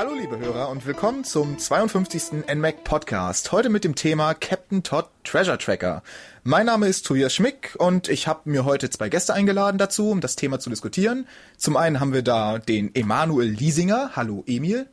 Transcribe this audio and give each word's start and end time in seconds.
Hallo 0.00 0.14
liebe 0.14 0.38
Hörer 0.38 0.70
und 0.70 0.86
willkommen 0.86 1.24
zum 1.24 1.58
52. 1.58 2.46
NMAC 2.54 2.84
Podcast. 2.84 3.52
Heute 3.52 3.68
mit 3.68 3.84
dem 3.84 3.94
Thema 3.94 4.32
Captain 4.32 4.82
Todd 4.82 5.10
Treasure 5.24 5.58
Tracker. 5.58 6.02
Mein 6.42 6.64
Name 6.64 6.86
ist 6.86 7.04
Tobias 7.04 7.34
Schmick 7.34 7.76
und 7.78 8.08
ich 8.08 8.26
habe 8.26 8.48
mir 8.48 8.64
heute 8.64 8.88
zwei 8.88 9.10
Gäste 9.10 9.34
eingeladen 9.34 9.76
dazu, 9.76 10.10
um 10.10 10.22
das 10.22 10.36
Thema 10.36 10.58
zu 10.58 10.70
diskutieren. 10.70 11.26
Zum 11.58 11.76
einen 11.76 12.00
haben 12.00 12.14
wir 12.14 12.22
da 12.22 12.58
den 12.58 12.94
Emanuel 12.94 13.50
Liesinger. 13.50 14.12
Hallo 14.16 14.42
Emil. 14.46 14.86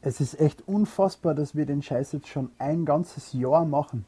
Es 0.00 0.22
ist 0.22 0.40
echt 0.40 0.66
unfassbar, 0.66 1.34
dass 1.34 1.54
wir 1.54 1.66
den 1.66 1.82
Scheiß 1.82 2.12
jetzt 2.12 2.28
schon 2.28 2.50
ein 2.56 2.86
ganzes 2.86 3.34
Jahr 3.34 3.66
machen. 3.66 4.06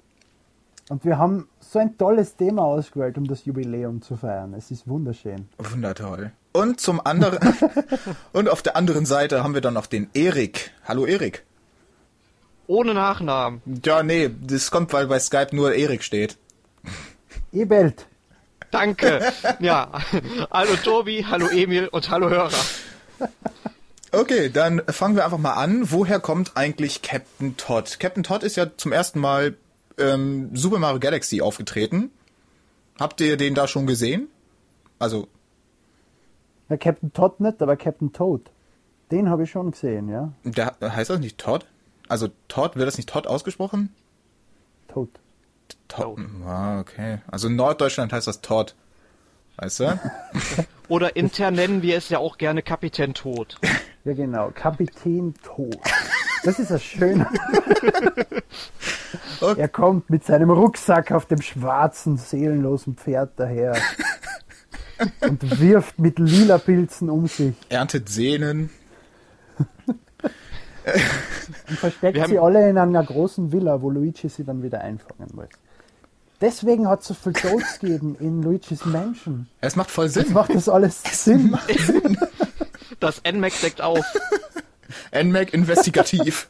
Und 0.88 1.04
wir 1.04 1.18
haben 1.18 1.48
so 1.58 1.80
ein 1.80 1.98
tolles 1.98 2.36
Thema 2.36 2.62
ausgewählt, 2.62 3.18
um 3.18 3.26
das 3.26 3.44
Jubiläum 3.44 4.02
zu 4.02 4.16
feiern. 4.16 4.54
Es 4.54 4.70
ist 4.70 4.86
wunderschön. 4.86 5.48
Wundertoll. 5.58 6.30
Und 6.52 6.80
zum 6.80 7.04
anderen 7.04 7.38
und 8.32 8.48
auf 8.48 8.62
der 8.62 8.76
anderen 8.76 9.04
Seite 9.04 9.42
haben 9.42 9.54
wir 9.54 9.60
dann 9.60 9.74
noch 9.74 9.86
den 9.86 10.08
Erik. 10.14 10.70
Hallo 10.84 11.04
Erik. 11.04 11.44
Ohne 12.68 12.94
Nachnamen. 12.94 13.62
Ja, 13.84 14.02
nee, 14.02 14.30
das 14.42 14.70
kommt, 14.70 14.92
weil 14.92 15.06
bei 15.08 15.18
Skype 15.18 15.54
nur 15.54 15.74
Erik 15.74 16.02
steht. 16.02 16.36
Ebelt. 17.52 18.06
Danke. 18.70 19.20
Ja. 19.60 19.90
hallo 20.50 20.76
Tobi, 20.82 21.24
hallo 21.28 21.48
Emil 21.48 21.88
und 21.88 22.10
hallo 22.10 22.30
Hörer. 22.30 22.50
Okay, 24.12 24.50
dann 24.50 24.82
fangen 24.88 25.16
wir 25.16 25.24
einfach 25.24 25.38
mal 25.38 25.54
an. 25.54 25.90
Woher 25.90 26.20
kommt 26.20 26.52
eigentlich 26.56 27.02
Captain 27.02 27.56
Todd? 27.56 27.98
Captain 27.98 28.22
Todd 28.22 28.42
ist 28.42 28.56
ja 28.56 28.76
zum 28.76 28.92
ersten 28.92 29.20
Mal 29.20 29.56
ähm, 29.98 30.54
Super 30.54 30.78
Mario 30.78 31.00
Galaxy 31.00 31.40
aufgetreten. 31.40 32.10
Habt 32.98 33.20
ihr 33.20 33.36
den 33.36 33.54
da 33.54 33.68
schon 33.68 33.86
gesehen? 33.86 34.28
Also. 34.98 35.28
Na, 36.68 36.76
Captain 36.76 37.12
Todd 37.12 37.40
nicht, 37.40 37.60
aber 37.62 37.76
Captain 37.76 38.12
Toad. 38.12 38.50
Den 39.10 39.28
habe 39.28 39.44
ich 39.44 39.50
schon 39.50 39.70
gesehen, 39.70 40.08
ja. 40.08 40.32
Der, 40.44 40.76
heißt 40.80 41.10
das 41.10 41.20
nicht 41.20 41.38
Todd? 41.38 41.66
Also 42.08 42.28
Todd, 42.48 42.76
wird 42.76 42.88
das 42.88 42.96
nicht 42.96 43.08
Todd 43.08 43.26
ausgesprochen? 43.26 43.94
Toad. 44.88 45.10
Todd. 45.88 46.18
Ah, 46.44 46.80
okay. 46.80 47.18
Also 47.26 47.48
in 47.48 47.56
Norddeutschland 47.56 48.12
heißt 48.12 48.26
das 48.26 48.40
Todd. 48.40 48.74
Weißt 49.56 49.80
du? 49.80 50.00
Oder 50.88 51.16
intern 51.16 51.54
nennen 51.54 51.82
wir 51.82 51.96
es 51.96 52.08
ja 52.08 52.18
auch 52.18 52.38
gerne 52.38 52.62
Kapitän 52.62 53.14
Tod. 53.14 53.56
Ja, 54.04 54.12
genau. 54.12 54.50
Kapitän 54.54 55.34
Tod. 55.42 55.78
Das 56.44 56.58
ist 56.58 56.70
ein 56.70 56.80
schöner. 56.80 57.30
Okay. 59.40 59.60
Er 59.60 59.68
kommt 59.68 60.10
mit 60.10 60.24
seinem 60.24 60.50
Rucksack 60.50 61.12
auf 61.12 61.26
dem 61.26 61.42
schwarzen, 61.42 62.16
seelenlosen 62.16 62.96
Pferd 62.96 63.32
daher 63.36 63.76
und 65.20 65.60
wirft 65.60 65.98
mit 65.98 66.18
lila 66.18 66.58
Pilzen 66.58 67.10
um 67.10 67.26
sich. 67.26 67.54
Erntet 67.68 68.08
Sehnen. 68.08 68.70
und 71.68 71.78
versteckt 71.78 72.28
sie 72.28 72.38
alle 72.38 72.68
in 72.68 72.78
einer 72.78 73.04
großen 73.04 73.52
Villa, 73.52 73.82
wo 73.82 73.90
Luigi 73.90 74.28
sie 74.28 74.44
dann 74.44 74.62
wieder 74.62 74.80
einfangen 74.80 75.30
muss. 75.34 75.48
Deswegen 76.40 76.86
hat 76.86 77.00
es 77.00 77.08
so 77.08 77.14
viel 77.14 77.32
Toads 77.32 77.78
gegeben 77.80 78.16
in 78.20 78.42
Luigi's 78.42 78.84
Mansion. 78.84 79.48
Es 79.62 79.74
macht 79.74 79.90
voll 79.90 80.08
Sinn. 80.08 80.24
Es 80.26 80.30
macht 80.30 80.54
das 80.54 80.68
alles 80.68 81.02
Sinn. 81.02 81.56
Sinn. 81.78 82.18
Das 83.00 83.22
NMAC 83.30 83.58
deckt 83.62 83.80
auf. 83.80 84.04
NMAC 85.14 85.54
investigativ. 85.54 86.48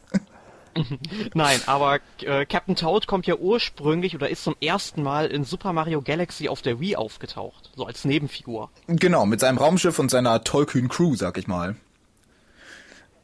Nein, 1.33 1.59
aber 1.65 1.99
äh, 2.21 2.45
Captain 2.45 2.75
Toad 2.75 3.07
kommt 3.07 3.27
ja 3.27 3.35
ursprünglich 3.35 4.15
oder 4.15 4.29
ist 4.29 4.43
zum 4.43 4.55
ersten 4.61 5.03
Mal 5.03 5.27
in 5.27 5.43
Super 5.43 5.73
Mario 5.73 6.01
Galaxy 6.01 6.49
auf 6.49 6.61
der 6.61 6.79
Wii 6.79 6.95
aufgetaucht, 6.95 7.71
so 7.75 7.85
als 7.85 8.05
Nebenfigur. 8.05 8.69
Genau, 8.87 9.25
mit 9.25 9.39
seinem 9.39 9.57
Raumschiff 9.57 9.99
und 9.99 10.11
seiner 10.11 10.43
tollkühnen 10.43 10.89
Crew, 10.89 11.15
sag 11.15 11.37
ich 11.37 11.47
mal. 11.47 11.75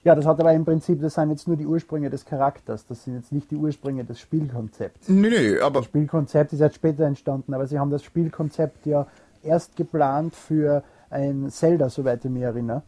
Ja, 0.04 0.16
das 0.16 0.26
hat 0.26 0.40
aber 0.40 0.52
im 0.52 0.66
Prinzip, 0.66 1.02
das 1.02 1.14
sind 1.14 1.30
jetzt 1.30 1.48
nur 1.48 1.56
die 1.56 1.66
Ursprünge 1.66 2.10
des 2.10 2.26
Charakters, 2.26 2.86
das 2.86 3.06
sind 3.06 3.16
jetzt 3.16 3.32
nicht 3.32 3.50
die 3.52 3.56
Ursprünge 3.56 4.04
des 4.04 4.20
Spielkonzepts. 4.20 5.08
Nee, 5.08 5.30
nee, 5.30 5.60
aber. 5.60 5.80
Das 5.80 5.86
Spielkonzept 5.86 6.52
ist 6.52 6.60
jetzt 6.60 6.76
später 6.76 7.06
entstanden, 7.06 7.54
aber 7.54 7.68
sie 7.68 7.80
haben 7.80 7.90
das 7.90 8.04
Spielkonzept 8.04 8.86
ja 8.86 9.08
erst 9.44 9.78
geplant 9.78 10.36
für 10.36 10.84
ein 11.10 11.50
Zelda, 11.50 11.90
soweit 11.90 12.26
ich 12.26 12.32
mich 12.32 12.44
erinnere 12.44 12.82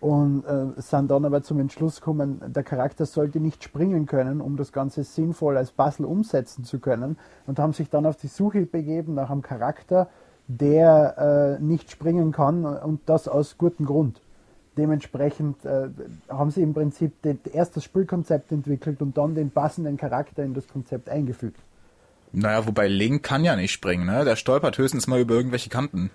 und 0.00 0.44
äh, 0.44 0.80
sind 0.80 1.10
dann 1.10 1.24
aber 1.24 1.42
zum 1.42 1.58
Entschluss 1.60 1.96
gekommen, 1.96 2.40
der 2.46 2.62
Charakter 2.62 3.06
sollte 3.06 3.40
nicht 3.40 3.64
springen 3.64 4.06
können, 4.06 4.40
um 4.40 4.56
das 4.56 4.72
Ganze 4.72 5.04
sinnvoll 5.04 5.56
als 5.56 5.72
Puzzle 5.72 6.06
umsetzen 6.06 6.64
zu 6.64 6.78
können 6.78 7.18
und 7.46 7.58
haben 7.58 7.72
sich 7.72 7.90
dann 7.90 8.06
auf 8.06 8.16
die 8.16 8.28
Suche 8.28 8.66
begeben 8.66 9.14
nach 9.14 9.30
einem 9.30 9.42
Charakter, 9.42 10.08
der 10.46 11.58
äh, 11.58 11.62
nicht 11.62 11.90
springen 11.90 12.32
kann 12.32 12.64
und 12.64 13.00
das 13.06 13.28
aus 13.28 13.58
gutem 13.58 13.86
Grund. 13.86 14.20
Dementsprechend 14.76 15.64
äh, 15.64 15.88
haben 16.28 16.50
sie 16.52 16.62
im 16.62 16.72
Prinzip 16.72 17.20
den, 17.22 17.40
erst 17.52 17.76
das 17.76 17.82
Spielkonzept 17.82 18.52
entwickelt 18.52 19.02
und 19.02 19.18
dann 19.18 19.34
den 19.34 19.50
passenden 19.50 19.96
Charakter 19.96 20.44
in 20.44 20.54
das 20.54 20.68
Konzept 20.68 21.08
eingefügt. 21.08 21.60
Naja, 22.32 22.66
wobei 22.66 22.86
Link 22.86 23.22
kann 23.24 23.42
ja 23.42 23.56
nicht 23.56 23.72
springen, 23.72 24.06
ne? 24.06 24.24
Der 24.24 24.36
stolpert 24.36 24.78
höchstens 24.78 25.06
mal 25.06 25.18
über 25.18 25.34
irgendwelche 25.34 25.70
Kanten. 25.70 26.10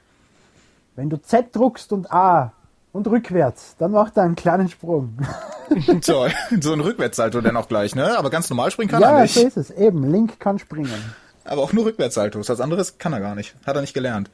Wenn 0.95 1.09
du 1.09 1.17
Z 1.22 1.55
druckst 1.55 1.91
und 1.91 2.11
A, 2.11 2.53
und 2.93 3.07
rückwärts. 3.07 3.75
Dann 3.77 3.91
macht 3.91 4.15
er 4.15 4.23
einen 4.23 4.35
kleinen 4.35 4.69
Sprung. 4.69 5.17
so, 6.01 6.27
so 6.61 6.73
ein 6.73 6.79
Rückwärtssalto 6.79 7.41
dann 7.41 7.57
auch 7.57 7.67
gleich, 7.67 7.95
ne? 7.95 8.17
Aber 8.17 8.29
ganz 8.29 8.49
normal 8.49 8.71
springen 8.71 8.91
kann 8.91 9.01
ja, 9.01 9.17
er 9.17 9.23
nicht. 9.23 9.35
Ja, 9.35 9.41
so 9.41 9.47
ist 9.47 9.57
es. 9.57 9.71
Eben, 9.71 10.09
Link 10.09 10.39
kann 10.39 10.59
springen. 10.59 11.03
Aber 11.43 11.61
auch 11.61 11.73
nur 11.73 11.85
Rückwärtssaltos. 11.85 12.47
Das 12.47 12.61
anderes 12.61 12.97
kann 12.97 13.11
er 13.11 13.19
gar 13.19 13.35
nicht. 13.35 13.55
Hat 13.65 13.75
er 13.75 13.81
nicht 13.81 13.93
gelernt. 13.93 14.29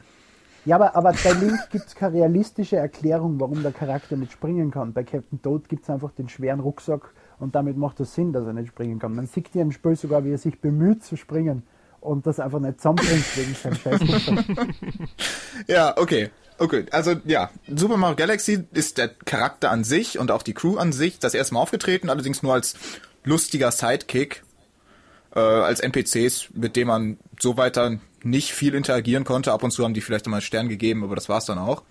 Ja, 0.65 0.75
aber, 0.75 0.95
aber 0.95 1.13
bei 1.23 1.31
Link 1.31 1.57
gibt 1.71 1.87
es 1.87 1.95
keine 1.95 2.15
realistische 2.15 2.75
Erklärung, 2.75 3.39
warum 3.39 3.63
der 3.63 3.71
Charakter 3.71 4.17
nicht 4.17 4.33
springen 4.33 4.71
kann. 4.71 4.93
Bei 4.93 5.03
Captain 5.03 5.41
Toad 5.41 5.69
gibt 5.69 5.83
es 5.83 5.89
einfach 5.89 6.11
den 6.11 6.29
schweren 6.29 6.59
Rucksack 6.59 7.13
und 7.39 7.55
damit 7.55 7.77
macht 7.77 7.99
es 8.01 8.13
Sinn, 8.13 8.33
dass 8.33 8.45
er 8.45 8.53
nicht 8.53 8.67
springen 8.67 8.99
kann. 8.99 9.15
Man 9.15 9.25
sieht 9.25 9.47
hier 9.53 9.61
im 9.61 9.71
Spiel 9.71 9.95
sogar, 9.95 10.25
wie 10.25 10.31
er 10.31 10.37
sich 10.37 10.59
bemüht 10.59 11.03
zu 11.03 11.15
springen 11.15 11.63
und 12.01 12.27
das 12.27 12.39
einfach 12.39 12.59
nicht 12.59 12.79
zusammenbringt 12.79 13.37
wegen 13.37 13.55
seinem 13.55 13.75
Scheiß. 13.75 14.01
ja, 15.67 15.97
okay. 15.97 16.29
Okay, 16.59 16.85
also 16.91 17.15
ja, 17.25 17.49
Super 17.73 17.95
Mario 17.95 18.17
Galaxy 18.17 18.65
ist 18.73 18.97
der 18.97 19.07
Charakter 19.07 19.71
an 19.71 19.85
sich 19.85 20.19
und 20.19 20.29
auch 20.29 20.43
die 20.43 20.53
Crew 20.53 20.77
an 20.77 20.91
sich 20.91 21.17
das 21.17 21.33
erste 21.33 21.53
Mal 21.53 21.61
aufgetreten, 21.61 22.09
allerdings 22.09 22.43
nur 22.43 22.53
als 22.53 22.75
lustiger 23.23 23.71
Sidekick, 23.71 24.43
äh, 25.35 25.39
als 25.39 25.79
NPCs, 25.79 26.49
mit 26.53 26.75
dem 26.75 26.87
man 26.87 27.17
so 27.39 27.55
weiter 27.55 27.97
nicht 28.23 28.51
viel 28.51 28.75
interagieren 28.75 29.23
konnte. 29.23 29.53
Ab 29.53 29.63
und 29.63 29.71
zu 29.71 29.85
haben 29.85 29.93
die 29.93 30.01
vielleicht 30.01 30.25
einmal 30.25 30.41
Stern 30.41 30.67
gegeben, 30.67 31.03
aber 31.03 31.15
das 31.15 31.29
war's 31.29 31.45
dann 31.45 31.57
auch. 31.59 31.83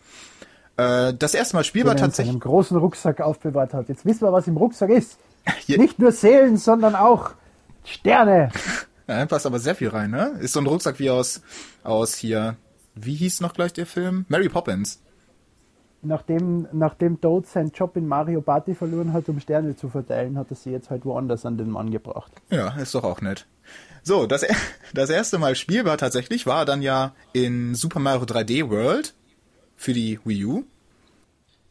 Äh, 0.77 1.15
das 1.15 1.35
erste 1.35 1.57
Mal 1.57 1.65
spielbar 1.65 1.97
tatsächlich. 1.97 2.31
einen 2.31 2.41
großen 2.41 2.77
Rucksack 2.77 3.21
aufbewahrt 3.23 3.73
hat. 3.73 3.89
Jetzt 3.89 4.05
wissen 4.05 4.21
wir, 4.21 4.33
was 4.33 4.47
im 4.47 4.59
Rucksack 4.59 4.91
ist. 4.91 5.19
Nicht 5.67 5.99
nur 5.99 6.13
Seelen, 6.13 6.59
sondern 6.59 6.95
auch 6.95 7.33
Sterne. 7.85 8.51
Ja, 9.11 9.25
passt 9.25 9.47
aber 9.47 9.59
sehr 9.59 9.75
viel 9.75 9.89
rein, 9.89 10.11
ne? 10.11 10.37
Ist 10.39 10.53
so 10.53 10.61
ein 10.61 10.67
Rucksack 10.67 10.99
wie 10.99 11.09
aus, 11.09 11.41
aus 11.83 12.15
hier 12.15 12.57
wie 13.05 13.15
hieß 13.15 13.41
noch 13.41 13.55
gleich 13.55 13.73
der 13.73 13.87
Film? 13.87 14.25
Mary 14.29 14.49
Poppins. 14.49 15.03
Nachdem, 16.01 16.69
nachdem 16.73 17.21
Toad 17.21 17.47
seinen 17.47 17.73
Job 17.73 17.97
in 17.97 18.07
Mario 18.07 18.41
Party 18.41 18.75
verloren 18.75 19.13
hat, 19.13 19.29
um 19.29 19.41
Sterne 19.41 19.75
zu 19.75 19.89
verteilen, 19.89 20.39
hat 20.39 20.47
er 20.51 20.57
sie 20.57 20.71
jetzt 20.71 20.91
halt 20.91 21.05
woanders 21.05 21.45
an 21.45 21.59
den 21.59 21.71
Mann 21.71 21.91
gebracht. 21.91 22.31
Ja, 22.51 22.69
ist 22.77 22.95
doch 22.95 23.03
auch 23.03 23.21
nett. 23.21 23.47
So, 24.05 24.27
das, 24.27 24.47
das 24.95 25.11
erste 25.11 25.39
Mal 25.39 25.57
spielbar 25.57 25.99
tatsächlich 25.99 26.47
war 26.47 26.65
dann 26.65 26.83
ja 26.83 27.15
in 27.33 27.75
Super 27.75 27.99
Mario 27.99 28.25
3D 28.25 28.71
World 28.71 29.15
für 29.77 29.93
die 29.93 30.21
Wii 30.25 30.45
U. 30.45 30.65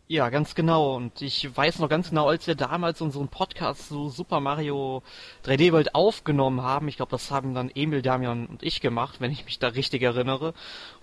Ja, 0.10 0.30
ganz 0.30 0.56
genau. 0.56 0.96
Und 0.96 1.22
ich 1.22 1.56
weiß 1.56 1.80
noch 1.80 1.90
ganz 1.90 2.10
genau, 2.10 2.30
als 2.30 2.48
wir 2.48 2.56
damals 2.56 3.02
unseren 3.02 3.28
Podcast 3.28 3.90
zu 3.90 4.08
Super 4.08 4.40
Mario 4.40 5.04
3D 5.46 5.74
World 5.74 5.96
aufgenommen 5.96 6.62
haben, 6.62 6.88
ich 6.88 6.96
glaube, 6.96 7.12
das 7.12 7.30
haben 7.30 7.54
dann 7.54 7.70
Emil, 7.76 8.02
Damian 8.02 8.46
und 8.46 8.64
ich 8.64 8.80
gemacht, 8.80 9.20
wenn 9.20 9.32
ich 9.32 9.44
mich 9.44 9.60
da 9.60 9.68
richtig 9.68 10.04
erinnere. 10.04 10.54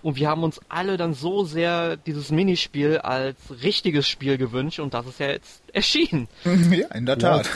Und 0.01 0.15
wir 0.15 0.27
haben 0.27 0.41
uns 0.41 0.59
alle 0.69 0.97
dann 0.97 1.13
so 1.13 1.43
sehr 1.43 1.97
dieses 1.97 2.31
Minispiel 2.31 2.97
als 2.97 3.37
richtiges 3.61 4.07
Spiel 4.07 4.39
gewünscht 4.39 4.79
und 4.79 4.95
das 4.95 5.05
ist 5.05 5.19
ja 5.19 5.27
jetzt 5.27 5.61
erschienen. 5.71 6.27
Ja, 6.71 6.87
in 6.95 7.05
der 7.05 7.17
Tat. 7.19 7.45
Ja. 7.45 7.51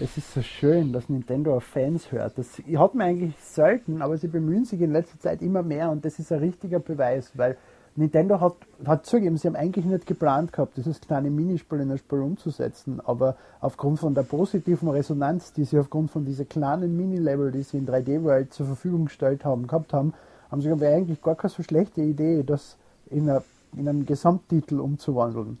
Es 0.00 0.16
ist 0.16 0.34
so 0.34 0.42
schön, 0.42 0.92
dass 0.92 1.08
Nintendo 1.08 1.56
auf 1.56 1.64
Fans 1.64 2.10
hört. 2.10 2.36
Das 2.36 2.58
hat 2.58 2.94
man 2.94 3.06
eigentlich 3.06 3.34
selten, 3.40 4.02
aber 4.02 4.18
sie 4.18 4.26
bemühen 4.26 4.64
sich 4.64 4.80
in 4.80 4.92
letzter 4.92 5.18
Zeit 5.20 5.42
immer 5.42 5.62
mehr 5.62 5.90
und 5.90 6.04
das 6.04 6.18
ist 6.18 6.32
ein 6.32 6.40
richtiger 6.40 6.80
Beweis, 6.80 7.30
weil 7.34 7.56
Nintendo 7.96 8.40
hat, 8.40 8.56
hat 8.84 9.06
zugegeben, 9.06 9.36
sie 9.36 9.46
haben 9.46 9.54
eigentlich 9.54 9.84
nicht 9.84 10.06
geplant 10.06 10.52
gehabt, 10.52 10.76
dieses 10.76 11.00
kleine 11.00 11.30
Minispiel 11.30 11.78
in 11.78 11.92
ein 11.92 11.98
Spiel 11.98 12.20
umzusetzen, 12.20 13.00
aber 13.04 13.36
aufgrund 13.60 14.00
von 14.00 14.14
der 14.14 14.22
positiven 14.22 14.88
Resonanz, 14.88 15.52
die 15.52 15.64
sie 15.64 15.78
aufgrund 15.78 16.10
von 16.10 16.24
dieser 16.24 16.44
kleinen 16.44 16.96
Mini-Level, 16.96 17.52
die 17.52 17.62
sie 17.62 17.78
in 17.78 17.86
3D-World 17.86 18.52
zur 18.52 18.66
Verfügung 18.66 19.04
gestellt 19.04 19.44
haben, 19.44 19.68
gehabt 19.68 19.92
haben, 19.92 20.12
haben 20.50 20.60
sie 20.60 20.70
gesagt, 20.70 20.92
eigentlich 20.92 21.22
gar 21.22 21.36
keine 21.36 21.50
so 21.50 21.62
schlechte 21.62 22.00
Idee, 22.00 22.42
das 22.42 22.76
in, 23.10 23.30
eine, 23.30 23.42
in 23.76 23.88
einen 23.88 24.06
Gesamttitel 24.06 24.80
umzuwandeln. 24.80 25.60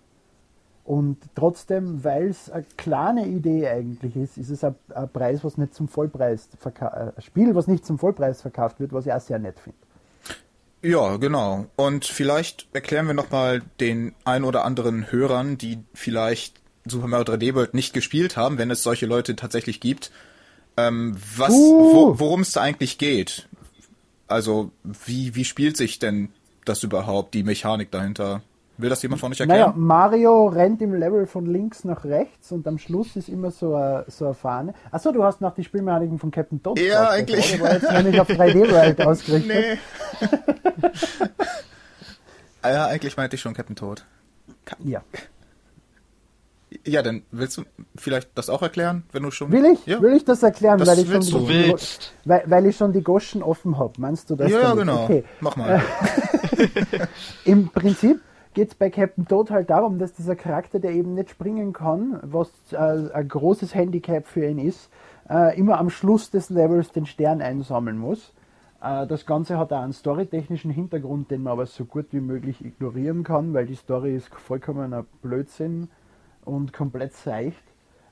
Und 0.84 1.18
trotzdem, 1.34 2.02
weil 2.02 2.28
es 2.28 2.50
eine 2.50 2.64
kleine 2.76 3.26
Idee 3.26 3.68
eigentlich 3.68 4.16
ist, 4.16 4.36
ist 4.38 4.50
es 4.50 4.64
ein, 4.64 4.74
ein 4.92 5.08
Preis, 5.08 5.42
was 5.44 5.56
nicht 5.56 5.72
zum 5.74 5.88
Vollpreis 5.88 6.48
ein 6.82 7.12
Spiel, 7.18 7.54
was 7.54 7.68
nicht 7.68 7.86
zum 7.86 7.98
Vollpreis 7.98 8.42
verkauft 8.42 8.80
wird, 8.80 8.92
was 8.92 9.06
ich 9.06 9.12
auch 9.12 9.20
sehr 9.20 9.38
nett 9.38 9.58
finde. 9.60 9.78
Ja, 10.84 11.16
genau. 11.16 11.66
Und 11.76 12.04
vielleicht 12.04 12.66
erklären 12.74 13.06
wir 13.06 13.14
nochmal 13.14 13.62
den 13.80 14.14
ein 14.26 14.44
oder 14.44 14.66
anderen 14.66 15.10
Hörern, 15.10 15.56
die 15.56 15.78
vielleicht 15.94 16.60
Super 16.84 17.06
Mario 17.06 17.24
3D 17.24 17.54
World 17.54 17.72
nicht 17.72 17.94
gespielt 17.94 18.36
haben, 18.36 18.58
wenn 18.58 18.70
es 18.70 18.82
solche 18.82 19.06
Leute 19.06 19.34
tatsächlich 19.34 19.80
gibt, 19.80 20.10
ähm, 20.76 21.16
was, 21.36 21.52
uh. 21.52 21.94
wo, 21.94 22.18
worum 22.20 22.42
es 22.42 22.52
da 22.52 22.60
eigentlich 22.60 22.98
geht. 22.98 23.48
Also, 24.26 24.72
wie, 24.82 25.34
wie 25.34 25.46
spielt 25.46 25.78
sich 25.78 26.00
denn 26.00 26.28
das 26.66 26.82
überhaupt, 26.82 27.32
die 27.32 27.44
Mechanik 27.44 27.90
dahinter? 27.90 28.42
Will 28.76 28.90
das 28.90 29.02
jemand 29.02 29.20
von 29.20 29.30
euch 29.30 29.38
erklären? 29.38 29.60
Naja, 29.60 29.74
Mario 29.76 30.46
rennt 30.48 30.82
im 30.82 30.94
Level 30.94 31.26
von 31.26 31.46
links 31.46 31.84
nach 31.84 32.04
rechts 32.04 32.50
und 32.50 32.66
am 32.66 32.78
Schluss 32.78 33.14
ist 33.14 33.28
immer 33.28 33.52
so 33.52 33.76
eine, 33.76 34.04
so 34.08 34.24
eine 34.26 34.34
Fahne. 34.34 34.74
Achso, 34.90 35.12
du 35.12 35.22
hast 35.22 35.40
nach 35.40 35.54
die 35.54 35.62
Spielmechaniken 35.62 36.18
von 36.18 36.32
Captain 36.32 36.60
Toad 36.60 36.80
Ja, 36.80 37.10
eigentlich. 37.10 37.54
Ich 37.54 37.60
war 37.60 37.72
jetzt 37.72 37.90
nämlich 37.90 38.20
auf 38.20 38.28
3D 38.28 38.70
World 38.70 39.00
ausgerichtet. 39.00 39.44
Nee. 39.54 39.78
Ah 42.62 42.70
ja, 42.70 42.86
eigentlich 42.86 43.16
meinte 43.16 43.36
ich 43.36 43.42
schon 43.42 43.52
Captain 43.52 43.76
Toad. 43.76 44.04
Ja. 44.82 45.02
Ja, 46.86 47.02
dann 47.02 47.22
willst 47.30 47.58
du 47.58 47.64
vielleicht 47.94 48.30
das 48.34 48.48
auch 48.48 48.62
erklären, 48.62 49.04
wenn 49.12 49.22
du 49.22 49.30
schon. 49.30 49.52
Will 49.52 49.64
ich? 49.66 49.86
Ja. 49.86 50.00
Will 50.00 50.14
ich 50.14 50.24
das 50.24 50.42
erklären, 50.42 50.78
das 50.78 50.88
weil, 50.88 50.98
ich 50.98 51.30
schon 51.30 51.46
die, 51.46 51.74
weil, 52.24 52.42
weil, 52.46 52.66
ich 52.66 52.76
schon 52.76 52.92
die 52.92 53.02
Goschen 53.02 53.42
offen 53.42 53.78
habe? 53.78 53.92
Meinst 53.98 54.30
du 54.30 54.36
das? 54.36 54.50
Ja, 54.50 54.62
damit? 54.62 54.78
genau. 54.78 55.04
Okay. 55.04 55.24
Mach 55.40 55.56
mal. 55.56 55.82
Im 57.44 57.68
Prinzip 57.68 58.20
geht 58.54 58.68
es 58.68 58.74
bei 58.74 58.88
Captain 58.88 59.26
Toad 59.26 59.50
halt 59.50 59.68
darum, 59.68 59.98
dass 59.98 60.14
dieser 60.14 60.36
Charakter, 60.36 60.78
der 60.78 60.92
eben 60.92 61.14
nicht 61.14 61.30
springen 61.30 61.72
kann, 61.72 62.20
was 62.22 62.50
äh, 62.72 62.76
ein 62.76 63.28
großes 63.28 63.74
Handicap 63.74 64.26
für 64.26 64.46
ihn 64.46 64.58
ist, 64.58 64.90
äh, 65.28 65.58
immer 65.58 65.78
am 65.78 65.90
Schluss 65.90 66.30
des 66.30 66.50
Levels 66.50 66.92
den 66.92 67.06
Stern 67.06 67.42
einsammeln 67.42 67.98
muss. 67.98 68.32
Äh, 68.80 69.06
das 69.06 69.26
Ganze 69.26 69.58
hat 69.58 69.72
auch 69.72 69.82
einen 69.82 69.92
storytechnischen 69.92 70.70
Hintergrund, 70.70 71.30
den 71.30 71.42
man 71.42 71.52
aber 71.54 71.66
so 71.66 71.84
gut 71.84 72.06
wie 72.12 72.20
möglich 72.20 72.64
ignorieren 72.64 73.24
kann, 73.24 73.52
weil 73.52 73.66
die 73.66 73.74
Story 73.74 74.14
ist 74.14 74.34
vollkommen 74.34 74.94
ein 74.94 75.04
Blödsinn 75.20 75.88
und 76.44 76.72
komplett 76.72 77.12
seicht. 77.12 77.62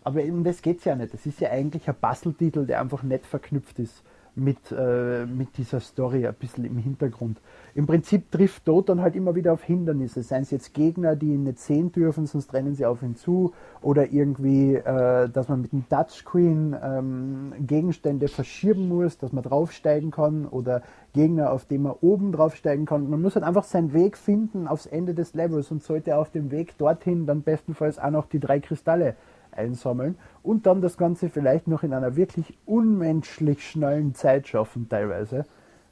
Aber 0.05 0.23
eben 0.23 0.43
das 0.43 0.63
geht 0.63 0.85
ja 0.85 0.97
nicht. 0.97 1.15
Das 1.15 1.25
ist 1.27 1.41
ja 1.41 1.51
eigentlich 1.51 1.89
ein 1.89 1.95
Basteltitel, 2.01 2.67
der 2.67 2.81
einfach 2.81 3.05
nett 3.05 3.25
verknüpft 3.25 3.79
ist 3.79 4.03
mit, 4.35 4.73
äh, 4.73 5.27
mit 5.27 5.57
dieser 5.59 5.81
Story 5.81 6.27
ein 6.27 6.35
bisschen 6.35 6.65
im 6.65 6.79
Hintergrund. 6.79 7.39
Im 7.75 7.87
Prinzip 7.87 8.31
trifft 8.31 8.67
Tod 8.67 8.89
dann 8.89 9.01
halt 9.01 9.17
immer 9.17 9.35
wieder 9.35 9.53
auf 9.53 9.63
Hindernisse, 9.63 10.23
seien 10.23 10.43
es 10.43 10.51
jetzt 10.51 10.75
Gegner, 10.75 11.17
die 11.17 11.35
ihn 11.35 11.45
nicht 11.45 11.59
sehen 11.59 11.93
dürfen, 11.93 12.27
sonst 12.27 12.53
rennen 12.53 12.75
sie 12.75 12.85
auf 12.85 13.03
ihn 13.03 13.17
zu, 13.17 13.53
oder 13.81 14.13
irgendwie, 14.13 14.75
äh, 14.75 15.29
dass 15.29 15.49
man 15.49 15.63
mit 15.63 15.73
dem 15.73 15.89
Touchscreen 15.89 16.77
ähm, 16.83 17.53
Gegenstände 17.61 18.29
verschieben 18.29 18.89
muss, 18.89 19.19
dass 19.19 19.33
man 19.33 19.43
draufsteigen 19.43 20.11
kann, 20.11 20.47
oder 20.47 20.83
Gegner, 21.13 21.53
auf 21.53 21.67
dem 21.67 21.83
man 21.83 21.95
oben 22.01 22.33
draufsteigen 22.33 22.87
kann. 22.87 23.09
Man 23.09 23.21
muss 23.21 23.35
halt 23.35 23.45
einfach 23.45 23.65
seinen 23.65 23.93
Weg 23.93 24.17
finden 24.17 24.67
aufs 24.67 24.87
Ende 24.87 25.15
des 25.15 25.35
Levels 25.35 25.71
und 25.71 25.83
sollte 25.83 26.17
auf 26.17 26.31
dem 26.31 26.51
Weg 26.51 26.77
dorthin 26.79 27.27
dann 27.27 27.43
bestenfalls 27.43 27.99
auch 27.99 28.11
noch 28.11 28.27
die 28.27 28.41
drei 28.41 28.61
Kristalle 28.61 29.15
einsammeln 29.53 30.17
und 30.43 30.67
dann 30.67 30.81
das 30.81 30.97
Ganze 30.97 31.29
vielleicht 31.29 31.69
noch 31.69 31.83
in 31.83 31.93
einer 31.93 32.17
wirklich 32.17 32.59
unmenschlich 32.67 33.69
schnellen 33.69 34.15
Zeit 34.15 34.49
schaffen, 34.49 34.89
teilweise, 34.89 35.47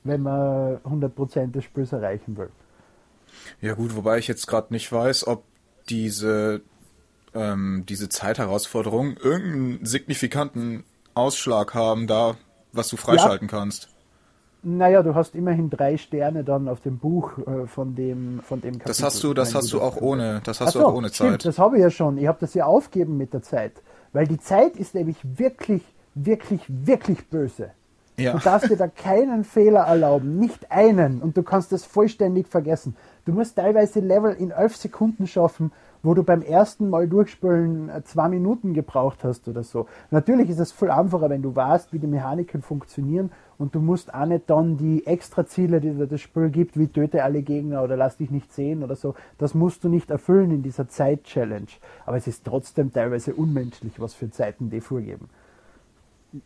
wenn 0.04 0.22
man 0.22 0.78
100% 0.78 1.52
des 1.52 1.64
Spiels 1.64 1.92
erreichen 1.92 2.36
will. 2.36 2.50
Ja 3.60 3.74
gut, 3.74 3.94
wobei 3.94 4.18
ich 4.18 4.28
jetzt 4.28 4.46
gerade 4.46 4.72
nicht 4.72 4.90
weiß, 4.90 5.26
ob 5.26 5.44
diese, 5.88 6.62
ähm, 7.34 7.84
diese 7.88 8.08
Zeitherausforderungen 8.08 9.16
irgendeinen 9.16 9.84
signifikanten 9.84 10.84
Ausschlag 11.14 11.74
haben 11.74 12.06
da, 12.06 12.36
was 12.72 12.88
du 12.88 12.96
freischalten 12.96 13.48
ja. 13.48 13.58
kannst. 13.58 13.88
Naja, 14.62 15.02
du 15.02 15.14
hast 15.14 15.34
immerhin 15.34 15.70
drei 15.70 15.96
Sterne 15.96 16.44
dann 16.44 16.68
auf 16.68 16.80
dem 16.80 16.98
Buch 16.98 17.38
äh, 17.38 17.66
von 17.66 17.94
dem 17.94 18.40
von 18.40 18.60
dem 18.60 18.72
Kapitel. 18.72 18.88
Das 18.88 19.02
hast 19.02 19.22
du, 19.22 19.32
das 19.32 19.54
hast 19.54 19.72
du, 19.72 19.80
auch 19.80 19.96
ohne, 20.00 20.42
das 20.44 20.60
hast 20.60 20.72
so, 20.72 20.80
du 20.80 20.86
auch 20.86 20.94
ohne 20.94 21.10
Zeit. 21.10 21.26
Stimmt, 21.26 21.44
das 21.46 21.58
habe 21.58 21.76
ich 21.76 21.82
ja 21.82 21.90
schon. 21.90 22.18
Ich 22.18 22.26
habe 22.26 22.38
das 22.40 22.54
ja 22.54 22.66
aufgeben 22.66 23.16
mit 23.16 23.32
der 23.32 23.42
Zeit, 23.42 23.72
weil 24.12 24.26
die 24.26 24.38
Zeit 24.38 24.76
ist 24.76 24.94
nämlich 24.94 25.16
wirklich, 25.22 25.82
wirklich, 26.14 26.60
wirklich 26.68 27.26
böse. 27.28 27.70
Ja. 28.18 28.32
Du 28.32 28.38
darfst 28.38 28.70
dir 28.70 28.76
da 28.76 28.86
keinen 28.86 29.44
Fehler 29.44 29.80
erlauben, 29.80 30.38
nicht 30.38 30.70
einen, 30.70 31.22
und 31.22 31.38
du 31.38 31.42
kannst 31.42 31.72
das 31.72 31.86
vollständig 31.86 32.48
vergessen. 32.48 32.94
Du 33.24 33.32
musst 33.32 33.56
teilweise 33.56 34.00
Level 34.00 34.34
in 34.34 34.50
elf 34.50 34.76
Sekunden 34.76 35.26
schaffen 35.26 35.72
wo 36.02 36.14
du 36.14 36.22
beim 36.22 36.42
ersten 36.42 36.88
Mal 36.88 37.08
durchspülen 37.08 37.88
äh, 37.88 38.02
zwei 38.04 38.28
Minuten 38.28 38.74
gebraucht 38.74 39.24
hast 39.24 39.48
oder 39.48 39.62
so. 39.62 39.86
Natürlich 40.10 40.50
ist 40.50 40.60
es 40.60 40.72
viel 40.72 40.90
einfacher, 40.90 41.30
wenn 41.30 41.42
du 41.42 41.54
weißt, 41.54 41.92
wie 41.92 41.98
die 41.98 42.06
Mechaniken 42.06 42.62
funktionieren 42.62 43.30
und 43.60 43.74
du 43.74 43.80
musst 43.80 44.14
auch 44.14 44.24
nicht 44.24 44.48
dann 44.48 44.78
die 44.78 45.06
extra 45.06 45.46
Ziele, 45.46 45.82
die 45.82 45.90
dir 45.90 46.06
das 46.06 46.22
Spiel 46.22 46.48
gibt, 46.48 46.78
wie 46.78 46.88
töte 46.88 47.22
alle 47.22 47.42
Gegner 47.42 47.82
oder 47.82 47.94
lass 47.94 48.16
dich 48.16 48.30
nicht 48.30 48.50
sehen 48.54 48.82
oder 48.82 48.96
so, 48.96 49.14
das 49.36 49.52
musst 49.52 49.84
du 49.84 49.90
nicht 49.90 50.10
erfüllen 50.10 50.50
in 50.50 50.62
dieser 50.62 50.88
Zeit-Challenge. 50.88 51.68
Aber 52.06 52.16
es 52.16 52.26
ist 52.26 52.46
trotzdem 52.46 52.90
teilweise 52.90 53.34
unmenschlich, 53.34 53.92
was 53.98 54.14
für 54.14 54.30
Zeiten 54.30 54.70
die 54.70 54.80
vorgeben. 54.80 55.28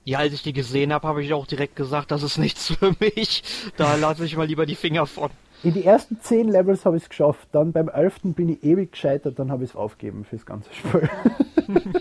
Ja, 0.02 0.18
als 0.18 0.32
ich 0.32 0.42
die 0.42 0.52
gesehen 0.52 0.92
habe, 0.92 1.06
habe 1.06 1.22
ich 1.22 1.32
auch 1.32 1.46
direkt 1.46 1.76
gesagt, 1.76 2.10
das 2.10 2.24
ist 2.24 2.38
nichts 2.38 2.74
für 2.74 2.96
mich. 2.98 3.44
Da 3.76 3.94
lasse 3.94 4.24
ich 4.24 4.36
mal 4.36 4.48
lieber 4.48 4.66
die 4.66 4.74
Finger 4.74 5.06
von. 5.06 5.30
In 5.62 5.72
die 5.72 5.84
ersten 5.84 6.20
zehn 6.20 6.48
Levels 6.48 6.84
habe 6.84 6.96
ich 6.96 7.04
es 7.04 7.08
geschafft, 7.08 7.46
dann 7.52 7.70
beim 7.70 7.88
elften 7.88 8.34
bin 8.34 8.48
ich 8.48 8.64
ewig 8.64 8.90
gescheitert, 8.90 9.38
dann 9.38 9.52
habe 9.52 9.62
ich 9.62 9.70
es 9.70 9.76
aufgegeben 9.76 10.24
fürs 10.24 10.44
ganze 10.44 10.68
Spiel. 10.74 11.08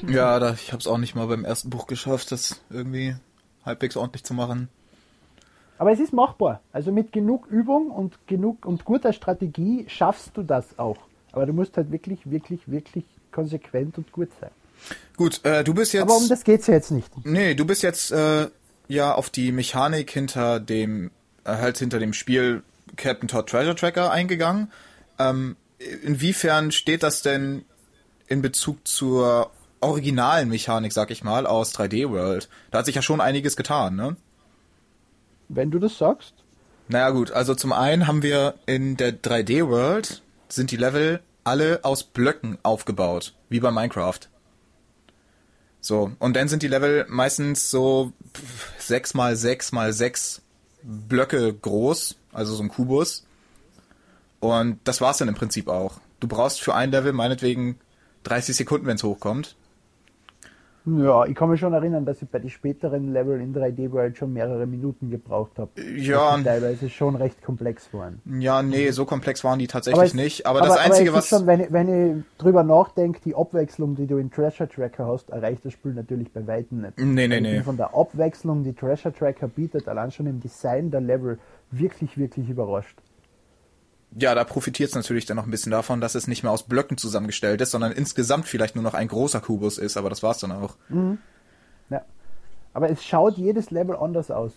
ja, 0.09 0.39
da, 0.39 0.53
ich 0.53 0.71
habe 0.71 0.79
es 0.79 0.87
auch 0.87 0.97
nicht 0.97 1.13
mal 1.13 1.27
beim 1.27 1.45
ersten 1.45 1.69
Buch 1.69 1.85
geschafft, 1.85 2.31
das 2.31 2.61
irgendwie 2.71 3.15
halbwegs 3.63 3.95
ordentlich 3.95 4.23
zu 4.23 4.33
machen. 4.33 4.69
Aber 5.77 5.91
es 5.91 5.99
ist 5.99 6.13
machbar. 6.13 6.61
Also 6.71 6.91
mit 6.91 7.11
genug 7.11 7.47
Übung 7.47 7.89
und 7.89 8.17
genug 8.27 8.65
und 8.65 8.85
guter 8.85 9.13
Strategie 9.13 9.85
schaffst 9.87 10.31
du 10.35 10.43
das 10.43 10.77
auch. 10.77 10.97
Aber 11.31 11.45
du 11.45 11.53
musst 11.53 11.77
halt 11.77 11.91
wirklich, 11.91 12.29
wirklich, 12.29 12.61
wirklich 12.69 13.05
konsequent 13.31 13.97
und 13.97 14.11
gut 14.11 14.29
sein. 14.39 14.51
Gut, 15.17 15.43
äh, 15.43 15.63
du 15.63 15.73
bist 15.73 15.93
jetzt. 15.93 16.03
Aber 16.03 16.17
um 16.17 16.27
das 16.29 16.43
geht's 16.43 16.67
ja 16.67 16.75
jetzt 16.75 16.91
nicht. 16.91 17.09
Nee, 17.25 17.55
du 17.55 17.65
bist 17.65 17.83
jetzt 17.83 18.11
äh, 18.11 18.47
ja 18.87 19.13
auf 19.13 19.29
die 19.29 19.51
Mechanik 19.51 20.11
hinter 20.11 20.59
dem, 20.59 21.11
äh, 21.43 21.51
halt 21.51 21.77
hinter 21.77 21.99
dem 21.99 22.13
Spiel 22.13 22.63
Captain 22.95 23.27
Todd 23.27 23.49
Treasure 23.49 23.75
Tracker 23.75 24.11
eingegangen. 24.11 24.71
Ähm, 25.19 25.55
inwiefern 26.03 26.71
steht 26.71 27.03
das 27.03 27.21
denn 27.21 27.65
in 28.27 28.41
Bezug 28.41 28.87
zur 28.87 29.51
originalen 29.79 30.49
Mechanik, 30.49 30.93
sag 30.93 31.11
ich 31.11 31.23
mal, 31.23 31.45
aus 31.45 31.75
3D 31.75 32.09
World? 32.09 32.49
Da 32.71 32.79
hat 32.79 32.85
sich 32.85 32.95
ja 32.95 33.01
schon 33.01 33.21
einiges 33.21 33.55
getan, 33.55 33.95
ne? 33.95 34.15
Wenn 35.49 35.71
du 35.71 35.79
das 35.79 35.97
sagst. 35.97 36.33
Naja 36.87 37.09
gut, 37.11 37.31
also 37.31 37.55
zum 37.55 37.71
einen 37.73 38.07
haben 38.07 38.23
wir 38.23 38.55
in 38.65 38.97
der 38.97 39.13
3D 39.13 39.67
World 39.67 40.21
sind 40.49 40.71
die 40.71 40.77
Level 40.77 41.21
alle 41.43 41.79
aus 41.83 42.03
Blöcken 42.03 42.57
aufgebaut, 42.63 43.33
wie 43.49 43.59
bei 43.59 43.71
Minecraft. 43.71 44.19
So, 45.81 46.11
und 46.19 46.35
dann 46.35 46.47
sind 46.47 46.63
die 46.63 46.67
Level 46.67 47.05
meistens 47.09 47.69
so 47.69 48.13
6 48.79 49.15
mal 49.15 49.35
6 49.35 49.71
mal 49.73 49.91
6 49.91 50.41
Blöcke 50.81 51.53
groß, 51.53 52.15
also 52.31 52.55
so 52.55 52.63
ein 52.63 52.69
Kubus. 52.69 53.25
Und 54.39 54.79
das 54.83 55.01
war's 55.01 55.17
dann 55.17 55.27
im 55.27 55.35
Prinzip 55.35 55.67
auch. 55.67 55.99
Du 56.19 56.27
brauchst 56.27 56.61
für 56.61 56.75
ein 56.75 56.91
Level 56.91 57.13
meinetwegen 57.13 57.79
30 58.23 58.55
Sekunden, 58.55 58.87
wenn 58.87 58.95
es 58.95 59.03
hochkommt. 59.03 59.55
Ja, 60.85 61.25
ich 61.25 61.35
kann 61.35 61.49
mich 61.49 61.59
schon 61.59 61.73
erinnern, 61.73 62.05
dass 62.05 62.21
ich 62.21 62.27
bei 62.27 62.39
den 62.39 62.49
späteren 62.49 63.13
Level 63.13 63.39
in 63.39 63.55
3D 63.55 63.91
World 63.91 64.17
schon 64.17 64.33
mehrere 64.33 64.65
Minuten 64.65 65.09
gebraucht 65.09 65.57
habe. 65.57 65.71
Ja. 65.97 66.35
Die 66.37 66.43
teilweise 66.43 66.89
schon 66.89 67.15
recht 67.15 67.41
komplex 67.41 67.93
waren. 67.93 68.21
Ja, 68.25 68.61
nee, 68.61 68.91
so 68.91 69.05
komplex 69.05 69.43
waren 69.45 69.59
die 69.59 69.67
tatsächlich 69.67 70.03
es, 70.09 70.13
nicht. 70.13 70.45
Aber, 70.45 70.59
aber, 70.59 70.67
das 70.67 70.77
Einzige, 70.77 71.11
aber 71.11 71.19
was. 71.19 71.29
Schon, 71.29 71.47
wenn, 71.47 71.61
ich, 71.61 71.71
wenn 71.71 72.17
ich 72.17 72.23
drüber 72.37 72.63
nachdenke, 72.63 73.21
die 73.23 73.33
Abwechslung, 73.33 73.95
die 73.95 74.07
du 74.07 74.17
in 74.17 74.29
Treasure 74.29 74.67
Tracker 74.67 75.07
hast, 75.07 75.29
erreicht 75.29 75.63
das 75.63 75.73
Spiel 75.73 75.93
natürlich 75.93 76.31
bei 76.33 76.45
Weitem 76.45 76.81
nicht. 76.81 76.99
Nee, 76.99 77.27
nee, 77.27 77.39
nee. 77.39 77.61
Von 77.61 77.77
der 77.77 77.95
Abwechslung, 77.95 78.63
die 78.63 78.73
Treasure 78.73 79.13
Tracker 79.13 79.47
bietet, 79.47 79.87
allein 79.87 80.11
schon 80.11 80.27
im 80.27 80.41
Design 80.41 80.91
der 80.91 81.01
Level, 81.01 81.39
wirklich, 81.71 82.17
wirklich 82.17 82.49
überrascht 82.49 82.97
ja, 84.15 84.35
da 84.35 84.43
profitiert 84.43 84.89
es 84.89 84.95
natürlich 84.95 85.25
dann 85.25 85.37
noch 85.37 85.45
ein 85.45 85.51
bisschen 85.51 85.71
davon, 85.71 86.01
dass 86.01 86.15
es 86.15 86.27
nicht 86.27 86.43
mehr 86.43 86.51
aus 86.51 86.63
Blöcken 86.63 86.97
zusammengestellt 86.97 87.61
ist, 87.61 87.71
sondern 87.71 87.91
insgesamt 87.91 88.45
vielleicht 88.45 88.75
nur 88.75 88.83
noch 88.83 88.93
ein 88.93 89.07
großer 89.07 89.41
Kubus 89.41 89.77
ist, 89.77 89.97
aber 89.97 90.09
das 90.09 90.23
war's 90.23 90.39
dann 90.39 90.51
auch. 90.51 90.75
Mhm. 90.89 91.17
Ja. 91.89 92.01
Aber 92.73 92.89
es 92.89 93.03
schaut 93.03 93.37
jedes 93.37 93.71
Level 93.71 93.95
anders 93.95 94.31
aus. 94.31 94.53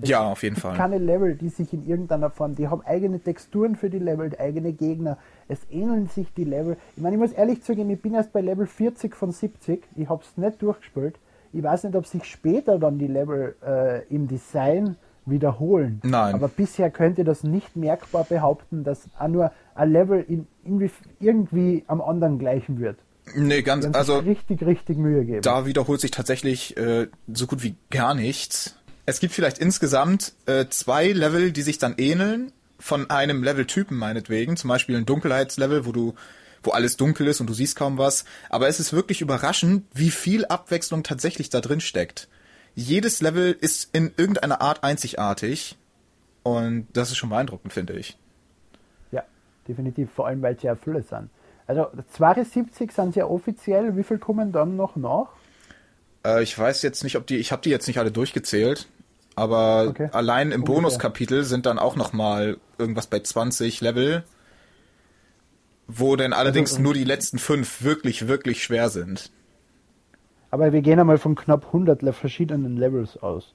Es 0.00 0.08
ja, 0.08 0.22
auf 0.22 0.42
jeden 0.42 0.56
Fall. 0.56 0.76
Keine 0.76 0.98
Level, 0.98 1.34
die 1.34 1.48
sich 1.48 1.72
in 1.72 1.86
irgendeiner 1.86 2.30
Form, 2.30 2.54
die 2.54 2.68
haben 2.68 2.82
eigene 2.82 3.20
Texturen 3.20 3.76
für 3.76 3.90
die 3.90 3.98
Level, 3.98 4.30
eigene 4.38 4.72
Gegner. 4.72 5.18
Es 5.48 5.58
ähneln 5.70 6.06
sich 6.06 6.32
die 6.32 6.44
Level. 6.44 6.76
Ich 6.96 7.02
meine, 7.02 7.16
ich 7.16 7.20
muss 7.20 7.32
ehrlich 7.32 7.62
zugeben, 7.62 7.90
ich 7.90 8.00
bin 8.00 8.14
erst 8.14 8.32
bei 8.32 8.40
Level 8.40 8.66
40 8.66 9.14
von 9.14 9.32
70. 9.32 9.82
Ich 9.96 10.08
habe 10.08 10.22
es 10.22 10.36
nicht 10.36 10.62
durchgespielt. 10.62 11.16
Ich 11.52 11.62
weiß 11.62 11.84
nicht, 11.84 11.96
ob 11.96 12.06
sich 12.06 12.24
später 12.24 12.78
dann 12.78 12.98
die 12.98 13.08
Level 13.08 13.56
äh, 13.66 14.06
im 14.14 14.28
Design 14.28 14.96
wiederholen. 15.26 16.00
Nein. 16.02 16.34
Aber 16.34 16.48
bisher 16.48 16.90
könnte 16.90 17.24
das 17.24 17.44
nicht 17.44 17.76
merkbar 17.76 18.24
behaupten, 18.24 18.84
dass 18.84 19.08
auch 19.18 19.28
nur 19.28 19.52
ein 19.74 19.92
Level 19.92 20.24
in, 20.26 20.46
in, 20.64 20.90
irgendwie 21.18 21.84
am 21.86 22.00
anderen 22.00 22.38
gleichen 22.38 22.78
wird. 22.80 22.98
Nee, 23.34 23.62
ganz, 23.62 23.86
also. 23.92 24.18
Richtig, 24.18 24.62
richtig 24.62 24.98
Mühe 24.98 25.24
geben. 25.24 25.42
Da 25.42 25.66
wiederholt 25.66 26.00
sich 26.00 26.10
tatsächlich 26.10 26.76
äh, 26.76 27.08
so 27.32 27.46
gut 27.46 27.62
wie 27.62 27.76
gar 27.90 28.14
nichts. 28.14 28.76
Es 29.06 29.20
gibt 29.20 29.32
vielleicht 29.32 29.58
insgesamt 29.58 30.32
äh, 30.46 30.66
zwei 30.68 31.08
Level, 31.12 31.52
die 31.52 31.62
sich 31.62 31.78
dann 31.78 31.94
ähneln, 31.98 32.52
von 32.78 33.10
einem 33.10 33.42
Leveltypen 33.42 33.96
meinetwegen. 33.96 34.56
Zum 34.56 34.68
Beispiel 34.68 34.96
ein 34.96 35.06
Dunkelheitslevel, 35.06 35.86
wo 35.86 35.92
du 35.92 36.14
wo 36.62 36.72
alles 36.72 36.96
dunkel 36.96 37.26
ist 37.26 37.40
und 37.40 37.48
du 37.48 37.54
siehst 37.54 37.76
kaum 37.76 37.98
was. 37.98 38.24
Aber 38.48 38.68
es 38.68 38.80
ist 38.80 38.92
wirklich 38.92 39.20
überraschend, 39.20 39.84
wie 39.94 40.10
viel 40.10 40.44
Abwechslung 40.44 41.02
tatsächlich 41.02 41.50
da 41.50 41.60
drin 41.60 41.80
steckt. 41.80 42.28
Jedes 42.74 43.20
Level 43.20 43.52
ist 43.52 43.94
in 43.94 44.12
irgendeiner 44.16 44.60
Art 44.60 44.84
einzigartig 44.84 45.76
und 46.42 46.86
das 46.92 47.10
ist 47.10 47.16
schon 47.16 47.30
beeindruckend, 47.30 47.72
finde 47.72 47.94
ich. 47.94 48.16
Ja, 49.12 49.22
definitiv, 49.68 50.10
vor 50.10 50.26
allem 50.26 50.42
weil 50.42 50.58
sie 50.58 50.66
ja 50.66 50.76
Fülle 50.76 51.02
sind. 51.02 51.30
Also 51.66 51.88
72 52.12 52.90
sind 52.90 53.14
sie 53.14 53.20
ja 53.20 53.26
offiziell, 53.26 53.96
wie 53.96 54.02
viel 54.02 54.18
kommen 54.18 54.52
dann 54.52 54.76
noch 54.76 54.96
nach? 54.96 55.28
Äh, 56.24 56.42
ich 56.42 56.58
weiß 56.58 56.82
jetzt 56.82 57.04
nicht, 57.04 57.16
ob 57.16 57.26
die, 57.26 57.36
ich 57.36 57.52
habe 57.52 57.62
die 57.62 57.70
jetzt 57.70 57.86
nicht 57.86 57.98
alle 57.98 58.10
durchgezählt, 58.10 58.88
aber 59.36 59.86
okay. 59.88 60.08
allein 60.12 60.52
im. 60.52 60.64
Bonuskapitel 60.64 61.44
sind 61.44 61.66
dann 61.66 61.78
auch 61.78 61.96
noch 61.96 62.12
mal 62.12 62.58
irgendwas 62.78 63.06
bei 63.06 63.20
20 63.20 63.80
Level, 63.80 64.24
wo 65.86 66.16
denn 66.16 66.32
allerdings 66.32 66.72
also, 66.72 66.82
nur 66.82 66.94
die 66.94 67.04
letzten 67.04 67.38
fünf 67.38 67.82
wirklich, 67.82 68.26
wirklich 68.26 68.62
schwer 68.62 68.88
sind. 68.88 69.30
Aber 70.50 70.72
wir 70.72 70.82
gehen 70.82 70.98
einmal 70.98 71.18
von 71.18 71.34
knapp 71.34 71.66
100 71.66 72.02
verschiedenen 72.14 72.76
Levels 72.76 73.22
aus. 73.22 73.54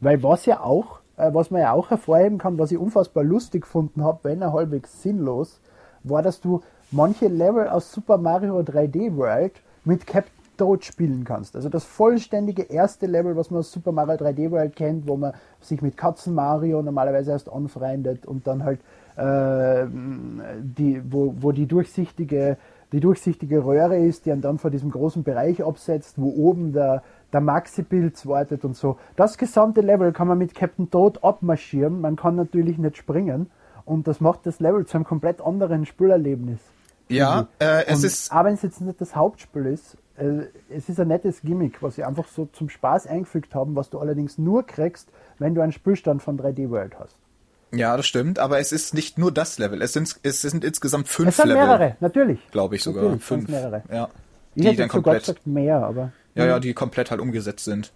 Weil 0.00 0.22
was 0.22 0.46
ja 0.46 0.60
auch, 0.60 1.00
äh, 1.16 1.32
was 1.32 1.50
man 1.50 1.60
ja 1.60 1.72
auch 1.72 1.90
hervorheben 1.90 2.38
kann, 2.38 2.58
was 2.58 2.72
ich 2.72 2.78
unfassbar 2.78 3.24
lustig 3.24 3.62
gefunden 3.62 4.02
habe, 4.02 4.20
wenn 4.22 4.42
er 4.42 4.52
halbwegs 4.52 5.02
sinnlos, 5.02 5.60
war, 6.02 6.22
dass 6.22 6.40
du 6.40 6.62
manche 6.90 7.28
Level 7.28 7.68
aus 7.68 7.92
Super 7.92 8.16
Mario 8.16 8.58
3D 8.60 9.16
World 9.16 9.52
mit 9.84 10.06
Captain 10.06 10.40
Toad 10.60 10.84
spielen 10.84 11.24
kannst. 11.24 11.56
Also 11.56 11.70
das 11.70 11.84
vollständige 11.84 12.62
erste 12.62 13.06
Level, 13.06 13.34
was 13.34 13.50
man 13.50 13.60
aus 13.60 13.72
Super 13.72 13.92
Mario 13.92 14.14
3D 14.14 14.50
World 14.50 14.76
kennt, 14.76 15.08
wo 15.08 15.16
man 15.16 15.32
sich 15.60 15.80
mit 15.80 15.96
Katzen 15.96 16.34
Mario 16.34 16.82
normalerweise 16.82 17.30
erst 17.30 17.50
anfreundet 17.50 18.26
und 18.26 18.46
dann 18.46 18.62
halt 18.62 18.80
äh, 19.16 19.86
die, 20.60 21.02
wo, 21.10 21.34
wo 21.38 21.52
die 21.52 21.66
durchsichtige 21.66 22.58
die 22.92 23.00
durchsichtige 23.00 23.64
Röhre 23.64 23.98
ist, 23.98 24.26
die 24.26 24.40
dann 24.40 24.58
vor 24.58 24.70
diesem 24.70 24.90
großen 24.90 25.22
Bereich 25.22 25.62
absetzt, 25.64 26.14
wo 26.16 26.30
oben 26.30 26.72
der, 26.72 27.02
der 27.32 27.40
Maxi-Pilz 27.40 28.26
wartet 28.26 28.64
und 28.64 28.76
so. 28.76 28.98
Das 29.16 29.38
gesamte 29.38 29.80
Level 29.80 30.12
kann 30.12 30.28
man 30.28 30.38
mit 30.38 30.54
Captain 30.54 30.90
Toad 30.90 31.22
abmarschieren. 31.22 32.00
Man 32.00 32.16
kann 32.16 32.36
natürlich 32.36 32.78
nicht 32.78 32.96
springen 32.96 33.50
und 33.84 34.08
das 34.08 34.20
macht 34.20 34.46
das 34.46 34.60
Level 34.60 34.86
zu 34.86 34.96
einem 34.96 35.04
komplett 35.04 35.40
anderen 35.40 35.86
Spielerlebnis. 35.86 36.60
Ja, 37.08 37.48
äh, 37.58 37.86
es 37.86 37.98
und, 37.98 38.04
ist. 38.04 38.32
Aber 38.32 38.48
wenn 38.48 38.54
es 38.54 38.62
jetzt 38.62 38.80
nicht 38.80 39.00
das 39.00 39.16
Hauptspiel 39.16 39.66
ist, 39.66 39.96
äh, 40.16 40.46
es 40.68 40.88
ist 40.88 41.00
ein 41.00 41.08
nettes 41.08 41.42
Gimmick, 41.42 41.82
was 41.82 41.96
sie 41.96 42.04
einfach 42.04 42.28
so 42.28 42.46
zum 42.46 42.68
Spaß 42.68 43.06
eingefügt 43.06 43.54
haben, 43.54 43.74
was 43.74 43.90
du 43.90 43.98
allerdings 43.98 44.38
nur 44.38 44.64
kriegst, 44.64 45.08
wenn 45.38 45.54
du 45.54 45.60
einen 45.60 45.72
Spielstand 45.72 46.22
von 46.22 46.38
3D 46.38 46.70
World 46.70 46.98
hast. 46.98 47.16
Ja, 47.72 47.96
das 47.96 48.06
stimmt, 48.06 48.38
aber 48.38 48.58
es 48.58 48.72
ist 48.72 48.94
nicht 48.94 49.16
nur 49.16 49.32
das 49.32 49.58
Level. 49.58 49.80
Es 49.80 49.92
sind, 49.92 50.16
es 50.22 50.40
sind 50.40 50.64
insgesamt 50.64 51.08
fünf 51.08 51.28
es 51.28 51.36
sind 51.36 51.48
Level. 51.48 51.62
mehrere, 51.62 51.96
natürlich. 52.00 52.40
Glaube 52.50 52.76
ich 52.76 52.82
sogar. 52.82 53.04
Natürlich, 53.04 53.24
fünf. 53.24 53.48
Mehrere. 53.48 53.82
Ja. 53.90 54.08
Ich 54.54 54.68
die 54.68 54.76
dann 54.76 54.88
komplett. 54.88 55.20
Gesagt 55.20 55.46
mehr, 55.46 55.76
aber. 55.76 56.12
Ja, 56.34 56.46
ja, 56.46 56.60
die 56.60 56.74
komplett 56.74 57.10
halt 57.10 57.20
umgesetzt 57.20 57.64
sind. 57.64 57.92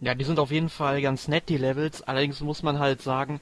Ja, 0.00 0.14
die 0.14 0.24
sind 0.24 0.38
auf 0.38 0.50
jeden 0.50 0.68
Fall 0.68 1.00
ganz 1.02 1.28
nett, 1.28 1.48
die 1.48 1.56
Levels. 1.56 2.02
Allerdings 2.02 2.40
muss 2.40 2.62
man 2.62 2.78
halt 2.78 3.02
sagen, 3.02 3.40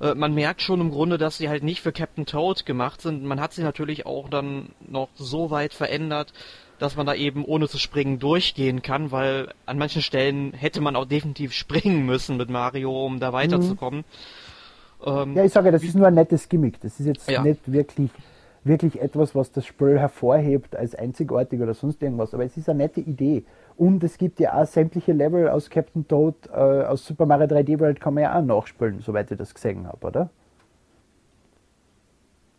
äh, 0.00 0.14
man 0.14 0.34
merkt 0.34 0.62
schon 0.62 0.80
im 0.80 0.90
Grunde, 0.90 1.18
dass 1.18 1.38
sie 1.38 1.48
halt 1.48 1.62
nicht 1.62 1.82
für 1.82 1.92
Captain 1.92 2.26
Toad 2.26 2.66
gemacht 2.66 3.00
sind. 3.02 3.24
Man 3.24 3.40
hat 3.40 3.52
sie 3.52 3.62
natürlich 3.62 4.06
auch 4.06 4.28
dann 4.28 4.70
noch 4.80 5.08
so 5.14 5.50
weit 5.50 5.74
verändert, 5.74 6.32
dass 6.80 6.96
man 6.96 7.06
da 7.06 7.14
eben 7.14 7.44
ohne 7.44 7.68
zu 7.68 7.78
springen 7.78 8.18
durchgehen 8.18 8.82
kann, 8.82 9.12
weil 9.12 9.52
an 9.66 9.78
manchen 9.78 10.02
Stellen 10.02 10.52
hätte 10.54 10.80
man 10.80 10.96
auch 10.96 11.04
definitiv 11.04 11.52
springen 11.52 12.06
müssen 12.06 12.36
mit 12.36 12.48
Mario, 12.48 13.04
um 13.06 13.20
da 13.20 13.32
weiterzukommen. 13.32 14.04
Mhm. 15.04 15.06
Ähm, 15.06 15.36
ja, 15.36 15.44
ich 15.44 15.52
sage, 15.52 15.70
das 15.70 15.82
ist 15.82 15.94
nur 15.94 16.06
ein 16.06 16.14
nettes 16.14 16.48
Gimmick. 16.48 16.80
Das 16.80 16.98
ist 16.98 17.06
jetzt 17.06 17.30
ja. 17.30 17.42
nicht 17.42 17.70
wirklich, 17.70 18.10
wirklich 18.64 19.00
etwas, 19.00 19.34
was 19.34 19.52
das 19.52 19.66
Spiel 19.66 19.98
hervorhebt 19.98 20.74
als 20.74 20.94
einzigartig 20.94 21.60
oder 21.60 21.74
sonst 21.74 22.02
irgendwas, 22.02 22.32
aber 22.32 22.44
es 22.44 22.56
ist 22.56 22.68
eine 22.68 22.78
nette 22.78 23.00
Idee. 23.00 23.44
Und 23.76 24.02
es 24.02 24.18
gibt 24.18 24.40
ja 24.40 24.54
auch 24.54 24.66
sämtliche 24.66 25.12
Level 25.12 25.48
aus 25.48 25.70
Captain 25.70 26.08
Toad, 26.08 26.34
äh, 26.50 26.56
aus 26.56 27.04
Super 27.04 27.26
Mario 27.26 27.46
3D 27.46 27.78
World 27.78 28.00
kann 28.00 28.14
man 28.14 28.22
ja 28.22 28.38
auch 28.38 28.44
nachspielen, 28.44 29.00
soweit 29.00 29.30
ich 29.30 29.38
das 29.38 29.54
gesehen 29.54 29.86
habe, 29.86 30.06
oder? 30.06 30.30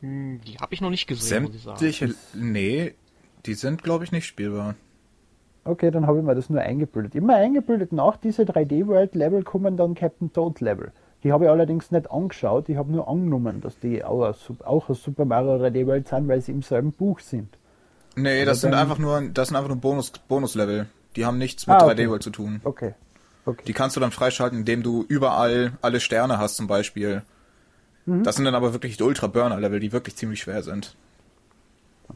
Hm, 0.01 0.41
die 0.45 0.57
habe 0.57 0.73
ich 0.73 0.81
noch 0.81 0.89
nicht 0.89 1.07
gesehen, 1.07 1.47
Sämtliche, 1.51 2.07
muss 2.07 2.15
ich 2.15 2.21
sagen. 2.31 2.51
Nee, 2.51 2.95
die 3.45 3.53
sind, 3.53 3.83
glaube 3.83 4.03
ich, 4.03 4.11
nicht 4.11 4.25
spielbar. 4.25 4.75
Okay, 5.63 5.91
dann 5.91 6.07
habe 6.07 6.19
ich 6.19 6.23
mir 6.25 6.33
das 6.33 6.49
nur 6.49 6.61
eingebildet. 6.61 7.13
Immer 7.13 7.35
eingebildet, 7.35 7.91
nach 7.91 8.17
diese 8.17 8.43
3D 8.43 8.87
World 8.87 9.13
Level 9.13 9.43
kommen 9.43 9.77
dann 9.77 9.93
Captain 9.93 10.33
Toad 10.33 10.59
Level. 10.59 10.91
Die 11.23 11.31
habe 11.31 11.45
ich 11.45 11.49
allerdings 11.51 11.91
nicht 11.91 12.09
angeschaut, 12.09 12.67
ich 12.67 12.77
habe 12.77 12.91
nur 12.91 13.07
angenommen, 13.07 13.61
dass 13.61 13.77
die 13.77 14.03
auch 14.03 14.25
aus, 14.25 14.51
auch 14.63 14.89
aus 14.89 15.03
Super 15.03 15.25
Mario 15.25 15.63
3D 15.63 15.85
World 15.85 16.07
sind, 16.07 16.27
weil 16.27 16.41
sie 16.41 16.51
im 16.51 16.63
selben 16.63 16.91
Buch 16.91 17.19
sind. 17.19 17.57
Nee, 18.15 18.43
das 18.43 18.61
sind 18.61 18.73
einfach 18.73 18.97
nur, 18.97 19.21
das 19.29 19.49
sind 19.49 19.57
einfach 19.57 19.69
nur 19.69 19.77
Bonus, 19.77 20.11
Bonus-Level. 20.27 20.87
Die 21.15 21.25
haben 21.25 21.37
nichts 21.37 21.67
mit 21.67 21.75
ah, 21.75 21.85
okay. 21.85 22.01
3D 22.01 22.09
World 22.09 22.23
zu 22.23 22.31
tun. 22.31 22.61
Okay. 22.63 22.93
okay. 23.45 23.63
Die 23.67 23.73
kannst 23.73 23.95
du 23.95 23.99
dann 23.99 24.11
freischalten, 24.11 24.59
indem 24.59 24.81
du 24.81 25.05
überall 25.07 25.73
alle 25.81 25.99
Sterne 25.99 26.39
hast 26.39 26.55
zum 26.55 26.67
Beispiel. 26.67 27.21
Mhm. 28.05 28.23
Das 28.23 28.35
sind 28.35 28.45
dann 28.45 28.55
aber 28.55 28.73
wirklich 28.73 28.97
die 28.97 29.03
Ultra 29.03 29.27
Burner 29.27 29.59
Level, 29.59 29.79
die 29.79 29.91
wirklich 29.91 30.15
ziemlich 30.15 30.41
schwer 30.41 30.63
sind. 30.63 30.95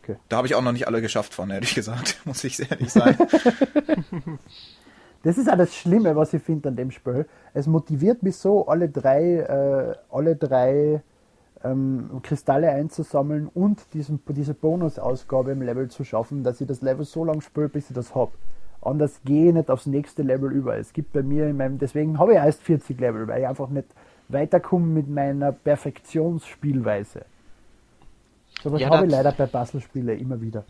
Okay. 0.06 0.18
Da 0.30 0.38
habe 0.38 0.48
ich 0.48 0.54
auch 0.54 0.62
noch 0.62 0.72
nicht 0.72 0.88
alle 0.88 1.02
geschafft 1.02 1.34
von, 1.34 1.50
ehrlich 1.50 1.74
gesagt, 1.74 2.22
muss 2.26 2.44
ich 2.44 2.60
ehrlich 2.60 2.92
sein. 2.92 3.18
das 5.24 5.40
ist 5.40 5.50
auch 5.50 5.58
das 5.58 5.76
Schlimme, 5.76 6.16
was 6.16 6.32
ich 6.34 6.44
finde 6.44 6.70
an 6.70 6.76
dem 6.76 6.92
Spiel. 6.92 7.26
Es 7.56 7.66
motiviert 7.66 8.22
mich 8.22 8.36
so, 8.38 8.68
alle 8.68 8.88
drei, 8.88 9.38
äh, 9.38 9.96
alle 10.12 10.36
drei 10.36 11.02
ähm, 11.64 12.20
Kristalle 12.22 12.70
einzusammeln 12.70 13.50
und 13.52 13.94
diesen, 13.94 14.20
diese 14.28 14.54
Bonusausgabe 14.54 15.54
im 15.54 15.64
Level 15.64 15.90
zu 15.90 16.04
schaffen, 16.04 16.44
dass 16.44 16.62
ich 16.62 16.68
das 16.68 16.84
Level 16.84 17.04
so 17.04 17.26
lange 17.26 17.42
spiele, 17.42 17.70
bis 17.70 17.90
ich 17.90 17.96
das 17.96 18.14
habe. 18.14 18.34
Anders 18.82 19.22
gehe 19.26 19.48
ich 19.48 19.54
nicht 19.56 19.72
aufs 19.72 19.88
nächste 19.88 20.22
Level 20.22 20.52
über. 20.52 20.78
Es 20.78 20.94
gibt 20.94 21.14
bei 21.14 21.24
mir 21.24 21.48
in 21.48 21.58
meinem, 21.58 21.80
deswegen 21.80 22.20
habe 22.20 22.34
ich 22.34 22.38
erst 22.38 22.62
40 22.62 23.00
Level, 23.00 23.28
weil 23.28 23.42
ich 23.42 23.48
einfach 23.48 23.70
nicht 23.70 23.88
weiterkomme 24.28 24.86
mit 24.86 25.10
meiner 25.10 25.52
Perfektionsspielweise. 25.52 27.26
So 28.66 28.72
was 28.72 28.82
ja, 28.82 28.90
habe 28.90 29.06
ich 29.06 29.12
leider 29.12 29.32
bei 29.32 29.46
Puzzlespielen 29.46 30.20
immer 30.20 30.42
wieder. 30.42 30.66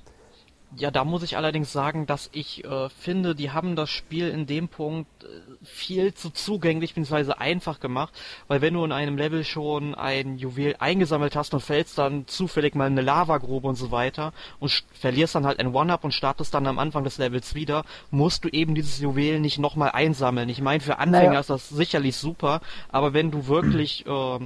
Ja, 0.75 0.91
da 0.91 1.05
muss 1.05 1.23
ich 1.23 1.37
allerdings 1.37 1.71
sagen, 1.71 2.05
dass 2.05 2.29
ich 2.33 2.65
äh, 2.65 2.89
finde, 2.89 3.35
die 3.35 3.51
haben 3.51 3.77
das 3.77 3.89
Spiel 3.89 4.27
in 4.27 4.45
dem 4.47 4.67
Punkt 4.67 5.23
äh, 5.23 5.27
viel 5.63 6.13
zu 6.13 6.29
zugänglich 6.29 6.93
bzw. 6.93 7.31
einfach 7.37 7.79
gemacht, 7.79 8.13
weil 8.49 8.59
wenn 8.59 8.73
du 8.73 8.83
in 8.83 8.91
einem 8.91 9.17
Level 9.17 9.45
schon 9.45 9.95
ein 9.95 10.37
Juwel 10.37 10.75
eingesammelt 10.77 11.37
hast 11.37 11.53
und 11.53 11.61
fällst 11.61 11.97
dann 11.97 12.27
zufällig 12.27 12.75
mal 12.75 12.87
in 12.87 12.93
eine 12.93 13.01
Lavagrube 13.03 13.65
und 13.65 13.75
so 13.75 13.91
weiter 13.91 14.33
und 14.59 14.83
verlierst 14.91 15.35
dann 15.35 15.45
halt 15.45 15.61
ein 15.61 15.73
One-Up 15.73 16.03
und 16.03 16.13
startest 16.13 16.53
dann 16.53 16.67
am 16.67 16.79
Anfang 16.79 17.05
des 17.05 17.17
Levels 17.17 17.55
wieder, 17.55 17.85
musst 18.11 18.43
du 18.43 18.49
eben 18.49 18.75
dieses 18.75 18.99
Juwel 18.99 19.39
nicht 19.39 19.57
nochmal 19.57 19.91
einsammeln. 19.91 20.49
Ich 20.49 20.59
meine, 20.59 20.81
für 20.81 20.97
Anfänger 20.97 21.27
naja. 21.27 21.39
ist 21.39 21.49
das 21.49 21.69
sicherlich 21.69 22.17
super, 22.17 22.59
aber 22.89 23.13
wenn 23.13 23.31
du 23.31 23.47
wirklich... 23.47 24.05
Äh, 24.05 24.39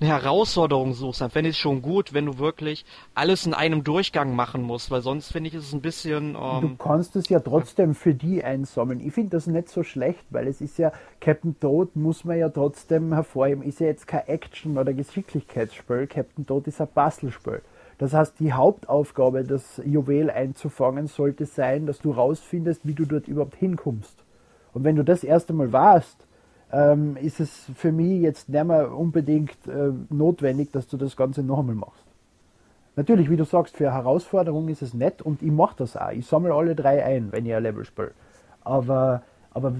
eine 0.00 0.10
Herausforderung 0.10 0.92
suchst, 0.92 1.20
dann 1.20 1.30
fände 1.30 1.50
ich 1.50 1.56
es 1.56 1.60
schon 1.60 1.80
gut, 1.80 2.12
wenn 2.12 2.26
du 2.26 2.38
wirklich 2.38 2.84
alles 3.14 3.46
in 3.46 3.54
einem 3.54 3.82
Durchgang 3.82 4.34
machen 4.34 4.62
musst, 4.62 4.90
weil 4.90 5.00
sonst 5.00 5.32
finde 5.32 5.48
ich 5.48 5.54
es 5.54 5.72
ein 5.72 5.80
bisschen. 5.80 6.36
Ähm, 6.40 6.60
du 6.60 6.76
kannst 6.76 7.16
es 7.16 7.28
ja 7.28 7.40
trotzdem 7.40 7.94
für 7.94 8.14
die 8.14 8.44
einsammeln. 8.44 9.00
Ich 9.00 9.14
finde 9.14 9.30
das 9.30 9.46
nicht 9.46 9.68
so 9.68 9.82
schlecht, 9.82 10.24
weil 10.30 10.48
es 10.48 10.60
ist 10.60 10.78
ja, 10.78 10.92
Captain 11.20 11.58
Toad 11.58 11.96
muss 11.96 12.24
man 12.24 12.38
ja 12.38 12.50
trotzdem 12.50 13.14
hervorheben, 13.14 13.62
ist 13.62 13.80
ja 13.80 13.86
jetzt 13.86 14.06
kein 14.06 14.26
Action- 14.26 14.76
oder 14.76 14.92
Geschicklichkeitsspiel. 14.92 16.06
Captain 16.06 16.46
Toad 16.46 16.66
ist 16.66 16.80
ein 16.80 16.88
Puzzlespiel. 16.88 17.62
Das 17.98 18.12
heißt, 18.12 18.38
die 18.40 18.52
Hauptaufgabe, 18.52 19.44
das 19.44 19.80
Juwel 19.84 20.30
einzufangen, 20.30 21.06
sollte 21.06 21.46
sein, 21.46 21.86
dass 21.86 22.00
du 22.00 22.10
rausfindest, 22.10 22.82
wie 22.84 22.92
du 22.92 23.06
dort 23.06 23.26
überhaupt 23.26 23.56
hinkommst. 23.56 24.14
Und 24.74 24.84
wenn 24.84 24.96
du 24.96 25.04
das 25.04 25.24
erste 25.24 25.54
Mal 25.54 25.72
warst, 25.72 26.25
ähm, 26.72 27.16
ist 27.16 27.40
es 27.40 27.70
für 27.74 27.92
mich 27.92 28.20
jetzt 28.20 28.48
nicht 28.48 28.64
mehr 28.64 28.92
unbedingt 28.92 29.56
äh, 29.66 29.92
notwendig, 30.10 30.72
dass 30.72 30.86
du 30.86 30.96
das 30.96 31.16
Ganze 31.16 31.42
noch 31.42 31.60
einmal 31.60 31.76
machst. 31.76 32.04
Natürlich, 32.96 33.28
wie 33.28 33.36
du 33.36 33.44
sagst, 33.44 33.76
für 33.76 33.88
eine 33.88 33.96
Herausforderung 33.96 34.68
ist 34.68 34.82
es 34.82 34.94
nett 34.94 35.20
und 35.20 35.42
ich 35.42 35.50
mache 35.50 35.76
das 35.78 35.96
auch. 35.96 36.10
Ich 36.10 36.26
sammle 36.26 36.54
alle 36.54 36.74
drei 36.74 37.04
ein, 37.04 37.30
wenn 37.30 37.44
ich 37.44 37.54
ein 37.54 37.62
Level 37.62 37.84
spiele. 37.84 38.12
Aber, 38.64 39.22
aber 39.50 39.74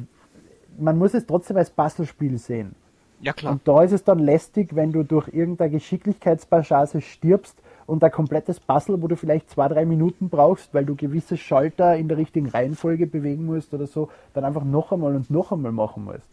man 0.78 0.98
muss 0.98 1.14
es 1.14 1.26
trotzdem 1.26 1.56
als 1.56 1.70
Puzzlespiel 1.70 2.38
sehen. 2.38 2.74
Ja, 3.20 3.32
klar. 3.32 3.52
Und 3.52 3.66
da 3.66 3.82
ist 3.82 3.92
es 3.92 4.04
dann 4.04 4.18
lästig, 4.18 4.76
wenn 4.76 4.92
du 4.92 5.02
durch 5.02 5.28
irgendeine 5.28 5.70
Geschicklichkeitspassage 5.70 7.00
stirbst 7.00 7.56
und 7.86 8.04
ein 8.04 8.10
komplettes 8.10 8.60
Puzzle, 8.60 9.00
wo 9.00 9.08
du 9.08 9.16
vielleicht 9.16 9.48
zwei, 9.48 9.68
drei 9.68 9.86
Minuten 9.86 10.28
brauchst, 10.28 10.74
weil 10.74 10.84
du 10.84 10.94
gewisse 10.94 11.38
Schalter 11.38 11.96
in 11.96 12.08
der 12.08 12.18
richtigen 12.18 12.50
Reihenfolge 12.50 13.06
bewegen 13.06 13.46
musst 13.46 13.72
oder 13.72 13.86
so, 13.86 14.10
dann 14.34 14.44
einfach 14.44 14.64
noch 14.64 14.92
einmal 14.92 15.16
und 15.16 15.30
noch 15.30 15.52
einmal 15.52 15.72
machen 15.72 16.04
musst. 16.04 16.28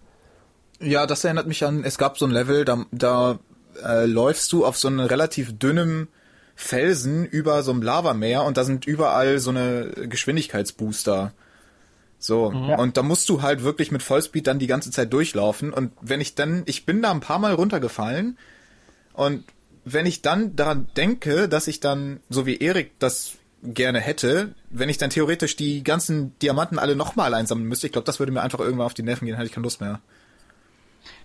Ja, 0.83 1.05
das 1.07 1.23
erinnert 1.23 1.47
mich 1.47 1.63
an, 1.65 1.83
es 1.83 1.97
gab 1.97 2.17
so 2.17 2.25
ein 2.25 2.31
Level, 2.31 2.65
da, 2.65 2.85
da 2.91 3.39
äh, 3.83 4.05
läufst 4.05 4.51
du 4.51 4.65
auf 4.65 4.77
so 4.77 4.87
einem 4.87 4.99
relativ 4.99 5.57
dünnem 5.57 6.07
Felsen 6.55 7.25
über 7.25 7.63
so 7.63 7.71
einem 7.71 7.81
Lavameer 7.81 8.43
und 8.43 8.57
da 8.57 8.63
sind 8.63 8.85
überall 8.85 9.39
so 9.39 9.49
eine 9.49 9.91
Geschwindigkeitsbooster. 10.07 11.33
So, 12.19 12.51
mhm. 12.51 12.69
und 12.69 12.97
da 12.97 13.03
musst 13.03 13.27
du 13.27 13.41
halt 13.41 13.63
wirklich 13.63 13.91
mit 13.91 14.01
Vollspeed 14.01 14.47
dann 14.47 14.59
die 14.59 14.67
ganze 14.67 14.91
Zeit 14.91 15.11
durchlaufen. 15.11 15.73
Und 15.73 15.91
wenn 15.99 16.21
ich 16.21 16.35
dann, 16.35 16.63
ich 16.65 16.85
bin 16.85 17.01
da 17.01 17.11
ein 17.11 17.19
paar 17.19 17.39
Mal 17.39 17.53
runtergefallen 17.53 18.37
und 19.13 19.43
wenn 19.85 20.05
ich 20.05 20.21
dann 20.21 20.55
daran 20.55 20.87
denke, 20.95 21.49
dass 21.49 21.67
ich 21.67 21.81
dann, 21.81 22.21
so 22.29 22.45
wie 22.45 22.57
Erik 22.57 22.91
das 22.99 23.33
gerne 23.61 23.99
hätte, 23.99 24.55
wenn 24.69 24.89
ich 24.89 24.97
dann 24.97 25.09
theoretisch 25.09 25.55
die 25.55 25.83
ganzen 25.83 26.37
Diamanten 26.39 26.79
alle 26.79 26.95
nochmal 26.95 27.33
einsammeln 27.33 27.67
müsste, 27.67 27.87
ich 27.87 27.93
glaube, 27.93 28.05
das 28.05 28.19
würde 28.19 28.31
mir 28.31 28.41
einfach 28.41 28.59
irgendwann 28.59 28.85
auf 28.85 28.93
die 28.93 29.03
Nerven 29.03 29.25
gehen, 29.25 29.35
hätte 29.35 29.47
ich 29.47 29.53
keine 29.53 29.65
Lust 29.65 29.81
mehr. 29.81 29.99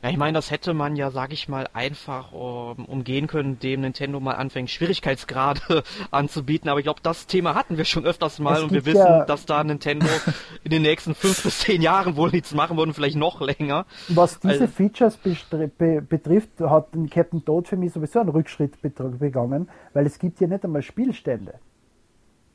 Ja, 0.03 0.11
ich 0.11 0.17
meine, 0.17 0.35
das 0.35 0.51
hätte 0.51 0.75
man 0.75 0.97
ja, 0.97 1.11
sag 1.11 1.33
ich 1.33 1.49
mal, 1.49 1.69
einfach 1.73 2.33
um, 2.33 2.85
umgehen 2.85 3.27
können, 3.27 3.55
indem 3.55 3.81
Nintendo 3.83 4.21
mal 4.21 4.33
anfängt, 4.35 4.71
Schwierigkeitsgrade 4.71 5.83
anzubieten. 6.11 6.69
Aber 6.69 6.81
ich 6.81 6.85
glaube, 6.85 7.01
das 7.03 7.27
Thema 7.27 7.55
hatten 7.55 7.77
wir 7.77 7.85
schon 7.85 8.05
öfters 8.05 8.39
mal 8.39 8.57
Es 8.59 8.63
und 8.63 8.73
wir 8.73 8.85
wissen, 8.87 8.99
ja- 8.99 9.25
dass 9.25 9.47
da 9.47 9.63
Nintendo 9.65 10.07
in 10.65 10.71
den 10.71 10.83
nächsten 10.83 11.15
fünf 11.15 11.43
bis 11.43 11.61
zehn 11.61 11.83
Jahren 11.83 12.17
wohl 12.17 12.31
nichts 12.31 12.55
machen 12.55 12.77
wird 12.77 12.89
und 12.89 12.95
vielleicht 12.95 13.17
noch 13.17 13.41
länger. 13.41 13.87
Was 14.09 14.41
diese 14.41 14.53
Also- 14.55 14.67
Features 14.69 15.17
be 15.19 16.03
betrifft, 16.09 16.61
hat 16.61 16.89
Captain 17.11 17.45
Toad 17.45 17.69
für 17.69 17.77
mich 17.77 17.93
sowieso 17.93 18.21
einen 18.21 18.29
Rückschritt 18.31 18.75
begangen, 18.83 19.69
weil 19.95 20.07
es 20.07 20.19
gibt 20.19 20.39
hier 20.39 20.49
nicht 20.49 20.65
einmal 20.65 20.83
Spielstände. 20.83 21.55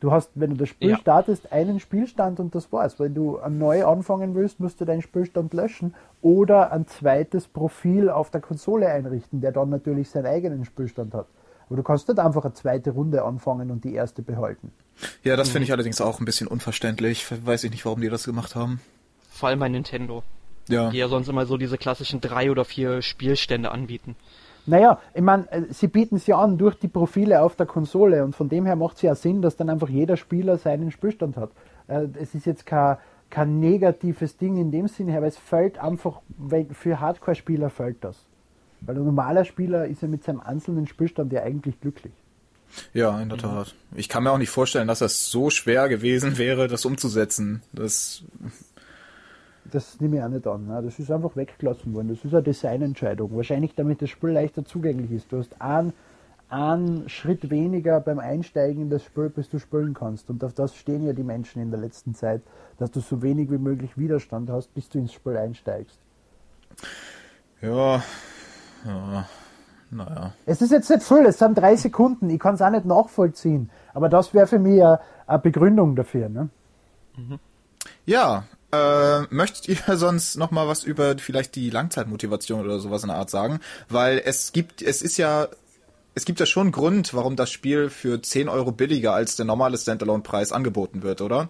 Du 0.04 0.12
hast, 0.12 0.32
wenn 0.36 0.50
du 0.50 0.58
das 0.58 0.68
Spiel 0.68 0.90
Ja. 0.90 0.98
startest, 0.98 1.54
einen 1.54 1.80
Spielstand 1.80 2.42
und 2.42 2.54
das 2.54 2.70
war's. 2.74 3.00
Wenn 3.00 3.14
du 3.16 3.40
neu 3.50 3.86
anfangen 3.86 4.36
willst, 4.36 4.60
musst 4.60 4.82
du 4.82 4.86
deinen 4.86 5.02
Spielstand 5.02 5.54
löschen 5.54 5.96
oder 6.22 6.74
ein 6.74 6.86
zweites 6.88 7.48
Profil 7.48 8.10
auf 8.10 8.30
der 8.30 8.42
Konsole 8.42 8.90
einrichten, 8.90 9.40
der 9.40 9.54
dann 9.54 9.70
natürlich 9.70 10.10
seinen 10.10 10.26
eigenen 10.26 10.66
Spielstand 10.66 11.14
hat. 11.14 11.28
Aber 11.68 11.78
du 11.78 11.84
kannst 11.84 12.10
nicht 12.10 12.20
einfach 12.20 12.44
eine 12.44 12.54
zweite 12.54 12.92
Runde 12.92 13.24
anfangen 13.24 13.72
und 13.72 13.86
die 13.86 13.94
erste 13.94 14.24
behalten. 14.24 14.74
Ja, 15.24 15.38
das 15.38 15.48
finde 15.48 15.64
ich 15.64 15.72
allerdings 15.72 16.02
auch 16.02 16.20
ein 16.20 16.26
bisschen 16.26 16.48
unverständlich. 16.48 17.26
Weiß 17.46 17.64
ich 17.64 17.72
nicht, 17.72 17.86
warum 17.86 18.02
die 18.02 18.10
das 18.10 18.26
gemacht 18.26 18.56
haben. 18.56 18.82
Vor 19.32 19.48
allem 19.48 19.60
bei 19.60 19.70
Nintendo, 19.70 20.22
Ja. 20.68 20.90
die 20.90 20.98
ja 20.98 21.08
sonst 21.08 21.30
immer 21.30 21.46
so 21.46 21.56
diese 21.56 21.78
klassischen 21.78 22.20
drei 22.20 22.52
oder 22.52 22.66
vier 22.66 23.02
Spielstände 23.02 23.72
anbieten. 23.72 24.18
Naja, 24.66 25.00
ich 25.14 25.22
meine, 25.22 25.52
äh, 25.52 25.64
sie 25.72 25.88
bieten 25.88 26.16
es 26.16 26.28
ja 26.28 26.38
an 26.38 26.58
durch 26.58 26.76
die 26.76 26.88
Profile 26.88 27.42
auf 27.42 27.56
der 27.56 27.66
Konsole 27.66 28.24
und 28.24 28.36
von 28.36 28.50
dem 28.50 28.66
her 28.66 28.76
macht 28.76 28.96
es 28.98 29.02
ja 29.02 29.16
Sinn, 29.16 29.42
dass 29.42 29.58
dann 29.58 29.70
einfach 29.70 29.90
jeder 29.90 30.18
Spieler 30.18 30.58
seinen 30.58 30.92
Spielstand 30.92 31.38
hat. 31.38 31.52
Äh, 31.88 32.08
Es 32.20 32.34
ist 32.34 32.46
jetzt 32.46 32.66
kein, 32.66 32.98
kein 33.30 33.60
negatives 33.60 34.38
Ding 34.38 34.58
in 34.58 34.72
dem 34.72 34.88
Sinne 34.88 35.12
her, 35.12 35.20
aber 35.20 35.28
es 35.28 35.38
fällt 35.38 35.78
einfach, 35.80 36.22
weil 36.38 36.66
für 36.72 37.00
Hardcore-Spieler 37.00 37.70
fällt 37.70 38.04
das. 38.04 38.18
Weil 38.82 38.98
ein 38.98 39.06
normaler 39.06 39.46
Spieler 39.46 39.86
ist 39.86 40.02
ja 40.02 40.08
mit 40.08 40.24
seinem 40.24 40.42
einzelnen 40.42 40.88
Spielstand 40.88 41.32
ja 41.34 41.44
eigentlich 41.44 41.80
glücklich. 41.80 42.14
Ja, 42.94 43.20
in 43.22 43.30
der 43.30 43.38
Tat. 43.38 43.76
Ich 43.96 44.10
kann 44.10 44.24
mir 44.24 44.32
auch 44.32 44.38
nicht 44.38 44.50
vorstellen, 44.50 44.88
dass 44.88 45.00
das 45.00 45.30
so 45.30 45.50
schwer 45.50 45.90
gewesen 45.90 46.38
wäre, 46.38 46.68
das 46.68 46.86
umzusetzen. 46.86 47.62
Das, 47.72 48.24
Das 49.74 50.00
nehme 50.00 50.18
ich 50.18 50.24
auch 50.24 50.30
nicht 50.30 50.46
an. 50.46 50.68
Ne? 50.68 50.82
Das 50.84 51.00
ist 51.00 51.10
einfach 51.10 51.36
weggelassen 51.36 51.96
worden. 51.96 52.10
Das 52.10 52.24
ist 52.24 52.32
eine 52.32 52.44
Designentscheidung. 52.44 53.36
Wahrscheinlich 53.36 53.74
damit 53.74 54.04
das 54.04 54.12
Spiel 54.12 54.30
leichter 54.30 54.64
zugänglich 54.64 55.12
ist. 55.12 55.32
Du 55.32 55.40
hast 55.40 55.60
einen, 55.60 55.94
einen 56.48 57.10
Schritt 57.10 57.50
weniger 57.50 58.00
beim 58.00 58.20
Einsteigen 58.20 58.84
in 58.84 58.90
das 58.92 59.04
Spiel, 59.04 59.30
bis 59.30 59.50
du 59.50 59.58
spielen 59.58 59.96
kannst. 59.96 60.30
Und 60.30 60.44
auf 60.44 60.54
das 60.54 60.76
stehen 60.76 61.04
ja 61.08 61.14
die 61.14 61.24
Menschen 61.24 61.60
in 61.60 61.72
der 61.72 61.80
letzten 61.80 62.14
Zeit, 62.14 62.44
dass 62.78 62.92
du 62.92 63.00
so 63.00 63.24
wenig 63.24 63.50
wie 63.50 63.58
möglich 63.58 63.98
Widerstand 63.98 64.52
hast, 64.52 64.72
bis 64.76 64.90
du 64.90 65.00
ins 65.00 65.12
Spiel 65.12 65.38
einsteigst. 65.38 65.98
ja, 67.62 68.04
ja, 68.86 69.26
naja. 69.90 70.34
Es 70.46 70.62
ist 70.62 70.72
jetzt 70.72 70.88
nicht 70.92 71.02
viel, 71.02 71.26
es 71.26 71.40
sind 71.40 71.58
drei 71.58 71.76
Sekunden. 71.78 72.30
Ich 72.30 72.40
kann 72.40 72.54
es 72.54 72.62
auch 72.62 72.70
nicht 72.70 72.86
nachvollziehen. 72.86 73.72
Aber 73.96 74.08
das 74.08 74.36
wäre 74.36 74.46
für 74.46 74.60
mich 74.60 74.84
eine, 74.84 75.00
eine 75.26 75.40
Begründung 75.40 75.96
dafür. 75.96 76.30
Ne? 76.30 76.50
Ja, 78.06 78.44
äh, 78.74 79.28
möchtet 79.30 79.68
ihr 79.68 79.78
sonst 79.98 80.36
noch 80.36 80.52
mal 80.52 80.68
was 80.68 80.84
über 80.84 81.16
vielleicht 81.18 81.56
die 81.56 81.70
Langzeitmotivation 81.70 82.62
oder 82.62 82.80
sowas 82.80 83.04
in 83.04 83.10
der 83.10 83.18
Art 83.18 83.30
sagen? 83.30 83.60
Weil 83.88 84.22
es 84.26 84.52
gibt, 84.52 84.82
es 84.82 85.02
ist 85.02 85.18
ja, 85.18 85.48
es 86.16 86.26
gibt 86.26 86.40
ja 86.40 86.46
schon 86.46 86.68
einen 86.68 86.72
Grund, 86.72 87.14
warum 87.14 87.36
das 87.36 87.52
Spiel 87.52 87.90
für 87.90 88.22
10 88.22 88.50
Euro 88.50 88.72
billiger 88.72 89.14
als 89.14 89.36
der 89.36 89.46
normale 89.46 89.78
Standalone-Preis 89.78 90.52
angeboten 90.52 91.04
wird, 91.04 91.22
oder? 91.22 91.50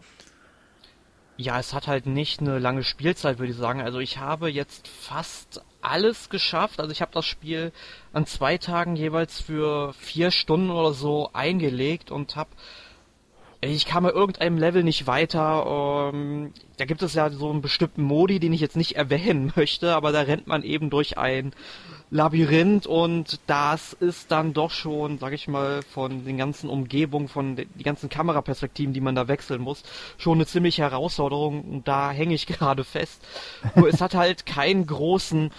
Ja, 1.36 1.60
es 1.60 1.74
hat 1.74 1.88
halt 1.88 2.06
nicht 2.06 2.42
eine 2.42 2.60
lange 2.60 2.84
Spielzeit, 2.84 3.40
würde 3.40 3.52
ich 3.52 3.58
sagen. 3.58 3.82
Also 3.82 4.00
ich 4.00 4.20
habe 4.20 4.50
jetzt 4.50 4.88
fast 4.88 5.62
alles 5.82 6.30
geschafft. 6.30 6.80
Also 6.80 6.92
ich 6.92 7.02
habe 7.02 7.12
das 7.14 7.26
Spiel 7.26 7.72
an 8.12 8.26
zwei 8.26 8.58
Tagen 8.58 8.96
jeweils 8.96 9.42
für 9.42 9.94
vier 9.94 10.30
Stunden 10.30 10.70
oder 10.70 10.94
so 10.94 11.32
eingelegt 11.34 12.12
und 12.12 12.36
habe 12.36 12.52
ich 13.72 13.86
kam 13.86 14.04
bei 14.04 14.12
irgendeinem 14.12 14.58
Level 14.58 14.84
nicht 14.84 15.08
weiter. 15.08 16.12
Ähm, 16.14 16.54
da 16.78 16.86
gibt 16.86 17.02
es 17.02 17.14
ja 17.14 17.30
so 17.30 17.50
einen 17.50 17.62
bestimmten 17.62 18.04
Modi, 18.04 18.40
den 18.40 18.54
ich 18.54 18.62
jetzt 18.62 18.76
nicht 18.76 18.96
erwähnen 18.96 19.54
möchte, 19.56 19.96
aber 19.96 20.12
da 20.12 20.22
rennt 20.22 20.48
man 20.48 20.64
eben 20.64 20.90
durch 20.90 21.18
ein 21.18 21.54
Labyrinth 22.10 22.86
und 22.86 23.40
das 23.48 23.94
ist 23.94 24.32
dann 24.32 24.54
doch 24.54 24.70
schon, 24.70 25.18
sag 25.18 25.34
ich 25.34 25.48
mal, 25.48 25.82
von 25.82 26.26
den 26.26 26.38
ganzen 26.38 26.70
Umgebungen, 26.70 27.28
von 27.28 27.56
den 27.56 27.68
ganzen 27.84 28.10
Kameraperspektiven, 28.10 28.94
die 28.94 29.02
man 29.02 29.16
da 29.16 29.28
wechseln 29.28 29.62
muss, 29.62 29.84
schon 30.18 30.38
eine 30.38 30.46
ziemliche 30.46 30.84
Herausforderung 30.84 31.62
und 31.64 31.88
da 31.88 32.12
hänge 32.12 32.36
ich 32.36 32.46
gerade 32.48 32.84
fest. 32.84 33.26
Nur 33.76 33.88
es 33.88 34.02
hat 34.02 34.14
halt 34.14 34.46
keinen 34.46 34.86
großen 34.86 35.52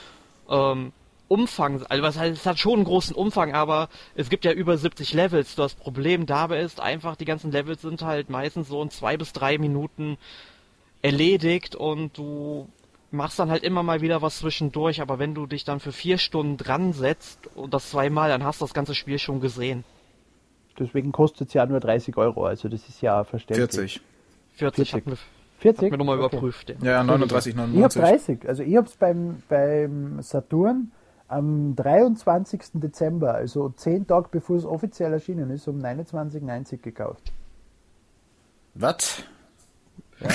ähm, 0.49 0.93
Umfang, 1.29 1.83
also 1.89 2.03
was 2.03 2.19
heißt, 2.19 2.39
es 2.41 2.47
hat 2.47 2.59
schon 2.59 2.75
einen 2.75 2.85
großen 2.85 3.15
Umfang, 3.17 3.55
aber 3.55 3.89
es 4.15 4.29
gibt 4.29 4.45
ja 4.45 4.53
über 4.53 4.77
70 4.77 5.15
Levels. 5.15 5.55
Das 5.55 5.75
Problem 5.75 6.27
dabei 6.27 6.61
ist 6.61 6.81
einfach, 6.81 7.17
die 7.17 7.25
ganzen 7.25 7.51
Levels 7.51 7.81
sind 7.83 8.03
halt 8.03 8.29
meistens 8.31 8.69
so 8.69 8.83
in 8.83 8.91
zwei 8.91 9.17
bis 9.17 9.33
drei 9.33 9.57
Minuten 9.59 10.19
erledigt 11.03 11.77
und 11.77 12.17
du 12.19 12.69
machst 13.11 13.39
dann 13.39 13.51
halt 13.51 13.63
immer 13.63 13.83
mal 13.83 14.01
wieder 14.01 14.23
was 14.23 14.39
zwischendurch, 14.39 15.01
aber 15.01 15.19
wenn 15.19 15.35
du 15.35 15.47
dich 15.47 15.65
dann 15.65 15.81
für 15.81 15.93
vier 15.93 16.19
Stunden 16.19 16.57
dran 16.57 16.93
setzt 16.93 17.49
und 17.55 17.73
das 17.73 17.91
zweimal, 17.91 18.29
dann 18.29 18.45
hast 18.45 18.61
du 18.61 18.65
das 18.65 18.75
ganze 18.75 18.95
Spiel 18.95 19.19
schon 19.19 19.41
gesehen. 19.41 19.85
Deswegen 20.79 21.13
kostet 21.13 21.49
es 21.49 21.55
ja 21.55 21.65
nur 21.67 21.79
30 21.81 22.17
Euro. 22.17 22.45
Also 22.47 22.69
das 22.69 22.89
ist 22.89 23.01
ja 23.01 23.23
verständlich. 23.25 23.71
40. 23.71 24.01
40, 24.57 24.91
40. 24.91 24.95
hatten 24.95 25.11
wir, 25.13 25.19
40? 25.59 25.79
hatten 25.83 25.91
wir 25.93 25.99
nochmal 25.99 26.19
Okay. 26.21 26.37
überprüft. 26.37 26.71
Ja. 26.71 26.77
Ja, 26.83 27.03
Ich 27.05 27.09
habe 27.11 27.25
39,99. 27.25 28.01
30. 28.01 28.49
Also 28.49 28.63
ich 28.65 28.77
habe 28.77 28.87
es 28.89 28.97
beim, 28.97 29.43
beim 29.49 30.21
Saturn 30.23 30.91
am 31.29 31.75
23. 31.77 32.61
Dezember, 32.75 33.35
also 33.35 33.71
zehn 33.71 34.07
Tage 34.07 34.29
bevor 34.31 34.57
es 34.57 34.65
offiziell 34.65 35.13
erschienen 35.13 35.51
ist, 35.51 35.67
um 35.69 35.79
29,90 35.79 36.79
gekauft. 36.79 37.33
Was? 38.75 39.23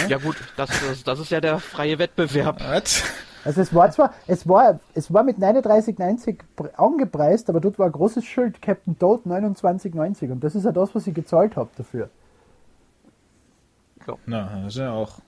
ja 0.08 0.18
gut, 0.18 0.36
das, 0.58 0.70
das, 0.88 1.04
das 1.04 1.20
ist 1.20 1.30
ja 1.32 1.42
der 1.42 1.60
freie 1.60 2.00
Wettbewerb. 2.00 2.62
Was? 2.62 3.04
Also 3.46 3.62
es 3.62 3.74
war 3.74 3.90
zwar, 3.92 4.14
es 4.28 4.48
war, 4.48 4.80
es 4.94 5.14
war 5.14 5.24
mit 5.24 5.38
39,90 5.38 6.40
pr- 6.58 6.74
angepreist, 6.76 7.50
aber 7.50 7.62
dort 7.62 7.80
war 7.80 7.86
ein 7.86 7.92
großes 7.92 8.26
Schild 8.26 8.62
Captain 8.62 9.00
Toad 9.00 9.26
29,90 9.26 10.32
und 10.32 10.44
das 10.44 10.56
ist 10.56 10.66
ja 10.66 10.72
das, 10.74 10.94
was 10.94 11.08
ich 11.08 11.14
gezahlt 11.14 11.56
habe 11.56 11.70
dafür. 11.78 12.10
Na, 14.26 14.62
das 14.64 14.74
ist 14.74 14.80
ja 14.80 14.92
auch. 14.92 15.20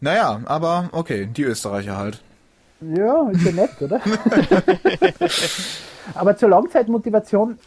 Naja, 0.00 0.40
aber 0.46 0.88
okay, 0.92 1.26
die 1.26 1.42
Österreicher 1.42 1.96
halt. 1.96 2.22
Ja, 2.80 3.30
ist 3.30 3.44
ja 3.44 3.52
nett, 3.52 3.80
oder? 3.80 4.00
Aber 6.14 6.36
zur 6.36 6.50
Langzeitmotivation, 6.50 7.58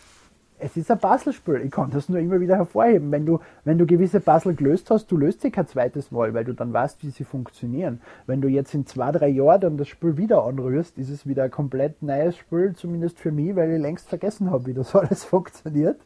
es 0.59 0.77
ist 0.77 0.91
ein 0.91 0.99
Puzzlespiel. 0.99 1.61
Ich 1.65 1.71
kann 1.71 1.89
das 1.89 2.09
nur 2.09 2.19
immer 2.19 2.39
wieder 2.39 2.57
hervorheben. 2.57 3.11
Wenn 3.11 3.25
du, 3.25 3.39
wenn 3.63 3.77
du 3.77 3.85
gewisse 3.85 4.19
Puzzle 4.19 4.53
gelöst 4.53 4.91
hast, 4.91 5.07
du 5.07 5.17
löst 5.17 5.41
sie 5.41 5.51
kein 5.51 5.67
zweites 5.67 6.11
Mal, 6.11 6.33
weil 6.33 6.45
du 6.45 6.53
dann 6.53 6.73
weißt, 6.73 7.03
wie 7.03 7.09
sie 7.09 7.23
funktionieren. 7.23 8.01
Wenn 8.27 8.41
du 8.41 8.47
jetzt 8.47 8.73
in 8.73 8.85
zwei, 8.85 9.11
drei 9.11 9.29
Jahren 9.29 9.61
dann 9.61 9.77
das 9.77 9.87
Spiel 9.87 10.17
wieder 10.17 10.43
anrührst, 10.43 10.97
ist 10.97 11.09
es 11.09 11.25
wieder 11.25 11.43
ein 11.43 11.51
komplett 11.51 12.03
neues 12.03 12.37
Spiel, 12.37 12.73
zumindest 12.75 13.19
für 13.19 13.31
mich, 13.31 13.55
weil 13.55 13.71
ich 13.71 13.81
längst 13.81 14.09
vergessen 14.09 14.51
habe, 14.51 14.67
wie 14.67 14.73
das 14.73 14.95
alles 14.95 15.23
funktioniert. 15.23 15.99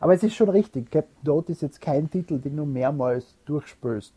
Aber 0.00 0.14
es 0.14 0.22
ist 0.22 0.34
schon 0.34 0.48
richtig, 0.48 0.90
Captain 0.90 1.24
Toad 1.24 1.48
ist 1.48 1.62
jetzt 1.62 1.80
kein 1.80 2.10
Titel, 2.10 2.38
den 2.38 2.56
du 2.56 2.64
mehrmals 2.64 3.36
durchspülst. 3.46 4.14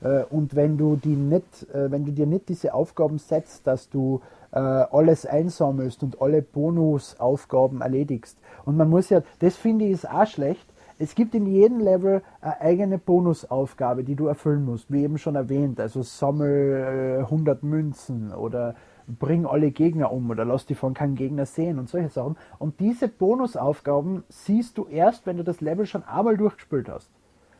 Äh, 0.00 0.24
Und 0.30 0.54
wenn 0.56 0.76
du 0.76 0.96
die 0.96 1.16
nicht, 1.16 1.68
äh, 1.74 1.90
wenn 1.90 2.04
du 2.04 2.12
dir 2.12 2.26
nicht 2.26 2.48
diese 2.48 2.74
Aufgaben 2.74 3.18
setzt, 3.18 3.66
dass 3.66 3.88
du 3.88 4.20
äh, 4.52 4.58
alles 4.58 5.26
einsammelst 5.26 6.02
und 6.02 6.20
alle 6.20 6.42
Bonusaufgaben 6.42 7.80
erledigst. 7.80 8.38
Und 8.64 8.76
man 8.76 8.88
muss 8.88 9.10
ja, 9.10 9.22
das 9.40 9.56
finde 9.56 9.84
ich 9.84 9.92
ist 9.92 10.08
auch 10.08 10.26
schlecht. 10.26 10.66
Es 10.98 11.14
gibt 11.14 11.34
in 11.34 11.46
jedem 11.46 11.80
Level 11.80 12.22
eine 12.40 12.60
eigene 12.60 12.98
Bonusaufgabe, 12.98 14.02
die 14.02 14.14
du 14.14 14.28
erfüllen 14.28 14.64
musst, 14.64 14.90
wie 14.90 15.02
eben 15.02 15.18
schon 15.18 15.34
erwähnt. 15.34 15.78
Also 15.78 16.02
sammel 16.02 17.18
äh, 17.20 17.22
100 17.24 17.62
Münzen 17.62 18.32
oder 18.32 18.74
bring 19.06 19.46
alle 19.46 19.70
Gegner 19.70 20.10
um 20.10 20.30
oder 20.30 20.44
lass 20.44 20.66
die 20.66 20.74
von 20.74 20.94
keinem 20.94 21.14
Gegner 21.14 21.44
sehen 21.46 21.78
und 21.78 21.88
solche 21.88 22.08
Sachen. 22.08 22.36
Und 22.58 22.80
diese 22.80 23.08
Bonusaufgaben 23.08 24.24
siehst 24.28 24.78
du 24.78 24.86
erst, 24.86 25.26
wenn 25.26 25.36
du 25.36 25.44
das 25.44 25.60
Level 25.60 25.86
schon 25.86 26.02
einmal 26.04 26.36
durchgespielt 26.36 26.88
hast. 26.88 27.10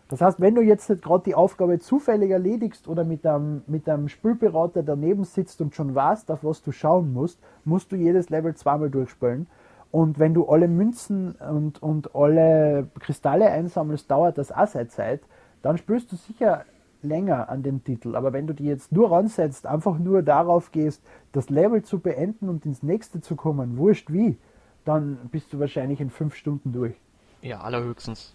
Das 0.09 0.21
heißt, 0.21 0.41
wenn 0.41 0.55
du 0.55 0.63
jetzt 0.63 0.89
nicht 0.89 1.03
gerade 1.03 1.25
die 1.25 1.35
Aufgabe 1.35 1.81
zufällig 1.81 2.31
erledigst 2.31 2.87
oder 2.87 3.05
mit 3.05 3.27
einem, 3.27 3.63
mit 3.67 3.89
einem 3.89 4.09
Spielberater 4.09 4.83
daneben 4.83 5.25
sitzt 5.25 5.61
und 5.61 5.75
schon 5.75 5.95
weißt, 5.95 6.31
auf 6.31 6.45
was 6.45 6.63
du 6.63 6.71
schauen 6.71 7.13
musst, 7.13 7.41
musst 7.65 7.91
du 7.91 7.97
jedes 7.97 8.31
Level 8.31 8.55
zweimal 8.55 8.89
durchspielen. 8.89 9.49
Und 9.91 10.19
wenn 10.19 10.35
du 10.35 10.47
alle 10.47 10.69
Münzen 10.69 11.33
und, 11.33 11.83
und 11.83 12.15
alle 12.15 12.89
Kristalle 13.01 13.51
einsammelst, 13.51 14.11
dauert 14.11 14.39
das 14.39 14.53
auch 14.53 14.67
seine 14.67 14.89
Zeit, 14.89 15.23
dann 15.63 15.79
spielst 15.79 16.13
du 16.13 16.17
sicher 16.17 16.65
länger 17.03 17.49
an 17.49 17.63
den 17.63 17.83
Titel. 17.83 18.15
Aber 18.15 18.33
wenn 18.33 18.47
du 18.47 18.55
die 18.55 18.67
jetzt 18.67 18.93
nur 18.93 19.11
ransetzt, 19.11 19.67
einfach 19.67 19.99
nur 19.99 20.23
darauf 20.23 20.71
gehst, 20.71 21.03
das 21.33 21.51
Level 21.51 21.83
zu 21.83 21.99
beenden 21.99 22.49
und 22.49 22.67
ins 22.67 22.83
nächste 22.83 23.21
zu 23.21 23.37
kommen, 23.37 23.77
wurscht 23.77 24.13
wie, 24.13 24.39
dann 24.85 25.19
bist 25.33 25.53
du 25.53 25.59
wahrscheinlich 25.59 26.01
in 26.01 26.11
fünf 26.11 26.35
Stunden 26.35 26.73
durch. 26.73 26.95
Ja, 27.43 27.61
allerhöchstens. 27.61 28.35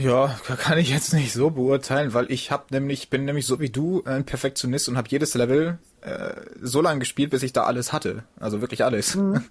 Ja, 0.00 0.34
kann 0.58 0.78
ich 0.78 0.88
jetzt 0.88 1.12
nicht 1.12 1.32
so 1.32 1.50
beurteilen, 1.50 2.14
weil 2.14 2.30
ich 2.30 2.50
hab 2.50 2.70
nämlich, 2.70 3.10
bin 3.10 3.26
nämlich 3.26 3.46
so 3.46 3.60
wie 3.60 3.68
du 3.68 4.02
ein 4.04 4.24
Perfektionist 4.24 4.88
und 4.88 4.96
habe 4.96 5.08
jedes 5.10 5.34
Level 5.34 5.78
äh, 6.00 6.32
so 6.62 6.80
lange 6.80 7.00
gespielt, 7.00 7.30
bis 7.30 7.42
ich 7.42 7.52
da 7.52 7.64
alles 7.64 7.92
hatte. 7.92 8.24
Also 8.38 8.62
wirklich 8.62 8.82
alles. 8.82 9.14
Mhm. 9.16 9.44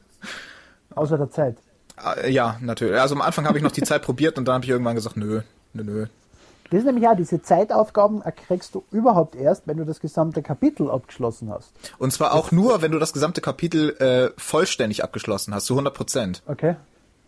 Außer 0.96 1.18
der 1.18 1.30
Zeit. 1.30 1.58
Äh, 2.24 2.32
ja, 2.32 2.58
natürlich. 2.62 3.00
Also 3.00 3.14
am 3.14 3.22
Anfang 3.22 3.48
habe 3.48 3.60
ich 3.60 3.64
noch 3.64 3.72
die 3.72 3.84
Zeit 3.84 4.02
probiert 4.06 4.40
und 4.40 4.48
dann 4.48 4.56
habe 4.56 4.66
ich 4.66 4.72
irgendwann 4.72 4.96
gesagt, 4.96 5.18
nö, 5.18 5.42
nö, 5.74 5.84
nö. 5.84 6.06
Das 6.72 6.80
ist 6.80 6.86
nämlich 6.86 7.04
ja, 7.04 7.16
diese 7.16 7.42
Zeitaufgaben 7.42 8.22
kriegst 8.48 8.74
du 8.76 8.84
überhaupt 8.92 9.36
erst, 9.36 9.68
wenn 9.68 9.78
du 9.78 9.86
das 9.86 10.00
gesamte 10.00 10.42
Kapitel 10.44 10.90
abgeschlossen 10.90 11.50
hast. 11.52 11.72
Und 11.98 12.12
zwar 12.12 12.34
auch 12.34 12.52
nur, 12.52 12.82
wenn 12.82 12.92
du 12.92 13.00
das 13.00 13.14
gesamte 13.14 13.42
Kapitel 13.42 13.96
äh, 13.98 14.32
vollständig 14.40 15.04
abgeschlossen 15.04 15.54
hast, 15.54 15.66
zu 15.66 15.74
100 15.74 15.94
Prozent. 15.94 16.44
Okay. 16.46 16.76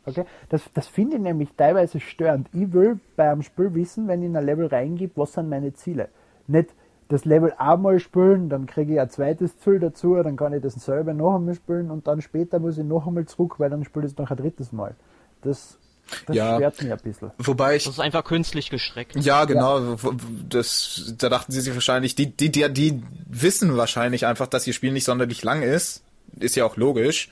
Okay, 0.05 0.25
das, 0.49 0.63
das 0.73 0.87
finde 0.87 1.17
ich 1.17 1.21
nämlich 1.21 1.49
teilweise 1.55 1.99
störend. 1.99 2.47
Ich 2.53 2.73
will 2.73 2.99
bei 3.15 3.31
einem 3.31 3.43
Spiel 3.43 3.73
wissen, 3.75 4.07
wenn 4.07 4.21
ich 4.21 4.29
in 4.29 4.35
ein 4.35 4.45
Level 4.45 4.65
reingebe, 4.65 5.13
was 5.15 5.33
sind 5.33 5.49
meine 5.49 5.73
Ziele. 5.73 6.09
Nicht 6.47 6.73
das 7.11 7.25
Level 7.25 7.53
einmal 7.57 7.99
spielen, 7.99 8.49
dann 8.49 8.65
kriege 8.65 8.93
ich 8.93 8.99
ein 8.99 9.09
zweites 9.09 9.59
Ziel 9.59 9.79
dazu, 9.79 10.15
dann 10.15 10.37
kann 10.37 10.53
ich 10.53 10.61
das 10.61 10.73
selber 10.75 11.13
noch 11.13 11.35
einmal 11.35 11.55
spielen 11.55 11.91
und 11.91 12.07
dann 12.07 12.21
später 12.21 12.59
muss 12.59 12.77
ich 12.77 12.85
noch 12.85 13.05
einmal 13.05 13.25
zurück, 13.25 13.55
weil 13.59 13.69
dann 13.69 13.83
spiele 13.83 14.05
ich 14.05 14.13
es 14.13 14.17
noch 14.17 14.31
ein 14.31 14.37
drittes 14.37 14.71
Mal. 14.71 14.95
Das, 15.41 15.77
das 16.25 16.35
ja, 16.35 16.57
mich 16.57 16.91
ein 16.91 16.97
bisschen. 17.03 17.31
Wobei 17.37 17.75
ich. 17.75 17.83
Das 17.83 17.93
ist 17.93 17.99
einfach 17.99 18.23
künstlich 18.23 18.69
gestreckt. 18.69 19.15
Ja, 19.17 19.45
genau. 19.45 19.95
Ja. 19.95 20.11
Das, 20.49 21.13
da 21.17 21.29
dachten 21.29 21.51
sie 21.51 21.61
sich 21.61 21.73
wahrscheinlich, 21.73 22.15
die, 22.15 22.35
die, 22.35 22.51
die, 22.51 22.71
die 22.73 23.03
wissen 23.27 23.75
wahrscheinlich 23.75 24.25
einfach, 24.25 24.47
dass 24.47 24.65
ihr 24.65 24.73
Spiel 24.73 24.93
nicht 24.93 25.05
sonderlich 25.05 25.43
lang 25.43 25.63
ist. 25.63 26.03
Ist 26.39 26.55
ja 26.55 26.65
auch 26.65 26.77
logisch. 26.77 27.29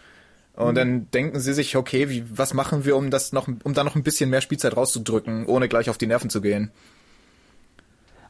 Und 0.59 0.71
mhm. 0.71 0.75
dann 0.75 1.11
denken 1.11 1.39
sie 1.39 1.53
sich, 1.53 1.77
okay, 1.77 2.09
wie, 2.09 2.25
was 2.37 2.53
machen 2.53 2.83
wir, 2.83 2.97
um 2.97 3.09
das 3.09 3.31
noch, 3.31 3.47
um 3.47 3.73
da 3.73 3.85
noch 3.85 3.95
ein 3.95 4.03
bisschen 4.03 4.29
mehr 4.29 4.41
Spielzeit 4.41 4.75
rauszudrücken, 4.75 5.45
ohne 5.45 5.69
gleich 5.69 5.89
auf 5.89 5.97
die 5.97 6.05
Nerven 6.05 6.29
zu 6.29 6.41
gehen. 6.41 6.69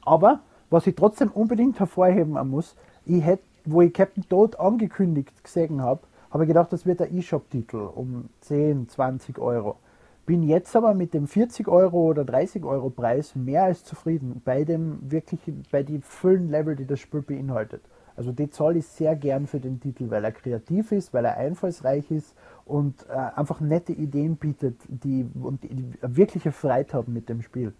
Aber, 0.05 0.41
was 0.69 0.85
ich 0.85 0.95
trotzdem 0.95 1.29
unbedingt 1.31 1.79
hervorheben 1.79 2.33
muss, 2.47 2.75
ich 3.07 3.23
hätte, 3.23 3.41
wo 3.65 3.81
ich 3.81 3.91
Captain 3.91 4.29
Toad 4.29 4.59
angekündigt 4.59 5.43
gesehen 5.43 5.81
habe, 5.81 6.01
habe 6.29 6.43
ich 6.43 6.47
gedacht, 6.47 6.71
das 6.71 6.85
wird 6.85 6.99
der 6.99 7.11
E-Shop-Titel 7.11 7.77
um 7.95 8.29
10, 8.41 8.89
20 8.89 9.39
Euro. 9.39 9.77
Bin 10.27 10.43
jetzt 10.43 10.75
aber 10.75 10.93
mit 10.93 11.15
dem 11.15 11.27
40 11.27 11.67
Euro 11.67 12.09
oder 12.09 12.25
30 12.25 12.63
Euro 12.63 12.91
Preis 12.91 13.35
mehr 13.35 13.63
als 13.63 13.83
zufrieden 13.83 14.43
bei 14.45 14.65
dem 14.65 14.99
wirklich, 15.09 15.39
bei 15.71 15.81
den 15.81 16.03
vollen 16.03 16.51
Level, 16.51 16.75
die 16.75 16.85
das 16.85 16.99
Spiel 16.99 17.23
beinhaltet. 17.23 17.81
Also 18.19 18.33
die 18.33 18.49
zahle 18.49 18.79
ich 18.79 18.85
sehr 18.85 19.15
gern 19.15 19.47
für 19.47 19.61
den 19.61 19.79
Titel, 19.79 20.09
weil 20.09 20.25
er 20.25 20.33
kreativ 20.33 20.91
ist, 20.91 21.13
weil 21.13 21.23
er 21.23 21.37
einfallsreich 21.37 22.11
ist 22.11 22.35
und 22.65 23.05
äh, 23.07 23.13
einfach 23.13 23.61
nette 23.61 23.93
Ideen 23.93 24.35
bietet, 24.35 24.75
die 24.89 25.25
und 25.41 25.63
die, 25.63 25.69
die 25.69 25.93
wirkliche 26.01 26.51
Freude 26.51 26.91
haben 26.91 27.13
mit 27.13 27.29
dem 27.29 27.41
Spiel. 27.41 27.71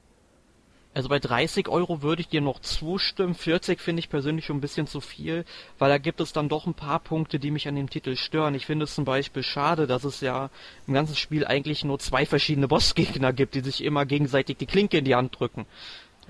Also 0.93 1.09
bei 1.09 1.19
30 1.19 1.67
Euro 1.67 2.01
würde 2.03 2.21
ich 2.21 2.29
dir 2.29 2.39
noch 2.39 2.61
zustimmen. 2.61 3.33
40 3.33 3.81
finde 3.81 3.99
ich 3.99 4.07
persönlich 4.07 4.45
schon 4.45 4.55
ein 4.55 4.61
bisschen 4.61 4.87
zu 4.87 5.01
viel, 5.01 5.43
weil 5.77 5.89
da 5.89 5.97
gibt 5.97 6.21
es 6.21 6.31
dann 6.31 6.47
doch 6.47 6.65
ein 6.67 6.73
paar 6.73 6.99
Punkte, 6.99 7.37
die 7.37 7.51
mich 7.51 7.67
an 7.67 7.75
dem 7.75 7.89
Titel 7.89 8.15
stören. 8.15 8.55
Ich 8.55 8.65
finde 8.65 8.85
es 8.85 8.95
zum 8.95 9.03
Beispiel 9.03 9.43
schade, 9.43 9.87
dass 9.87 10.05
es 10.05 10.21
ja 10.21 10.49
im 10.87 10.93
ganzen 10.93 11.17
Spiel 11.17 11.45
eigentlich 11.45 11.83
nur 11.83 11.99
zwei 11.99 12.25
verschiedene 12.25 12.67
Bossgegner 12.69 13.33
gibt, 13.33 13.55
die 13.55 13.59
sich 13.59 13.83
immer 13.83 14.05
gegenseitig 14.05 14.55
die 14.55 14.67
Klinke 14.67 14.99
in 14.99 15.03
die 15.03 15.15
Hand 15.15 15.37
drücken. 15.37 15.65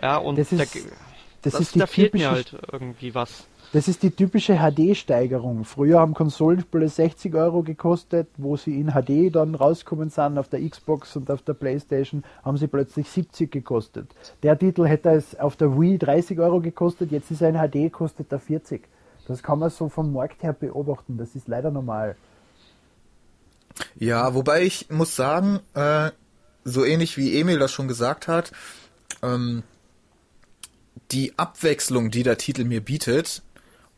Ja, 0.02 0.18
und 0.18 0.40
das 0.40 0.52
ist, 0.52 0.60
da, 0.60 0.80
das, 1.44 1.54
das 1.54 1.62
ist 1.62 1.80
da 1.80 1.86
fehlt 1.86 2.16
mir 2.16 2.32
halt 2.32 2.56
irgendwie 2.72 3.14
was. 3.14 3.46
Das 3.72 3.88
ist 3.88 4.02
die 4.02 4.10
typische 4.10 4.58
HD-Steigerung. 4.58 5.64
Früher 5.64 6.00
haben 6.00 6.16
Konsolenspiele 6.16 6.90
60 6.90 7.36
Euro 7.36 7.62
gekostet, 7.62 8.28
wo 8.38 8.58
sie 8.58 8.80
in 8.80 8.94
HD 8.94 9.36
dann 9.36 9.54
rauskommen 9.54 10.10
sind, 10.10 10.40
auf 10.40 10.48
der 10.48 10.68
Xbox 10.68 11.16
und 11.16 11.30
auf 11.30 11.44
der 11.44 11.54
Playstation, 11.54 12.24
haben 12.44 12.58
sie 12.58 12.66
plötzlich 12.66 13.08
70 13.08 13.52
gekostet. 13.52 14.10
Der 14.42 14.58
Titel 14.58 14.88
hätte 14.88 15.12
es 15.12 15.40
auf 15.40 15.56
der 15.56 15.80
Wii 15.80 16.00
30 16.00 16.40
Euro 16.40 16.62
gekostet, 16.62 17.12
jetzt 17.12 17.30
ist 17.30 17.44
er 17.44 17.50
in 17.50 17.58
HD, 17.58 17.94
kostet 17.94 18.32
er 18.32 18.40
40. 18.40 18.88
Das 19.28 19.44
kann 19.44 19.60
man 19.60 19.70
so 19.70 19.88
vom 19.88 20.12
Markt 20.12 20.42
her 20.42 20.54
beobachten, 20.54 21.18
das 21.20 21.36
ist 21.36 21.48
leider 21.48 21.70
normal. 21.70 22.16
Ja, 23.96 24.34
wobei 24.34 24.64
ich 24.64 24.90
muss 24.90 25.16
sagen, 25.16 25.60
äh, 25.76 26.10
so 26.64 26.84
ähnlich 26.84 27.18
wie 27.18 27.40
Emil 27.40 27.60
das 27.60 27.72
schon 27.72 27.88
gesagt 27.88 28.28
hat, 28.28 28.52
ähm, 29.22 29.62
die 31.12 31.38
Abwechslung, 31.38 32.10
die 32.10 32.24
der 32.24 32.40
Titel 32.40 32.64
mir 32.64 32.82
bietet, 32.82 33.44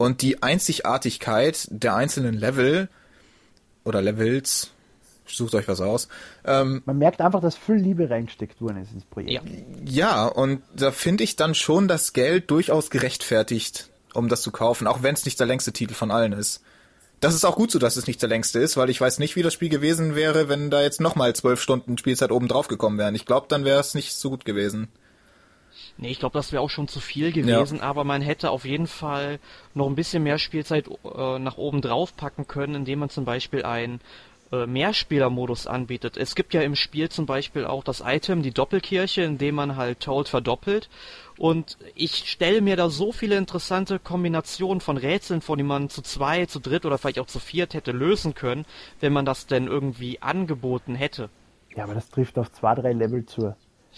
und 0.02 0.24
die 0.24 0.42
Einzigartigkeit 0.42 1.68
der 1.70 1.96
einzelnen 1.96 2.34
Level 2.34 2.90
oder 3.84 4.02
Levels, 4.02 4.72
sucht 5.26 5.54
euch 5.54 5.68
was 5.68 5.80
aus. 5.80 6.08
Ähm, 6.44 6.82
Man 6.86 6.98
merkt 6.98 7.22
einfach, 7.22 7.40
dass 7.40 7.56
viel 7.56 7.76
Liebe 7.76 8.10
reingesteckt 8.10 8.60
worden 8.62 8.82
ist 8.82 8.92
ins 8.94 9.06
Projekt. 9.06 9.32
Ja, 9.32 9.42
ja 9.86 10.26
und 10.26 10.64
da 10.76 10.92
finde 10.92 11.24
ich 11.24 11.36
dann 11.36 11.54
schon 11.54 11.88
das 11.88 12.14
Geld 12.14 12.50
durchaus 12.50 12.90
gerechtfertigt, 12.90 13.92
um 14.14 14.28
das 14.28 14.42
zu 14.42 14.52
kaufen, 14.52 14.88
auch 14.88 15.04
wenn 15.04 15.14
es 15.14 15.26
nicht 15.26 15.40
der 15.40 15.48
längste 15.48 15.72
Titel 15.72 15.94
von 15.94 16.10
allen 16.10 16.34
ist. 16.34 16.62
Das 17.20 17.36
ist 17.36 17.46
auch 17.46 17.56
gut 17.56 17.70
so, 17.70 17.78
dass 17.78 17.96
es 17.96 18.08
nicht 18.08 18.20
der 18.24 18.30
längste 18.30 18.58
ist, 18.58 18.78
weil 18.78 18.90
ich 18.90 19.00
weiß 19.00 19.20
nicht, 19.20 19.36
wie 19.36 19.44
das 19.44 19.54
Spiel 19.54 19.70
gewesen 19.70 20.16
wäre, 20.16 20.50
wenn 20.50 20.72
da 20.72 20.82
jetzt 20.82 21.00
nochmal 21.00 21.36
zwölf 21.36 21.62
Stunden 21.62 22.00
Spielzeit 22.00 22.32
oben 22.32 22.48
drauf 22.48 22.68
gekommen 22.68 22.98
wären. 22.98 23.14
Ich 23.14 23.28
glaube, 23.28 23.46
dann 23.48 23.66
wäre 23.66 23.80
es 23.80 23.94
nicht 23.94 24.16
so 24.16 24.32
gut 24.32 24.46
gewesen. 24.46 24.88
Nee, 25.98 26.10
ich 26.10 26.20
glaube, 26.20 26.34
das 26.34 26.52
wäre 26.52 26.62
auch 26.62 26.70
schon 26.70 26.88
zu 26.88 27.00
viel 27.00 27.32
gewesen, 27.32 27.78
ja. 27.78 27.84
aber 27.84 28.04
man 28.04 28.22
hätte 28.22 28.52
auf 28.52 28.66
jeden 28.66 28.88
Fall 28.88 29.40
noch 29.74 29.88
ein 29.88 29.96
bisschen 29.96 30.24
mehr 30.24 30.38
Spielzeit 30.38 30.88
äh, 30.88 31.40
nach 31.40 31.58
oben 31.58 31.82
drauf 31.82 32.16
packen 32.16 32.48
können, 32.48 32.76
indem 32.76 33.00
man 33.00 33.10
zum 33.10 33.26
Beispiel 33.26 33.64
einen 33.64 34.02
äh, 34.52 34.66
Mehrspielermodus 34.66 35.66
anbietet. 35.68 36.18
Es 36.18 36.36
gibt 36.36 36.54
ja 36.54 36.62
im 36.62 36.76
Spiel 36.76 37.10
zum 37.10 37.26
Beispiel 37.26 37.66
auch 37.66 37.84
das 37.84 38.04
Item, 38.06 38.42
die 38.42 38.52
Doppelkirche, 38.52 39.22
in 39.22 39.38
dem 39.38 39.56
man 39.56 39.78
halt 39.78 40.02
Toad 40.02 40.28
verdoppelt. 40.28 40.90
Und 41.38 41.78
ich 41.96 42.30
stelle 42.30 42.62
mir 42.62 42.76
da 42.76 42.90
so 42.90 43.12
viele 43.12 43.38
interessante 43.38 43.98
Kombinationen 43.98 44.82
von 44.82 44.98
Rätseln 44.98 45.42
vor, 45.42 45.58
die 45.58 45.64
man 45.64 45.90
zu 45.90 46.02
zwei, 46.02 46.46
zu 46.46 46.60
dritt 46.60 46.86
oder 46.86 46.98
vielleicht 46.98 47.20
auch 47.20 47.28
zu 47.28 47.40
viert 47.40 47.74
hätte 47.74 47.92
lösen 47.92 48.36
können, 48.36 48.66
wenn 49.00 49.14
man 49.14 49.26
das 49.26 49.48
denn 49.48 49.68
irgendwie 49.68 50.22
angeboten 50.22 50.96
hätte. 50.96 51.30
Ja, 51.76 51.86
aber 51.86 51.96
das 51.96 52.10
trifft 52.10 52.38
auf 52.38 52.52
zwei, 52.52 52.76
drei 52.76 52.92
Level 52.92 53.26
zu. 53.26 53.56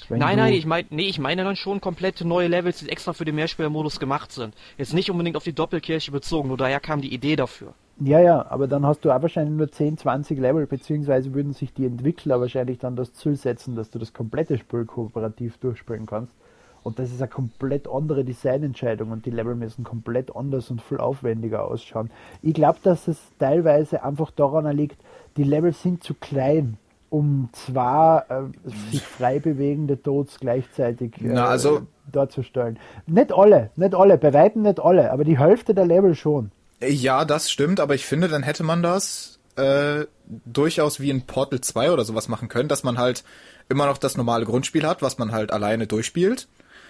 Wenn 0.10 0.20
nein, 0.20 0.38
nein, 0.38 0.54
ich 0.54 0.66
meine, 0.66 0.88
nee, 0.90 1.08
ich 1.08 1.20
meine 1.20 1.44
dann 1.44 1.56
schon 1.56 1.82
komplette 1.82 2.28
neue 2.28 2.48
Levels, 2.48 2.80
die 2.80 2.90
extra 2.90 3.14
für 3.14 3.26
den 3.26 3.36
Mehrspielermodus 3.36 4.00
gemacht 4.00 4.32
sind. 4.32 4.56
Jetzt 4.78 4.94
nicht 4.94 5.12
unbedingt 5.12 5.38
auf 5.38 5.44
die 5.44 5.54
Doppelkirche 5.54 6.12
bezogen, 6.12 6.48
nur 6.48 6.58
daher 6.58 6.80
kam 6.80 7.02
die 7.02 7.14
Idee 7.14 7.36
dafür. 7.36 7.74
Ja, 8.00 8.20
ja, 8.20 8.46
aber 8.50 8.68
dann 8.68 8.86
hast 8.86 9.06
du 9.06 9.12
auch 9.12 9.22
wahrscheinlich 9.22 9.56
nur 9.56 9.72
10, 9.72 10.00
20 10.00 10.40
Level, 10.40 10.66
beziehungsweise 10.66 11.34
würden 11.34 11.54
sich 11.54 11.74
die 11.74 11.86
Entwickler 11.86 12.42
wahrscheinlich 12.42 12.80
dann 12.80 12.96
das 12.96 13.14
Ziel 13.14 13.36
setzen, 13.36 13.76
dass 13.76 13.92
du 13.92 14.00
das 14.00 14.14
komplette 14.14 14.58
Spiel 14.58 14.86
kooperativ 14.86 15.58
durchspielen 15.58 16.08
kannst. 16.08 16.34
Und 16.82 17.00
das 17.00 17.12
ist 17.12 17.22
eine 17.22 17.30
komplett 17.30 17.88
andere 17.88 18.26
Designentscheidung 18.26 19.12
und 19.12 19.26
die 19.26 19.30
Level 19.30 19.56
müssen 19.56 19.84
komplett 19.86 20.36
anders 20.36 20.70
und 20.70 20.82
viel 20.82 20.98
aufwendiger 20.98 21.66
ausschauen. 21.66 22.10
Ich 22.42 22.54
glaube, 22.54 22.80
dass 22.84 23.08
es 23.08 23.20
teilweise 23.40 24.04
einfach 24.04 24.32
daran 24.32 24.76
liegt, 24.76 25.00
die 25.38 25.44
Level 25.44 25.72
sind 25.72 26.04
zu 26.04 26.14
klein 26.14 26.78
um 27.14 27.50
zwei 27.52 28.24
äh, 28.28 28.92
sich 28.92 29.04
frei 29.04 29.38
bewegende 29.38 30.02
Toads 30.02 30.40
gleichzeitig 30.40 31.22
äh, 31.22 31.26
Na, 31.28 31.46
also, 31.46 31.84
darzustellen. 32.12 32.80
Nicht 33.06 33.32
alle, 33.32 33.70
nicht 33.76 33.94
alle, 33.94 34.18
bei 34.18 34.34
weitem 34.34 34.64
nicht 34.64 34.80
alle, 34.80 35.12
aber 35.12 35.24
die 35.24 35.38
Hälfte 35.38 35.76
der 35.76 35.86
Level 35.86 36.16
schon. 36.16 36.52
Ja, 36.82 37.24
das 37.24 37.52
stimmt, 37.52 37.80
aber 37.80 37.94
ich 37.94 38.08
finde, 38.08 38.30
dann 38.30 38.42
hätte 38.42 38.64
man 38.64 38.82
das 38.82 39.40
äh, 39.58 40.06
durchaus 40.26 41.00
wie 41.00 41.12
in 41.12 41.28
Portal 41.28 41.62
2 41.62 41.92
oder 41.92 42.04
sowas 42.04 42.30
machen 42.30 42.50
können, 42.50 42.68
dass 42.68 42.84
man 42.84 42.98
halt 42.98 43.24
immer 43.70 43.86
noch 43.86 44.00
das 44.00 44.18
normale 44.18 44.46
Grundspiel 44.46 44.88
hat, 44.88 45.04
was 45.04 45.20
man 45.20 45.32
halt 45.32 45.54
alleine 45.54 45.86
durchspielt, 45.86 46.48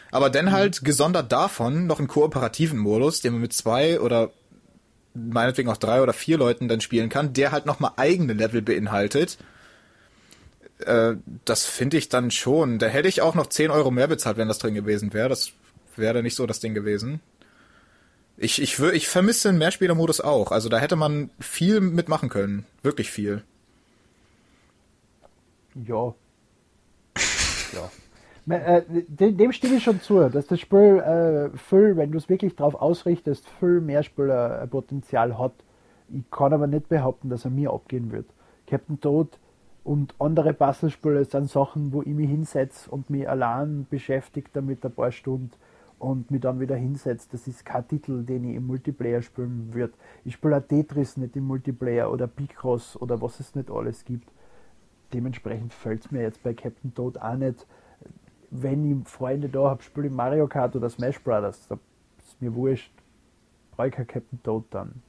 aber 0.09 0.29
dann 0.29 0.45
mhm. 0.45 0.51
halt 0.51 0.85
gesondert 0.85 1.33
davon 1.33 1.85
noch 1.85 1.99
einen 1.99 2.07
kooperativen 2.07 2.79
Modus, 2.79 3.19
den 3.19 3.33
man 3.33 3.41
mit 3.41 3.51
zwei 3.51 3.99
oder 3.99 4.29
meinetwegen 5.13 5.69
auch 5.69 5.77
drei 5.77 6.01
oder 6.01 6.13
vier 6.13 6.37
Leuten 6.37 6.69
dann 6.69 6.79
spielen 6.79 7.09
kann, 7.09 7.33
der 7.33 7.51
halt 7.51 7.65
nochmal 7.65 7.91
eigene 7.97 8.31
Level 8.31 8.61
beinhaltet 8.61 9.37
äh, 10.79 11.15
das 11.45 11.65
finde 11.65 11.97
ich 11.97 12.09
dann 12.09 12.31
schon. 12.31 12.79
Da 12.79 12.87
hätte 12.87 13.07
ich 13.07 13.21
auch 13.21 13.35
noch 13.35 13.47
10 13.47 13.71
Euro 13.71 13.91
mehr 13.91 14.07
bezahlt, 14.07 14.37
wenn 14.37 14.47
das 14.47 14.59
drin 14.59 14.73
gewesen 14.73 15.13
wäre. 15.13 15.29
Das 15.29 15.51
wäre 15.95 16.23
nicht 16.23 16.35
so 16.35 16.45
das 16.45 16.59
Ding 16.59 16.73
gewesen. 16.73 17.21
Ich, 18.37 18.61
ich, 18.61 18.79
ich 18.79 19.07
vermisse 19.07 19.49
den 19.49 19.57
Mehrspielermodus 19.57 20.21
auch. 20.21 20.51
Also 20.51 20.69
da 20.69 20.79
hätte 20.79 20.95
man 20.95 21.29
viel 21.39 21.81
mitmachen 21.81 22.29
können. 22.29 22.65
Wirklich 22.81 23.11
viel. 23.11 23.43
Ja. 25.75 26.13
ja. 27.73 27.91
Äh, 28.49 28.83
dem 29.07 29.51
stimme 29.51 29.75
ich 29.75 29.83
schon 29.83 30.01
zu, 30.01 30.27
dass 30.29 30.47
das 30.47 30.59
Spiel 30.59 30.99
äh, 30.99 31.57
viel, 31.57 31.95
wenn 31.95 32.11
du 32.11 32.17
es 32.17 32.27
wirklich 32.27 32.55
drauf 32.55 32.75
ausrichtest, 32.75 33.47
viel 33.59 33.79
Mehrspielerpotenzial 33.79 35.37
hat. 35.37 35.53
Ich 36.09 36.29
kann 36.29 36.53
aber 36.53 36.67
nicht 36.67 36.89
behaupten, 36.89 37.29
dass 37.29 37.45
er 37.45 37.51
mir 37.51 37.71
abgehen 37.71 38.11
wird. 38.11 38.25
Captain 38.67 38.99
Toad 38.99 39.29
und 39.83 40.15
andere 40.19 40.53
Puzzlespiele 40.53 41.25
sind 41.25 41.49
Sachen, 41.49 41.91
wo 41.91 42.01
ich 42.01 42.07
mich 42.07 42.29
hinsetze 42.29 42.89
und 42.89 43.09
mich 43.09 43.27
allein 43.27 43.85
beschäftige 43.89 44.49
damit 44.53 44.85
ein 44.85 44.93
paar 44.93 45.11
Stunden 45.11 45.51
und 45.99 46.31
mich 46.31 46.41
dann 46.41 46.59
wieder 46.59 46.75
hinsetzt, 46.75 47.33
das 47.33 47.47
ist 47.47 47.65
kein 47.65 47.87
Titel, 47.87 48.23
den 48.23 48.43
ich 48.43 48.55
im 48.55 48.67
Multiplayer 48.67 49.21
spielen 49.21 49.73
würde. 49.73 49.93
Ich 50.25 50.33
spiele 50.33 50.57
auch 50.57 50.67
Tetris 50.67 51.17
nicht 51.17 51.35
im 51.35 51.45
Multiplayer 51.45 52.11
oder 52.11 52.27
Picross 52.27 52.99
oder 53.01 53.21
was 53.21 53.39
es 53.39 53.55
nicht 53.55 53.69
alles 53.71 54.03
gibt. 54.05 54.29
Dementsprechend 55.13 55.73
fällt 55.73 56.05
es 56.05 56.11
mir 56.11 56.21
jetzt 56.21 56.43
bei 56.43 56.53
Captain 56.53 56.93
Toad 56.93 57.17
auch 57.17 57.35
nicht, 57.35 57.65
wenn 58.53 59.01
ich 59.01 59.07
Freunde 59.07 59.49
da 59.49 59.69
habe, 59.69 59.81
spiele 59.81 60.07
ich 60.07 60.13
Mario 60.13 60.47
Kart 60.47 60.75
oder 60.75 60.89
Smash 60.89 61.19
Brothers. 61.19 61.67
Da 61.67 61.77
ist 62.19 62.41
mir 62.41 62.53
wurscht. 62.53 62.91
Brauche 63.71 63.87
ich 63.87 63.93
kein 63.93 64.07
Captain 64.07 64.43
Toad 64.43 64.65
dann. 64.69 65.01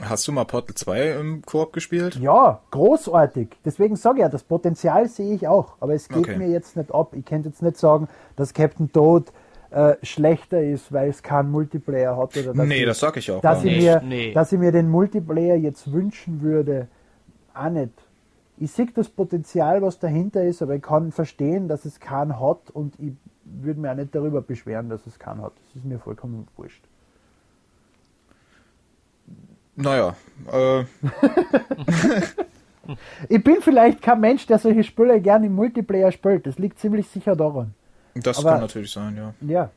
Hast 0.00 0.28
du 0.28 0.32
mal 0.32 0.44
Portal 0.44 0.74
2 0.74 1.10
im 1.12 1.42
Koop 1.42 1.72
gespielt? 1.72 2.16
Ja, 2.16 2.60
großartig. 2.70 3.56
Deswegen 3.64 3.96
sage 3.96 4.18
ich 4.18 4.22
ja, 4.22 4.28
das 4.28 4.44
Potenzial 4.44 5.08
sehe 5.08 5.34
ich 5.34 5.48
auch. 5.48 5.74
Aber 5.80 5.94
es 5.94 6.08
geht 6.08 6.18
okay. 6.18 6.36
mir 6.36 6.48
jetzt 6.48 6.76
nicht 6.76 6.94
ab. 6.94 7.14
Ich 7.16 7.24
könnte 7.24 7.48
jetzt 7.48 7.62
nicht 7.62 7.76
sagen, 7.76 8.08
dass 8.36 8.54
Captain 8.54 8.92
Toad 8.92 9.32
äh, 9.70 9.96
schlechter 10.02 10.62
ist, 10.62 10.92
weil 10.92 11.10
es 11.10 11.22
keinen 11.22 11.50
Multiplayer 11.50 12.16
hat. 12.16 12.36
Oder 12.36 12.54
dass 12.54 12.66
nee, 12.66 12.80
ich, 12.80 12.86
das 12.86 13.00
sage 13.00 13.18
ich 13.18 13.30
auch. 13.30 13.40
Dass, 13.40 13.64
ich 13.64 13.76
mir, 13.76 14.00
nee. 14.04 14.32
dass 14.32 14.52
ich 14.52 14.58
mir 14.58 14.70
den 14.70 14.88
Multiplayer 14.88 15.56
jetzt 15.56 15.92
wünschen 15.92 16.42
würde, 16.42 16.86
auch 17.54 17.68
nicht. 17.68 17.92
Ich 18.56 18.72
sehe 18.72 18.86
das 18.94 19.08
Potenzial, 19.08 19.82
was 19.82 19.98
dahinter 19.98 20.44
ist, 20.44 20.62
aber 20.62 20.74
ich 20.76 20.82
kann 20.82 21.12
verstehen, 21.12 21.68
dass 21.68 21.84
es 21.84 22.00
keinen 22.00 22.40
hat 22.40 22.70
und 22.72 22.94
ich 22.98 23.12
würde 23.44 23.80
mir 23.80 23.92
auch 23.92 23.96
nicht 23.96 24.14
darüber 24.14 24.42
beschweren, 24.42 24.88
dass 24.88 25.06
es 25.06 25.18
keinen 25.18 25.42
hat. 25.42 25.52
Das 25.66 25.76
ist 25.76 25.84
mir 25.84 25.98
vollkommen 25.98 26.46
wurscht. 26.56 26.84
Naja, 29.80 30.16
äh. 30.52 30.80
ich 33.28 33.44
bin 33.44 33.58
vielleicht 33.60 34.02
kein 34.02 34.18
Mensch, 34.18 34.44
der 34.46 34.58
solche 34.58 34.82
Spiele 34.82 35.20
gerne 35.20 35.46
im 35.46 35.54
Multiplayer 35.54 36.10
spielt. 36.10 36.46
Das 36.46 36.58
liegt 36.58 36.80
ziemlich 36.80 37.06
sicher 37.08 37.36
daran. 37.36 37.74
Das 38.14 38.38
aber, 38.38 38.50
kann 38.50 38.60
natürlich 38.62 38.90
sein, 38.90 39.16
ja. 39.16 39.34
Ja. 39.40 39.70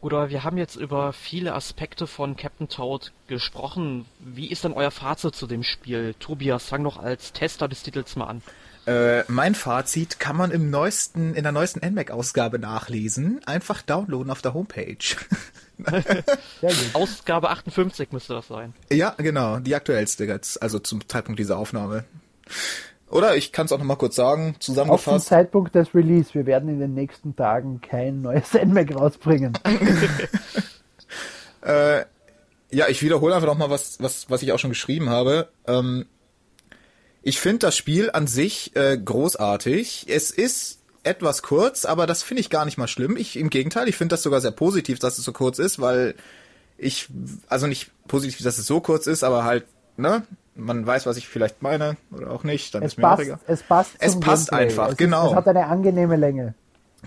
Gut, 0.00 0.14
aber 0.14 0.30
wir 0.30 0.42
haben 0.42 0.56
jetzt 0.56 0.76
über 0.76 1.12
viele 1.12 1.52
Aspekte 1.52 2.06
von 2.06 2.34
Captain 2.34 2.68
Toad 2.68 3.12
gesprochen. 3.26 4.06
Wie 4.20 4.50
ist 4.50 4.64
denn 4.64 4.72
euer 4.72 4.90
Fazit 4.90 5.34
zu 5.36 5.46
dem 5.46 5.62
Spiel? 5.62 6.14
Tobias, 6.18 6.64
fang 6.64 6.82
doch 6.82 6.98
als 6.98 7.34
Tester 7.34 7.68
des 7.68 7.82
Titels 7.82 8.16
mal 8.16 8.26
an. 8.26 8.42
Äh, 8.86 9.22
mein 9.30 9.54
Fazit 9.54 10.18
kann 10.18 10.36
man 10.36 10.50
im 10.50 10.70
neuesten, 10.70 11.34
in 11.34 11.42
der 11.42 11.52
neuesten 11.52 11.86
NMAC-Ausgabe 11.86 12.58
nachlesen. 12.58 13.42
Einfach 13.44 13.82
downloaden 13.82 14.32
auf 14.32 14.40
der 14.40 14.54
Homepage. 14.54 14.96
Ausgabe 16.92 17.50
58 17.50 18.12
müsste 18.12 18.34
das 18.34 18.48
sein. 18.48 18.74
Ja, 18.90 19.14
genau, 19.18 19.58
die 19.58 19.74
aktuellste 19.74 20.24
jetzt, 20.24 20.62
also 20.62 20.78
zum 20.78 21.06
Zeitpunkt 21.08 21.38
dieser 21.38 21.58
Aufnahme. 21.58 22.04
Oder 23.12 23.36
ich 23.36 23.52
kann 23.52 23.66
es 23.66 23.72
auch 23.72 23.78
noch 23.78 23.84
mal 23.84 23.96
kurz 23.96 24.16
sagen, 24.16 24.56
zusammengefasst. 24.58 25.08
Auf 25.08 25.22
den 25.22 25.26
Zeitpunkt 25.26 25.74
des 25.74 25.94
Release, 25.94 26.32
wir 26.32 26.46
werden 26.46 26.70
in 26.70 26.80
den 26.80 26.94
nächsten 26.94 27.36
Tagen 27.36 27.80
kein 27.82 28.22
neues 28.22 28.52
NMAC 28.64 28.94
rausbringen. 28.94 29.52
äh, 31.62 32.04
ja, 32.70 32.88
ich 32.88 33.02
wiederhole 33.02 33.34
einfach 33.34 33.48
noch 33.48 33.58
mal 33.58 33.68
was, 33.68 34.00
was, 34.00 34.30
was 34.30 34.42
ich 34.42 34.52
auch 34.52 34.58
schon 34.58 34.70
geschrieben 34.70 35.10
habe. 35.10 35.50
Ähm, 35.66 36.06
ich 37.20 37.38
finde 37.38 37.58
das 37.58 37.76
Spiel 37.76 38.10
an 38.10 38.26
sich 38.26 38.74
äh, 38.76 38.96
großartig. 38.96 40.06
Es 40.08 40.30
ist 40.30 40.81
etwas 41.04 41.42
kurz, 41.42 41.84
aber 41.84 42.06
das 42.06 42.22
finde 42.22 42.40
ich 42.40 42.50
gar 42.50 42.64
nicht 42.64 42.78
mal 42.78 42.88
schlimm. 42.88 43.16
Ich 43.16 43.36
im 43.36 43.50
Gegenteil, 43.50 43.88
ich 43.88 43.96
finde 43.96 44.14
das 44.14 44.22
sogar 44.22 44.40
sehr 44.40 44.50
positiv, 44.52 44.98
dass 44.98 45.18
es 45.18 45.24
so 45.24 45.32
kurz 45.32 45.58
ist, 45.58 45.80
weil 45.80 46.14
ich 46.78 47.08
also 47.48 47.66
nicht 47.66 47.90
positiv, 48.08 48.42
dass 48.42 48.58
es 48.58 48.66
so 48.66 48.80
kurz 48.80 49.06
ist, 49.06 49.24
aber 49.24 49.44
halt, 49.44 49.64
ne, 49.96 50.22
man 50.54 50.86
weiß, 50.86 51.06
was 51.06 51.16
ich 51.16 51.28
vielleicht 51.28 51.62
meine 51.62 51.96
oder 52.12 52.30
auch 52.30 52.44
nicht, 52.44 52.74
dann 52.74 52.82
es 52.82 52.92
ist 52.92 52.98
mir 52.98 53.02
passt, 53.02 53.20
auch 53.20 53.24
egal. 53.24 53.38
Es 53.46 53.62
passt 53.62 53.90
Es 53.98 54.20
passt 54.20 54.50
Gameplay. 54.50 54.68
einfach, 54.68 54.90
es 54.90 54.96
genau. 54.96 55.26
Ist, 55.26 55.30
es 55.30 55.36
hat 55.36 55.48
eine 55.48 55.66
angenehme 55.66 56.16
Länge. 56.16 56.54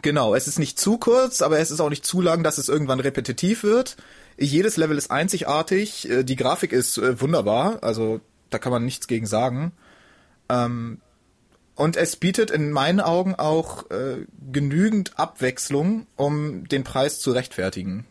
Genau, 0.01 0.35
es 0.35 0.47
ist 0.47 0.59
nicht 0.59 0.77
zu 0.79 0.97
kurz, 0.97 1.41
aber 1.41 1.59
es 1.59 1.71
ist 1.71 1.79
auch 1.79 1.89
nicht 1.89 2.05
zu 2.05 2.21
lang, 2.21 2.43
dass 2.43 2.57
es 2.57 2.67
irgendwann 2.67 2.99
repetitiv 2.99 3.63
wird. 3.63 3.95
Jedes 4.37 4.75
Level 4.75 4.97
ist 4.97 5.09
einzigartig, 5.09 6.09
äh, 6.09 6.23
die 6.23 6.35
Grafik 6.35 6.73
ist 6.73 6.97
äh, 6.97 7.21
wunderbar, 7.21 7.79
also 7.81 8.19
da 8.49 8.59
kann 8.59 8.71
man 8.73 8.83
nichts 8.83 9.07
gegen 9.07 9.25
sagen. 9.25 9.71
Ähm, 10.49 10.99
und 11.75 11.97
es 11.97 12.15
bietet 12.15 12.51
in 12.51 12.71
meinen 12.71 13.01
Augen 13.01 13.35
auch 13.35 13.89
äh, 13.91 14.25
genügend 14.51 15.19
Abwechslung, 15.19 16.07
um 16.15 16.67
den 16.67 16.83
Preis 16.83 17.19
zu 17.19 17.31
rechtfertigen. 17.31 18.05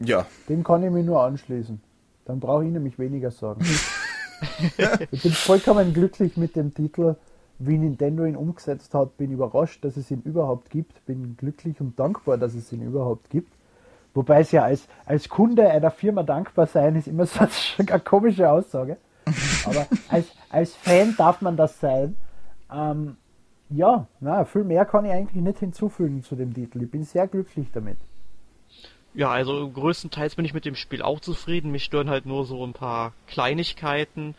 Ja. 0.00 0.26
Dem 0.48 0.64
kann 0.64 0.82
ich 0.82 0.90
mich 0.90 1.04
nur 1.04 1.22
anschließen. 1.22 1.80
Dann 2.24 2.40
brauche 2.40 2.64
ich 2.64 2.70
nämlich 2.70 2.98
weniger 2.98 3.30
sagen. 3.30 3.64
ich 5.10 5.22
bin 5.22 5.32
vollkommen 5.32 5.92
glücklich 5.92 6.36
mit 6.36 6.56
dem 6.56 6.74
Titel. 6.74 7.16
Wie 7.58 7.78
Nintendo 7.78 8.24
ihn 8.24 8.36
umgesetzt 8.36 8.92
hat, 8.92 9.16
bin 9.16 9.32
überrascht, 9.32 9.82
dass 9.84 9.96
es 9.96 10.10
ihn 10.10 10.22
überhaupt 10.22 10.70
gibt. 10.70 11.04
Bin 11.06 11.36
glücklich 11.36 11.80
und 11.80 11.98
dankbar, 11.98 12.36
dass 12.36 12.54
es 12.54 12.72
ihn 12.72 12.82
überhaupt 12.82 13.30
gibt. 13.30 13.52
Wobei 14.14 14.40
es 14.40 14.52
ja 14.52 14.64
als, 14.64 14.88
als 15.04 15.28
Kunde 15.28 15.68
einer 15.68 15.90
Firma 15.90 16.22
dankbar 16.22 16.66
sein 16.66 16.96
ist 16.96 17.06
immer 17.06 17.26
so 17.26 17.46
eine 17.78 18.00
komische 18.00 18.50
Aussage. 18.50 18.96
Aber 19.66 19.86
als, 20.08 20.26
als 20.50 20.74
Fan 20.74 21.14
darf 21.16 21.40
man 21.40 21.56
das 21.56 21.80
sein. 21.80 22.16
Ähm, 22.72 23.16
ja, 23.68 24.06
na, 24.20 24.44
viel 24.44 24.64
mehr 24.64 24.84
kann 24.84 25.04
ich 25.04 25.12
eigentlich 25.12 25.42
nicht 25.42 25.58
hinzufügen 25.58 26.22
zu 26.22 26.36
dem 26.36 26.54
Titel. 26.54 26.82
Ich 26.82 26.90
bin 26.90 27.04
sehr 27.04 27.26
glücklich 27.26 27.68
damit. 27.72 27.98
Ja, 29.14 29.30
also 29.30 29.68
größtenteils 29.70 30.36
bin 30.36 30.44
ich 30.44 30.54
mit 30.54 30.66
dem 30.66 30.74
Spiel 30.74 31.02
auch 31.02 31.20
zufrieden. 31.20 31.70
Mich 31.70 31.84
stören 31.84 32.10
halt 32.10 32.26
nur 32.26 32.44
so 32.44 32.64
ein 32.64 32.74
paar 32.74 33.12
Kleinigkeiten. 33.26 34.34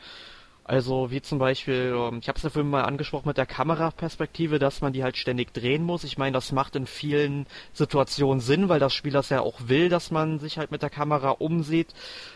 Also 0.67 1.11
wie 1.11 1.21
zum 1.21 1.39
Beispiel, 1.39 1.95
ähm, 1.95 2.19
ich 2.21 2.27
habe 2.27 2.35
es 2.35 2.43
ja 2.43 2.49
vorhin 2.49 2.69
mal 2.69 2.83
angesprochen 2.83 3.29
mit 3.29 3.37
der 3.37 3.45
Kameraperspektive, 3.45 4.59
dass 4.59 4.81
man 4.81 4.91
die 4.91 5.01
halt 5.01 5.15
ständig 5.15 5.53
drehen 5.53 5.81
muss. 5.81 6.03
Ich 6.03 6.17
meine, 6.17 6.33
das 6.33 6.51
macht 6.51 6.75
in 6.75 6.85
vielen 6.85 7.45
Situationen 7.71 8.41
Sinn, 8.41 8.67
weil 8.67 8.81
das 8.81 8.93
Spiel 8.93 9.13
das 9.13 9.29
ja 9.29 9.39
auch 9.39 9.61
will, 9.67 9.87
dass 9.87 10.11
man 10.11 10.39
sich 10.39 10.57
halt 10.57 10.69
mit 10.69 10.81
der 10.81 10.89
Kamera 10.89 11.29
umsieht, 11.29 11.93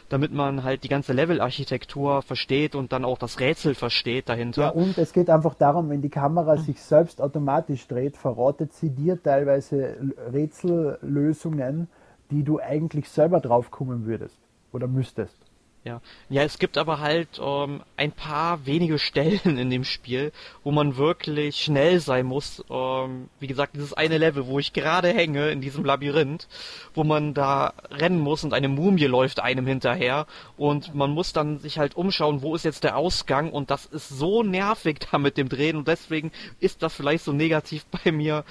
damit 0.08 0.32
man 0.32 0.64
halt 0.64 0.86
die 0.86 0.88
ganze 0.88 1.12
Levelarchitektur 1.12 2.22
versteht 2.22 2.74
und 2.74 2.94
dann 2.94 3.04
auch 3.04 3.18
das 3.18 3.42
Rätsel 3.42 3.76
versteht 3.76 4.30
dahinter. 4.30 4.62
Ja, 4.62 4.70
und 4.70 4.98
es 4.98 5.12
geht 5.12 5.30
einfach 5.30 5.56
darum, 5.56 5.90
wenn 5.90 6.02
die 6.02 6.10
Kamera 6.10 6.56
sich 6.56 6.82
selbst 6.82 7.22
automatisch 7.22 7.86
dreht, 7.86 8.16
verratet 8.16 8.72
sie 8.72 8.92
dir 8.92 9.22
teilweise 9.22 9.98
Rätsellösungen, 10.32 11.90
die 12.32 12.44
du 12.44 12.62
eigentlich 12.62 13.10
selber 13.10 13.42
draufkommen 13.42 14.06
würdest 14.06 14.40
oder 14.72 14.88
müsstest. 14.88 15.51
Ja. 15.84 16.00
ja, 16.30 16.44
es 16.44 16.60
gibt 16.60 16.78
aber 16.78 17.00
halt 17.00 17.42
ähm, 17.44 17.82
ein 17.98 18.12
paar 18.12 18.68
wenige 18.68 19.00
Stellen 19.00 19.58
in 19.58 19.72
dem 19.72 19.84
Spiel, 19.84 20.32
wo 20.64 20.70
man 20.70 20.96
wirklich 20.96 21.56
schnell 21.56 22.00
sein 22.00 22.28
muss. 22.28 22.64
Ähm, 22.70 23.30
wie 23.40 23.48
gesagt, 23.48 23.76
dieses 23.76 23.94
eine 23.94 24.20
Level, 24.20 24.46
wo 24.46 24.60
ich 24.60 24.74
gerade 24.74 25.08
hänge 25.08 25.50
in 25.50 25.60
diesem 25.60 25.84
Labyrinth, 25.84 26.48
wo 26.94 27.04
man 27.04 27.34
da 27.34 27.74
rennen 27.90 28.20
muss 28.20 28.44
und 28.44 28.54
eine 28.54 28.68
Mumie 28.68 29.06
läuft 29.06 29.40
einem 29.40 29.66
hinterher 29.66 30.28
und 30.56 30.94
man 30.94 31.10
muss 31.10 31.34
dann 31.34 31.58
sich 31.58 31.80
halt 31.80 31.96
umschauen, 31.96 32.44
wo 32.44 32.54
ist 32.54 32.64
jetzt 32.64 32.84
der 32.84 32.96
Ausgang 32.96 33.52
und 33.52 33.72
das 33.72 33.88
ist 33.88 34.10
so 34.10 34.44
nervig 34.44 35.00
da 35.12 35.18
mit 35.18 35.36
dem 35.36 35.50
Drehen 35.50 35.78
und 35.78 35.88
deswegen 35.88 36.32
ist 36.60 36.84
das 36.84 36.94
vielleicht 36.94 37.24
so 37.24 37.34
negativ 37.34 37.86
bei 38.04 38.12
mir 38.12 38.46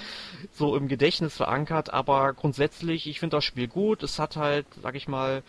so 0.51 0.75
im 0.75 0.89
Gedächtnis 0.89 1.37
verankert, 1.37 1.93
aber 1.93 2.33
grundsätzlich, 2.33 3.07
ich 3.07 3.21
finde 3.21 3.37
das 3.37 3.45
Spiel 3.45 3.69
gut. 3.69 4.03
Es 4.03 4.19
hat 4.19 4.35
halt, 4.35 4.65
sag 4.81 4.95
ich 4.95 5.07
mal, 5.07 5.43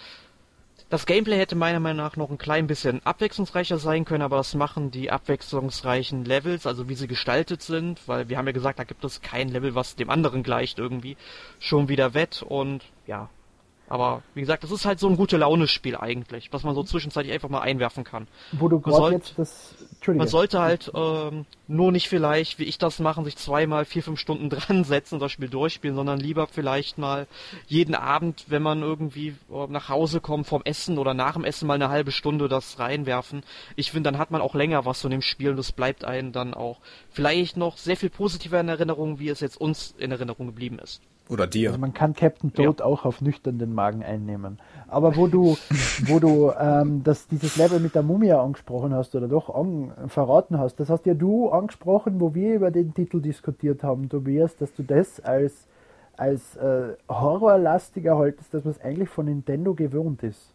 das 0.93 1.07
Gameplay 1.07 1.39
hätte 1.39 1.57
meiner 1.57 1.81
Meinung 1.81 2.05
nach 2.05 2.17
noch 2.19 2.29
ein 2.29 2.37
klein 2.37 2.67
bisschen 2.67 3.01
abwechslungsreicher 3.07 3.79
sein 3.79 4.05
können, 4.05 4.21
aber 4.21 4.37
das 4.37 4.55
machen 4.55 4.91
die 4.91 5.11
abwechslungsreichen 5.11 6.27
Levels, 6.27 6.67
also 6.67 6.87
wie 6.91 6.95
sie 6.95 7.07
gestaltet 7.07 7.63
sind, 7.63 8.07
weil 8.07 8.29
wir 8.29 8.37
haben 8.37 8.47
ja 8.47 8.53
gesagt, 8.53 8.79
da 8.79 8.85
gibt 8.85 9.03
es 9.03 9.23
kein 9.23 9.49
Level, 9.49 9.75
was 9.75 9.97
dem 9.97 10.11
anderen 10.11 10.43
gleicht 10.43 10.79
irgendwie, 10.79 11.17
schon 11.59 11.89
wieder 11.89 12.13
wett 12.13 12.43
und 12.43 12.85
ja, 13.07 13.31
aber 13.93 14.23
wie 14.33 14.41
gesagt, 14.41 14.65
das 14.65 14.71
ist 14.71 14.87
halt 14.87 14.99
so 14.99 15.07
ein 15.07 15.19
gute 15.19 15.37
Laune-Spiel 15.37 15.97
eigentlich, 15.97 16.51
was 16.51 16.63
man 16.63 16.75
so 16.75 16.83
zwischenzeitlich 16.83 17.35
einfach 17.35 17.51
mal 17.51 17.61
einwerfen 17.61 18.05
kann. 18.05 18.27
Wo 18.53 18.67
du 18.67 18.81
gerade 18.81 19.17
jetzt 19.17 19.35
das. 19.39 19.75
Man 20.07 20.29
sollte 20.29 20.61
halt 20.61 20.91
ähm, 20.95 21.45
nur 21.69 21.93
nicht 21.93 22.09
vielleicht, 22.09 22.59
wie 22.59 22.65
ich 22.65 22.79
das 22.79 23.01
machen, 23.01 23.27
sich 23.27 23.37
zweimal 23.37 23.85
vier, 23.85 24.03
fünf 24.03 24.19
Stunden 24.19 24.49
dran 24.51 24.85
setzen 24.85 25.17
und 25.17 25.21
das 25.21 25.31
Spiel 25.31 25.51
durchspielen, 25.51 25.95
sondern 25.95 26.19
lieber 26.19 26.47
vielleicht 26.47 26.97
mal 26.97 27.27
jeden 27.67 27.95
Abend, 27.95 28.47
wenn 28.49 28.63
man 28.63 28.81
irgendwie 28.81 29.37
äh, 29.53 29.67
nach 29.69 29.91
Hause 29.91 30.23
kommt 30.23 30.47
vom 30.47 30.63
Essen 30.65 30.97
oder 30.97 31.13
nach 31.13 31.35
dem 31.35 31.45
Essen 31.45 31.67
mal 31.67 31.75
eine 31.75 31.91
halbe 31.91 32.13
Stunde 32.13 32.49
das 32.49 32.79
reinwerfen. 32.79 33.43
Ich 33.77 33.91
finde, 33.91 34.11
dann 34.11 34.19
hat 34.19 34.31
man 34.31 34.41
auch 34.41 34.55
länger 34.55 34.87
was 34.87 35.03
von 35.03 35.11
dem 35.11 35.21
Spiel 35.21 35.51
und 35.51 35.59
es 35.59 35.71
bleibt 35.71 36.03
einem 36.03 36.33
dann 36.33 36.55
auch 36.55 36.81
vielleicht 37.11 37.59
noch 37.59 37.77
sehr 37.77 37.99
viel 37.99 38.09
positiver 38.11 38.59
in 38.59 38.71
Erinnerung, 38.71 39.19
wie 39.19 39.29
es 39.29 39.41
jetzt 39.41 39.61
uns 39.61 39.95
in 39.99 40.13
Erinnerung 40.13 40.47
geblieben 40.47 40.79
ist. 40.79 41.03
Oder 41.29 41.47
dir. 41.47 41.71
Also 41.71 41.81
man 41.81 41.95
kann 41.95 42.15
Captain 42.15 42.53
Toad 42.53 42.81
ja. 42.81 42.85
auch 42.85 43.05
auf 43.05 43.21
nüchternen 43.21 43.75
Magen 43.75 44.03
einnehmen. 44.03 44.59
Aber 44.89 45.17
wo 45.17 45.27
du, 45.29 45.57
wo 46.07 46.19
du 46.19 46.53
ähm, 46.59 47.03
das, 47.05 47.29
dieses 47.29 47.57
Level 47.57 47.81
mit 47.81 47.95
der 47.95 48.03
Mumie 48.03 48.33
angesprochen 48.33 48.93
hast 48.95 49.15
oder 49.15 49.29
doch 49.29 49.55
an, 49.55 49.93
verraten 50.09 50.59
hast, 50.59 50.77
das 50.77 50.91
hast 50.91 51.07
ja 51.07 51.15
du 51.15 51.49
angesprochen, 51.51 52.21
wo 52.21 52.35
wir 52.35 52.55
über 52.55 52.71
den 52.71 52.93
Titel 52.93 53.21
diskutiert 53.21 53.83
haben, 53.83 54.09
Tobias, 54.09 54.57
dass 54.57 54.75
du 54.75 54.83
das 54.83 55.21
als, 55.21 55.67
als 56.17 56.57
äh, 56.57 56.95
horrorlastiger 57.09 58.19
haltest, 58.19 58.53
dass 58.53 58.65
man 58.65 58.75
es 58.75 58.81
eigentlich 58.81 59.09
von 59.09 59.27
Nintendo 59.27 59.75
gewohnt 59.75 60.23
ist. 60.23 60.53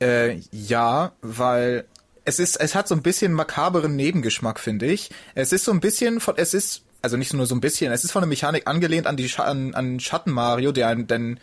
Äh, 0.00 0.40
ja, 0.52 1.12
weil 1.20 1.84
es 2.24 2.38
ist, 2.38 2.56
es 2.56 2.74
hat 2.74 2.86
so 2.86 2.94
ein 2.94 3.02
bisschen 3.02 3.32
makaberen 3.32 3.96
Nebengeschmack, 3.96 4.60
finde 4.60 4.86
ich. 4.86 5.10
Es 5.34 5.52
ist 5.52 5.64
so 5.64 5.72
ein 5.72 5.80
bisschen 5.80 6.20
von, 6.20 6.34
es 6.36 6.54
ist 6.54 6.84
also 7.02 7.16
nicht 7.16 7.32
nur 7.32 7.46
so 7.46 7.54
ein 7.54 7.60
bisschen, 7.60 7.92
es 7.92 8.04
ist 8.04 8.12
von 8.12 8.22
der 8.22 8.28
Mechanik 8.28 8.66
angelehnt 8.66 9.06
an 9.06 9.16
die 9.16 9.28
Sch 9.28 9.40
an, 9.40 9.74
an 9.74 10.00
Schatten 10.00 10.32
Mario, 10.32 10.72
der 10.72 10.88
einen 10.88 11.06
dann 11.06 11.40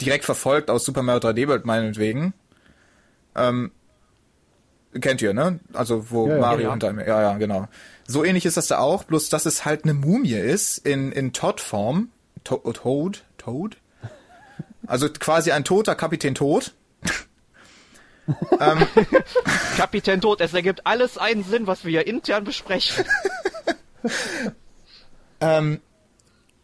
direkt 0.00 0.24
verfolgt 0.24 0.70
aus 0.70 0.84
Super 0.84 1.02
Mario 1.02 1.28
3D 1.28 1.48
World 1.48 1.64
meinetwegen. 1.64 2.34
Ähm, 3.34 3.72
kennt 5.00 5.22
ihr, 5.22 5.32
ne? 5.32 5.60
Also 5.72 6.10
wo 6.10 6.28
Ja. 6.28 6.38
Mario 6.38 6.60
Ja, 6.60 6.66
ja. 6.66 6.70
hinter 6.72 6.90
ihm, 6.90 7.00
ja, 7.00 7.22
ja, 7.22 7.38
genau. 7.38 7.68
So 8.06 8.24
ähnlich 8.24 8.46
ist 8.46 8.56
das 8.56 8.66
da 8.68 8.78
auch, 8.78 9.04
bloß 9.04 9.28
dass 9.28 9.46
es 9.46 9.64
halt 9.64 9.84
eine 9.84 9.94
Mumie 9.94 10.34
ist 10.34 10.78
in 10.78 11.12
in 11.12 11.32
Todd-Form, 11.32 12.10
to 12.44 12.56
Toad, 12.58 13.24
Toad. 13.38 13.76
Also 14.86 15.08
quasi 15.08 15.52
ein 15.52 15.64
toter 15.64 15.94
Kapitän 15.94 16.34
Tod. 16.34 16.72
Kapitän 19.76 20.20
Tod, 20.20 20.40
es 20.40 20.54
ergibt 20.54 20.86
alles 20.86 21.18
einen 21.18 21.44
Sinn, 21.44 21.66
was 21.66 21.84
wir 21.84 21.90
hier 21.90 22.06
intern 22.06 22.44
besprechen. 22.44 23.04
Ähm, 25.42 25.80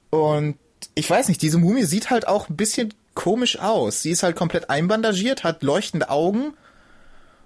und 0.08 0.56
ich 0.94 1.10
weiß 1.10 1.28
nicht, 1.28 1.42
diese 1.42 1.58
Mumie 1.58 1.84
sieht 1.84 2.08
halt 2.08 2.26
auch 2.26 2.48
ein 2.48 2.56
bisschen 2.56 2.94
komisch 3.14 3.58
aus. 3.58 4.02
Sie 4.02 4.10
ist 4.12 4.22
halt 4.22 4.36
komplett 4.36 4.70
einbandagiert, 4.70 5.44
hat 5.44 5.62
leuchtende 5.62 6.08
Augen 6.08 6.54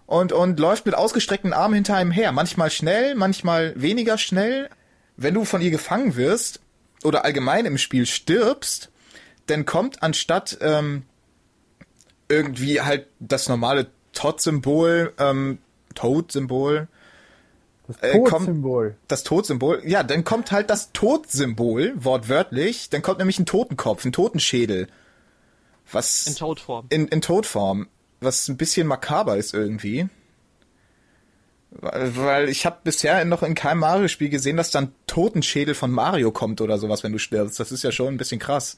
und, 0.07 0.33
und 0.33 0.61
läuft 0.61 0.85
mit 0.87 0.95
ausgestreckten 0.95 1.55
Armen 1.55 1.75
hinter 1.75 1.97
einem 1.97 2.11
her. 2.11 2.31
Manchmal 2.31 2.71
schnell, 2.71 3.15
manchmal 3.15 3.73
weniger 3.81 4.19
schnell. 4.19 4.69
Wenn 5.17 5.35
du 5.35 5.45
von 5.45 5.63
ihr 5.63 5.71
gefangen 5.71 6.15
wirst 6.15 6.61
oder 7.03 7.25
allgemein 7.25 7.65
im 7.65 7.79
Spiel 7.79 8.07
stirbst, 8.07 8.91
dann 9.47 9.65
kommt 9.65 10.03
anstatt 10.03 10.59
ähm, 10.61 11.05
irgendwie 12.29 12.81
halt 12.83 13.07
das 13.19 13.49
normale 13.49 13.89
Todd-Symbol, 14.13 15.15
ähm, 15.19 15.59
Toad-Symbol, 15.95 16.89
Das 18.01 18.11
Äh, 18.11 18.19
Todsymbol. 18.19 18.97
das 19.09 19.23
Todsymbol, 19.25 19.83
ja, 19.85 20.03
dann 20.03 20.25
kommt 20.25 20.53
halt 20.53 20.71
das 20.71 20.93
Todsymbol, 20.93 21.93
wortwörtlich, 21.97 22.91
dann 22.91 23.03
kommt 23.03 23.19
nämlich 23.19 23.39
ein 23.39 23.47
Totenkopf, 23.47 24.05
ein 24.05 24.13
Totenschädel. 24.13 24.89
Was 25.91 26.27
In 26.27 26.37
Toadform. 26.37 26.87
in, 26.91 27.09
in 27.09 27.21
Todform, 27.21 27.89
was 28.21 28.49
ein 28.49 28.57
bisschen 28.57 28.87
makaber 28.87 29.37
ist 29.37 29.53
irgendwie. 29.53 30.09
Weil, 31.71 32.17
weil 32.17 32.49
ich 32.49 32.67
habe 32.67 32.79
bisher 32.85 33.25
noch 33.25 33.43
in 33.43 33.55
keinem 33.55 33.81
Mario-Spiel 33.81 34.29
gesehen, 34.29 34.57
dass 34.57 34.71
dann 34.71 34.93
Totenschädel 35.07 35.75
von 35.75 35.91
Mario 35.91 36.31
kommt 36.31 36.61
oder 36.61 36.79
sowas, 36.79 37.03
wenn 37.03 37.13
du 37.13 37.19
stirbst. 37.19 37.59
Das 37.59 37.73
ist 37.73 37.83
ja 37.83 37.93
schon 37.93 38.09
ein 38.09 38.19
bisschen 38.19 38.39
krass. 38.39 38.77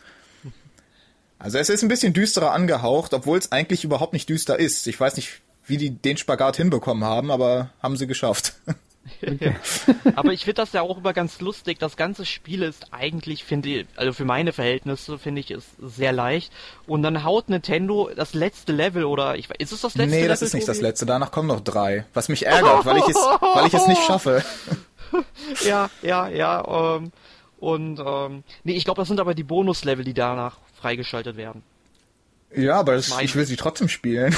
Also 1.39 1.59
es 1.59 1.69
ist 1.69 1.83
ein 1.83 1.89
bisschen 1.89 2.13
düsterer 2.13 2.53
angehaucht, 2.53 3.13
obwohl 3.13 3.37
es 3.37 3.53
eigentlich 3.53 3.85
überhaupt 3.85 4.13
nicht 4.13 4.29
düster 4.29 4.59
ist. 4.59 4.87
Ich 4.87 4.99
weiß 4.99 5.17
nicht, 5.17 5.43
wie 5.67 5.77
die 5.77 5.91
den 5.91 6.17
Spagat 6.17 6.57
hinbekommen 6.57 7.05
haben, 7.05 7.31
aber 7.31 7.71
haben 7.83 7.97
sie 7.97 8.07
geschafft. 8.07 8.55
Aber 10.17 10.33
ich 10.33 10.45
finde 10.45 10.63
das 10.63 10.73
ja 10.73 10.83
auch 10.83 10.99
immer 10.99 11.13
ganz 11.13 11.41
lustig. 11.41 11.79
Das 11.79 11.97
ganze 11.97 12.27
Spiel 12.27 12.63
ist 12.63 12.93
eigentlich, 12.93 13.45
finde 13.45 13.69
ich, 13.69 13.87
also 13.97 14.13
für 14.13 14.25
meine 14.25 14.53
Verhältnisse, 14.53 15.19
finde 15.19 15.41
ich, 15.41 15.51
ist 15.51 15.69
sehr 15.81 16.13
leicht. 16.13 16.53
Und 16.87 17.03
dann 17.03 17.25
haut 17.25 17.49
Nintendo 17.49 18.11
das 18.15 18.35
letzte 18.35 18.73
Level 18.73 19.05
oder 19.05 19.37
ich 19.37 19.51
ist 19.59 19.73
es 19.73 19.83
das 19.83 19.95
letzte 19.95 20.11
nee, 20.11 20.17
Level? 20.17 20.29
das 20.29 20.43
ist 20.43 20.55
nicht 20.55 20.69
das 20.69 20.79
Tobi? 20.79 20.89
letzte. 20.89 21.07
Danach 21.07 21.31
kommen 21.31 21.49
noch 21.49 21.61
drei. 21.61 22.07
Was 22.15 22.29
mich 22.29 22.47
ärgert, 22.47 22.85
weil 22.85 22.99
ich 22.99 23.09
es, 23.09 23.17
weil 23.17 23.67
ich 23.67 23.75
es 23.75 23.87
nicht 23.87 24.03
schaffe. 24.03 24.45
Ja, 25.65 25.91
ja, 26.03 26.27
ja. 26.27 26.97
Ähm, 26.97 27.13
und 27.61 28.01
ähm, 28.05 28.43
nee, 28.65 28.73
ich 28.73 28.85
glaube, 28.85 29.01
das 29.01 29.07
sind 29.07 29.21
aber 29.21 29.35
die 29.35 29.45
Bonuslevel, 29.45 30.05
die 30.05 30.15
danach 30.15 30.59
freigeschaltet 30.81 31.37
werden. 31.37 31.63
Ja, 32.55 32.81
aber 32.81 32.95
das, 32.95 33.17
ich 33.21 33.37
will 33.37 33.45
sie 33.45 33.55
trotzdem 33.57 33.89
spielen. 33.89 34.37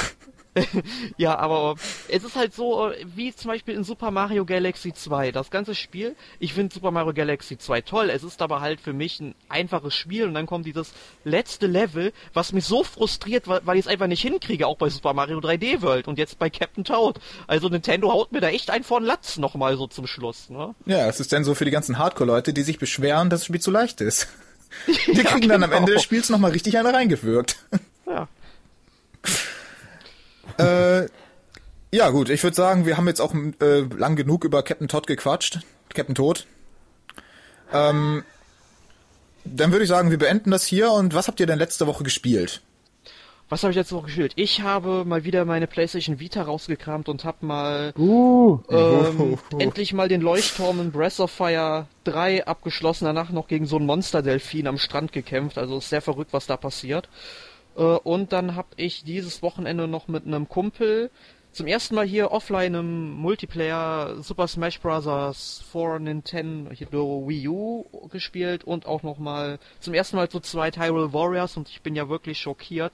Ja, 1.17 1.37
aber 1.37 1.75
äh, 2.07 2.15
es 2.15 2.23
ist 2.23 2.35
halt 2.35 2.53
so, 2.53 2.89
äh, 2.89 3.05
wie 3.15 3.33
zum 3.35 3.49
Beispiel 3.49 3.75
in 3.75 3.83
Super 3.83 4.11
Mario 4.11 4.45
Galaxy 4.45 4.93
2. 4.93 5.31
Das 5.31 5.49
ganze 5.51 5.75
Spiel, 5.75 6.15
ich 6.39 6.53
finde 6.53 6.73
Super 6.73 6.91
Mario 6.91 7.13
Galaxy 7.13 7.57
2 7.57 7.81
toll, 7.81 8.09
es 8.09 8.23
ist 8.23 8.41
aber 8.41 8.61
halt 8.61 8.81
für 8.81 8.93
mich 8.93 9.19
ein 9.19 9.35
einfaches 9.49 9.95
Spiel 9.95 10.25
und 10.25 10.33
dann 10.33 10.45
kommt 10.45 10.65
dieses 10.65 10.93
letzte 11.23 11.67
Level, 11.67 12.13
was 12.33 12.53
mich 12.53 12.65
so 12.65 12.83
frustriert, 12.83 13.47
weil, 13.47 13.61
weil 13.65 13.77
ich 13.77 13.85
es 13.85 13.91
einfach 13.91 14.07
nicht 14.07 14.21
hinkriege, 14.21 14.67
auch 14.67 14.77
bei 14.77 14.89
Super 14.89 15.13
Mario 15.13 15.39
3D 15.39 15.81
World 15.81 16.07
und 16.07 16.17
jetzt 16.17 16.39
bei 16.39 16.49
Captain 16.49 16.83
Toad. 16.83 17.19
Also 17.47 17.69
Nintendo 17.69 18.11
haut 18.11 18.31
mir 18.31 18.41
da 18.41 18.49
echt 18.49 18.69
einen 18.69 18.83
von 18.83 19.03
Latz 19.03 19.37
nochmal 19.37 19.77
so 19.77 19.87
zum 19.87 20.07
Schluss, 20.07 20.49
ne? 20.49 20.75
Ja, 20.85 21.07
es 21.07 21.19
ist 21.19 21.31
dann 21.33 21.43
so 21.43 21.55
für 21.55 21.65
die 21.65 21.71
ganzen 21.71 21.97
Hardcore-Leute, 21.97 22.53
die 22.53 22.63
sich 22.63 22.79
beschweren, 22.79 23.29
dass 23.29 23.41
das 23.41 23.45
Spiel 23.45 23.61
zu 23.61 23.71
leicht 23.71 24.01
ist. 24.01 24.27
Die 25.07 25.23
kriegen 25.23 25.47
dann 25.47 25.63
am 25.63 25.69
genau. 25.69 25.81
Ende 25.81 25.93
des 25.93 26.03
Spiels 26.03 26.29
nochmal 26.29 26.51
richtig 26.51 26.77
eine 26.77 26.93
reingewirkt. 26.93 27.57
Ja. 28.05 28.27
äh, 30.57 31.07
ja, 31.91 32.09
gut, 32.09 32.29
ich 32.29 32.43
würde 32.43 32.55
sagen, 32.55 32.85
wir 32.85 32.97
haben 32.97 33.07
jetzt 33.07 33.21
auch 33.21 33.33
äh, 33.33 33.81
lang 33.81 34.15
genug 34.15 34.43
über 34.43 34.63
Captain 34.63 34.87
Todd 34.87 35.07
gequatscht. 35.07 35.59
Captain 35.93 36.15
Todd. 36.15 36.45
Ähm, 37.71 38.23
dann 39.45 39.71
würde 39.71 39.83
ich 39.83 39.89
sagen, 39.89 40.11
wir 40.11 40.17
beenden 40.17 40.51
das 40.51 40.65
hier. 40.65 40.91
Und 40.91 41.13
was 41.13 41.27
habt 41.27 41.39
ihr 41.39 41.45
denn 41.45 41.59
letzte 41.59 41.87
Woche 41.87 42.03
gespielt? 42.03 42.61
Was 43.49 43.63
habe 43.63 43.71
ich 43.71 43.77
jetzt 43.77 43.93
noch 43.93 44.03
gespielt? 44.03 44.33
Ich 44.35 44.61
habe 44.61 45.05
mal 45.05 45.23
wieder 45.23 45.45
meine 45.45 45.67
PlayStation 45.67 46.19
Vita 46.19 46.41
rausgekramt 46.41 47.07
und 47.07 47.23
habe 47.23 47.45
mal 47.45 47.93
Uh, 47.97 48.59
ähm, 48.69 49.37
endlich 49.59 49.93
mal 49.93 50.09
den 50.09 50.19
Leuchtturm 50.19 50.81
in 50.81 50.91
Breath 50.91 51.21
of 51.21 51.31
Fire 51.31 51.87
3 52.03 52.45
abgeschlossen, 52.45 53.05
danach 53.05 53.29
noch 53.29 53.47
gegen 53.47 53.65
so 53.65 53.77
einen 53.77 53.85
Monsterdelfin 53.85 54.67
am 54.67 54.77
Strand 54.77 55.13
gekämpft, 55.13 55.57
also 55.57 55.77
ist 55.77 55.87
sehr 55.87 56.01
verrückt, 56.01 56.33
was 56.33 56.45
da 56.45 56.57
passiert. 56.57 57.07
Äh, 57.77 57.81
und 57.81 58.33
dann 58.33 58.55
habe 58.55 58.69
ich 58.75 59.03
dieses 59.03 59.41
Wochenende 59.41 59.87
noch 59.87 60.07
mit 60.07 60.25
einem 60.25 60.49
Kumpel 60.49 61.11
zum 61.57 61.65
ersten 61.65 61.95
Mal 61.95 62.05
hier 62.05 62.31
offline 62.31 62.75
im 62.75 63.13
Multiplayer 63.13 64.21
Super 64.21 64.47
Smash 64.47 64.79
Bros. 64.79 65.63
for 65.71 65.97
Nintendo 65.97 66.69
Wii 67.27 67.47
U 67.47 67.85
gespielt 68.11 68.63
und 68.63 68.85
auch 68.85 69.01
noch 69.01 69.17
mal 69.17 69.57
zum 69.79 69.95
ersten 69.95 70.17
Mal 70.17 70.29
zu 70.29 70.39
zweit 70.39 70.77
Hyrule 70.77 71.13
Warriors 71.13 71.57
und 71.57 71.67
ich 71.69 71.81
bin 71.81 71.95
ja 71.95 72.09
wirklich 72.09 72.37
schockiert, 72.37 72.93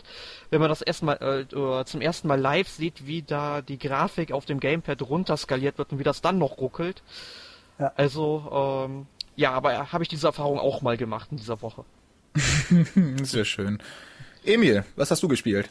wenn 0.50 0.62
man 0.62 0.70
das 0.70 0.82
erstmal 0.82 1.18
äh, 1.18 1.42
äh, 1.42 1.84
zum 1.84 2.00
ersten 2.00 2.30
Mal 2.30 2.40
live 2.40 2.70
sieht, 2.70 3.06
wie 3.06 3.22
da 3.22 3.62
die 3.62 3.78
Grafik 3.78 4.32
auf 4.32 4.46
dem 4.46 4.62
Gamepad 4.62 5.02
runterskaliert 5.02 5.78
wird 5.78 5.92
und 5.92 6.00
wie 6.00 6.04
das 6.04 6.22
dann 6.22 6.38
noch 6.38 6.58
ruckelt. 6.60 7.04
Ja. 7.80 7.92
Also 7.98 8.86
ähm, 8.88 9.08
ja, 9.36 9.52
aber 9.52 9.92
habe 9.92 10.04
ich 10.04 10.10
diese 10.10 10.28
Erfahrung 10.28 10.60
auch 10.60 10.82
mal 10.82 10.96
gemacht 10.96 11.30
in 11.32 11.38
dieser 11.38 11.62
Woche. 11.62 11.84
Sehr 13.24 13.46
schön. 13.46 13.80
Emil, 14.46 14.84
was 14.96 15.12
hast 15.12 15.22
du 15.24 15.28
gespielt? 15.28 15.70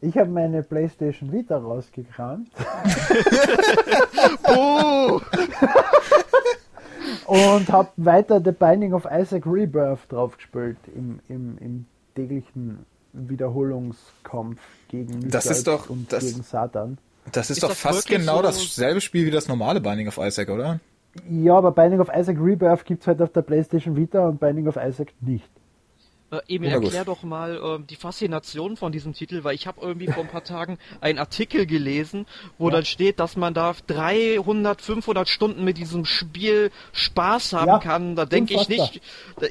ich 0.00 0.18
habe 0.18 0.28
meine 0.30 0.62
PlayStation 0.62 1.32
Vita 1.32 1.56
rausgekramt 1.56 2.48
Oh! 4.48 5.20
und 7.26 7.70
habe 7.72 7.88
weiter 7.96 8.40
The 8.44 8.52
Binding 8.52 8.92
of 8.92 9.06
Isaac 9.10 9.46
Rebirth 9.46 10.00
draufgespielt 10.10 10.76
im, 10.94 11.20
im, 11.28 11.56
im 11.58 11.86
täglichen 12.14 12.84
Wiederholungskampf 13.14 14.60
gegen 14.88 15.30
Das 15.30 15.46
ist 15.46 15.66
doch- 15.66 15.88
und 15.88 16.12
das- 16.12 16.24
gegen 16.24 16.42
Satan. 16.42 16.98
Das 17.32 17.48
ist, 17.48 17.56
Ist 17.56 17.62
doch 17.62 17.70
das 17.70 17.78
fast 17.80 18.06
genau 18.06 18.36
so- 18.36 18.42
dasselbe 18.42 19.00
Spiel 19.00 19.24
wie 19.24 19.30
das 19.30 19.48
normale 19.48 19.80
Binding 19.80 20.08
of 20.08 20.18
Isaac, 20.18 20.50
oder? 20.50 20.80
Ja, 21.30 21.54
aber 21.56 21.70
Binding 21.72 22.00
of 22.00 22.10
Isaac 22.14 22.36
Rebirth 22.38 22.84
gibt's 22.84 23.06
halt 23.06 23.22
auf 23.22 23.32
der 23.32 23.40
PlayStation 23.42 23.96
Vita 23.96 24.26
und 24.28 24.38
Binding 24.40 24.68
of 24.68 24.76
Isaac 24.76 25.14
nicht. 25.22 25.48
Äh, 26.30 26.40
Emil, 26.48 26.70
Na 26.70 26.76
gut. 26.76 26.84
erklär 26.86 27.04
doch 27.04 27.22
mal 27.22 27.60
ähm, 27.62 27.86
die 27.86 27.96
Faszination 27.96 28.76
von 28.76 28.92
diesem 28.92 29.12
Titel, 29.12 29.44
weil 29.44 29.54
ich 29.54 29.66
habe 29.66 29.80
irgendwie 29.82 30.06
vor 30.06 30.22
ein 30.22 30.28
paar 30.28 30.42
Tagen 30.42 30.78
einen 31.00 31.18
Artikel 31.18 31.66
gelesen, 31.66 32.26
wo 32.58 32.70
dann 32.70 32.84
steht, 32.84 33.20
dass 33.20 33.36
man 33.36 33.52
da 33.54 33.74
300, 33.86 34.80
500 34.80 35.28
Stunden 35.28 35.64
mit 35.64 35.76
diesem 35.76 36.04
Spiel 36.06 36.70
Spaß 36.92 37.52
haben 37.52 37.68
Ja, 37.68 37.78
kann. 37.78 38.16
Da 38.16 38.24
denke 38.24 38.54
ich 38.54 38.68
nicht, 38.68 39.00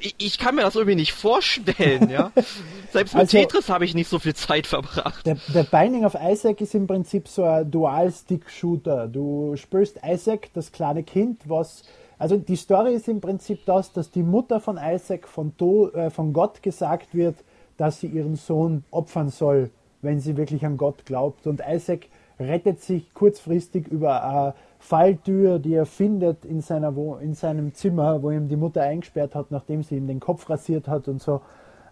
ich, 0.01 0.15
ich 0.17 0.37
kann 0.39 0.55
mir 0.55 0.63
das 0.63 0.75
irgendwie 0.75 0.95
nicht 0.95 1.13
vorstellen, 1.13 2.09
ja. 2.09 2.31
Selbst 2.91 3.13
mit 3.13 3.21
Also- 3.21 3.37
Tetris 3.37 3.69
habe 3.69 3.85
ich 3.85 3.93
nicht 3.93 4.09
so 4.09 4.19
viel 4.19 4.33
Zeit 4.33 4.67
verbracht. 4.67 5.25
Der, 5.25 5.37
der 5.53 5.63
Binding 5.63 6.05
of 6.05 6.15
Isaac 6.19 6.59
ist 6.59 6.73
im 6.75 6.87
Prinzip 6.87 7.27
so 7.27 7.43
ein 7.43 7.69
Dual-Stick-Shooter. 7.69 9.07
Du 9.07 9.55
spielst 9.57 9.99
Isaac, 10.05 10.49
das 10.53 10.71
kleine 10.71 11.03
Kind, 11.03 11.41
was. 11.45 11.83
Also 12.23 12.37
die 12.37 12.55
Story 12.55 12.93
ist 12.93 13.09
im 13.09 13.19
Prinzip 13.19 13.65
das, 13.65 13.91
dass 13.91 14.09
die 14.09 14.23
Mutter 14.23 14.61
von 14.61 14.79
Isaac 14.81 15.27
von, 15.27 15.51
Do, 15.57 15.89
äh, 15.89 16.09
von 16.09 16.31
Gott 16.31 16.63
gesagt 16.63 17.13
wird, 17.13 17.35
dass 17.75 17.99
sie 17.99 18.07
ihren 18.07 18.37
Sohn 18.37 18.85
opfern 18.91 19.27
soll, 19.27 19.71
wenn 20.01 20.21
sie 20.21 20.37
wirklich 20.37 20.65
an 20.65 20.77
Gott 20.77 21.05
glaubt. 21.05 21.47
Und 21.47 21.61
Isaac 21.69 22.07
rettet 22.39 22.79
sich 22.79 23.13
kurzfristig 23.13 23.89
über 23.89 24.23
eine 24.23 24.53
Falltür, 24.79 25.59
die 25.59 25.73
er 25.73 25.85
findet 25.85 26.45
in, 26.45 26.61
seiner 26.61 26.95
Wo 26.95 27.15
in 27.15 27.33
seinem 27.33 27.73
Zimmer, 27.73 28.23
wo 28.23 28.31
ihm 28.31 28.47
die 28.47 28.55
Mutter 28.55 28.83
eingesperrt 28.83 29.35
hat, 29.35 29.51
nachdem 29.51 29.83
sie 29.83 29.97
ihm 29.97 30.07
den 30.07 30.21
Kopf 30.21 30.49
rasiert 30.49 30.87
hat 30.87 31.09
und 31.09 31.21
so. 31.21 31.41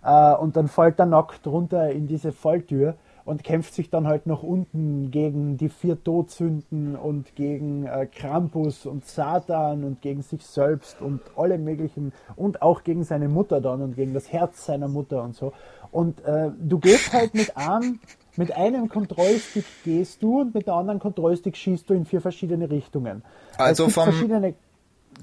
Äh, 0.01 0.33
und 0.35 0.55
dann 0.55 0.69
fällt 0.69 0.97
er 0.97 1.07
nackt 1.07 1.45
runter 1.45 1.91
in 1.91 2.07
diese 2.07 2.31
Falltür 2.31 2.95
und 3.25 3.43
kämpft 3.43 3.73
sich 3.73 3.89
dann 3.89 4.07
halt 4.07 4.25
nach 4.27 4.43
unten 4.43 5.11
gegen 5.11 5.57
die 5.57 5.69
vier 5.69 6.01
Todsünden 6.03 6.95
und 6.95 7.35
gegen 7.35 7.85
äh, 7.85 8.05
Krampus 8.07 8.85
und 8.85 9.05
Satan 9.05 9.83
und 9.83 10.01
gegen 10.01 10.21
sich 10.23 10.43
selbst 10.45 11.01
und 11.01 11.21
alle 11.35 11.57
möglichen 11.57 12.13
und 12.35 12.61
auch 12.61 12.83
gegen 12.83 13.03
seine 13.03 13.27
Mutter 13.29 13.61
dann 13.61 13.81
und 13.81 13.95
gegen 13.95 14.13
das 14.13 14.31
Herz 14.31 14.65
seiner 14.65 14.87
Mutter 14.87 15.23
und 15.23 15.35
so. 15.35 15.53
Und 15.91 16.23
äh, 16.25 16.49
du 16.59 16.79
gehst 16.79 17.11
halt 17.13 17.33
mit 17.33 17.55
einem, 17.57 17.99
mit 18.37 18.55
einem 18.55 18.87
Kontrollstick 18.89 19.65
gehst 19.83 20.23
du 20.23 20.41
und 20.41 20.53
mit 20.55 20.67
der 20.67 20.73
anderen 20.75 20.99
Kontrollstick 20.99 21.55
schießt 21.57 21.89
du 21.89 21.93
in 21.93 22.05
vier 22.05 22.21
verschiedene 22.21 22.69
Richtungen. 22.69 23.23
Also 23.57 23.89
vom- 23.89 24.05
verschiedene 24.05 24.55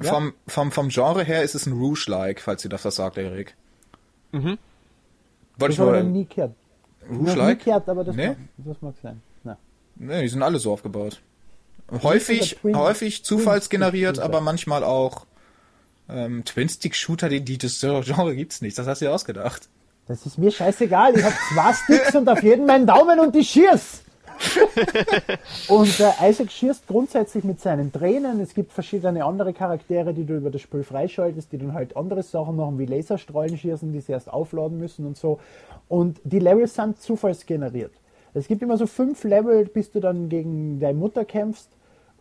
Ja. 0.02 0.12
vom, 0.12 0.32
vom, 0.46 0.70
vom 0.70 0.88
Genre 0.90 1.24
her 1.24 1.42
ist 1.42 1.54
es 1.54 1.66
ein 1.66 1.72
Rouge-like, 1.72 2.40
falls 2.40 2.62
ihr 2.64 2.70
das 2.70 2.82
sagt, 2.82 3.16
Erik. 3.18 3.56
Mhm. 4.32 4.58
Wollte 5.58 5.72
ich 5.72 5.78
Das 5.78 5.78
ich 5.78 5.78
noch 5.78 5.86
nur. 5.92 6.02
nie 6.04 6.26
gehört. 6.26 6.52
Rouge-like? 7.10 7.64
gehört, 7.64 7.88
aber 7.88 8.04
das, 8.04 8.16
Nee? 8.16 8.28
mag, 8.28 8.36
das 8.58 8.82
mag 8.82 8.94
sein. 9.02 9.22
Na. 9.44 9.56
Nee, 9.96 10.22
die 10.22 10.28
sind 10.28 10.42
alle 10.42 10.58
so 10.58 10.72
aufgebaut. 10.72 11.20
Häufig, 12.02 12.58
häufig 12.64 13.24
zufallsgeneriert, 13.24 14.18
aber 14.18 14.40
manchmal 14.42 14.84
auch 14.84 15.24
ähm, 16.10 16.44
Twin-Stick-Shooter, 16.44 17.28
die, 17.28 17.40
die, 17.40 17.56
das 17.58 17.80
Genre 17.80 18.34
gibt's 18.34 18.60
nicht. 18.60 18.76
Das 18.78 18.86
hast 18.86 19.00
du 19.00 19.06
dir 19.06 19.12
ausgedacht. 19.14 19.68
Das 20.06 20.24
ist 20.26 20.38
mir 20.38 20.50
scheißegal. 20.50 21.16
Ich 21.16 21.22
habe 21.24 21.34
zwei 21.52 21.72
Sticks 21.72 22.14
und 22.14 22.28
auf 22.28 22.42
jeden 22.42 22.66
meinen 22.66 22.86
Daumen 22.86 23.20
und 23.20 23.36
ich 23.36 23.50
schieß. 23.50 24.02
und 25.68 26.00
äh, 26.00 26.30
Isaac 26.30 26.50
schießt 26.50 26.86
grundsätzlich 26.86 27.44
mit 27.44 27.60
seinen 27.60 27.92
Tränen. 27.92 28.40
Es 28.40 28.54
gibt 28.54 28.72
verschiedene 28.72 29.24
andere 29.24 29.52
Charaktere, 29.52 30.14
die 30.14 30.24
du 30.24 30.36
über 30.36 30.50
das 30.50 30.60
Spiel 30.60 30.82
freischaltest, 30.82 31.52
die 31.52 31.58
dann 31.58 31.74
halt 31.74 31.96
andere 31.96 32.22
Sachen 32.22 32.56
machen, 32.56 32.78
wie 32.78 32.86
Laserstrahlen 32.86 33.56
schießen, 33.56 33.92
die 33.92 34.00
sie 34.00 34.12
erst 34.12 34.32
aufladen 34.32 34.78
müssen 34.78 35.06
und 35.06 35.16
so. 35.16 35.40
Und 35.88 36.20
die 36.24 36.38
Levels 36.38 36.74
sind 36.74 37.00
zufallsgeneriert. 37.00 37.92
Es 38.34 38.46
gibt 38.46 38.62
immer 38.62 38.76
so 38.76 38.86
fünf 38.86 39.24
Level, 39.24 39.64
bis 39.64 39.90
du 39.90 40.00
dann 40.00 40.28
gegen 40.28 40.78
deine 40.80 40.98
Mutter 40.98 41.24
kämpfst. 41.24 41.70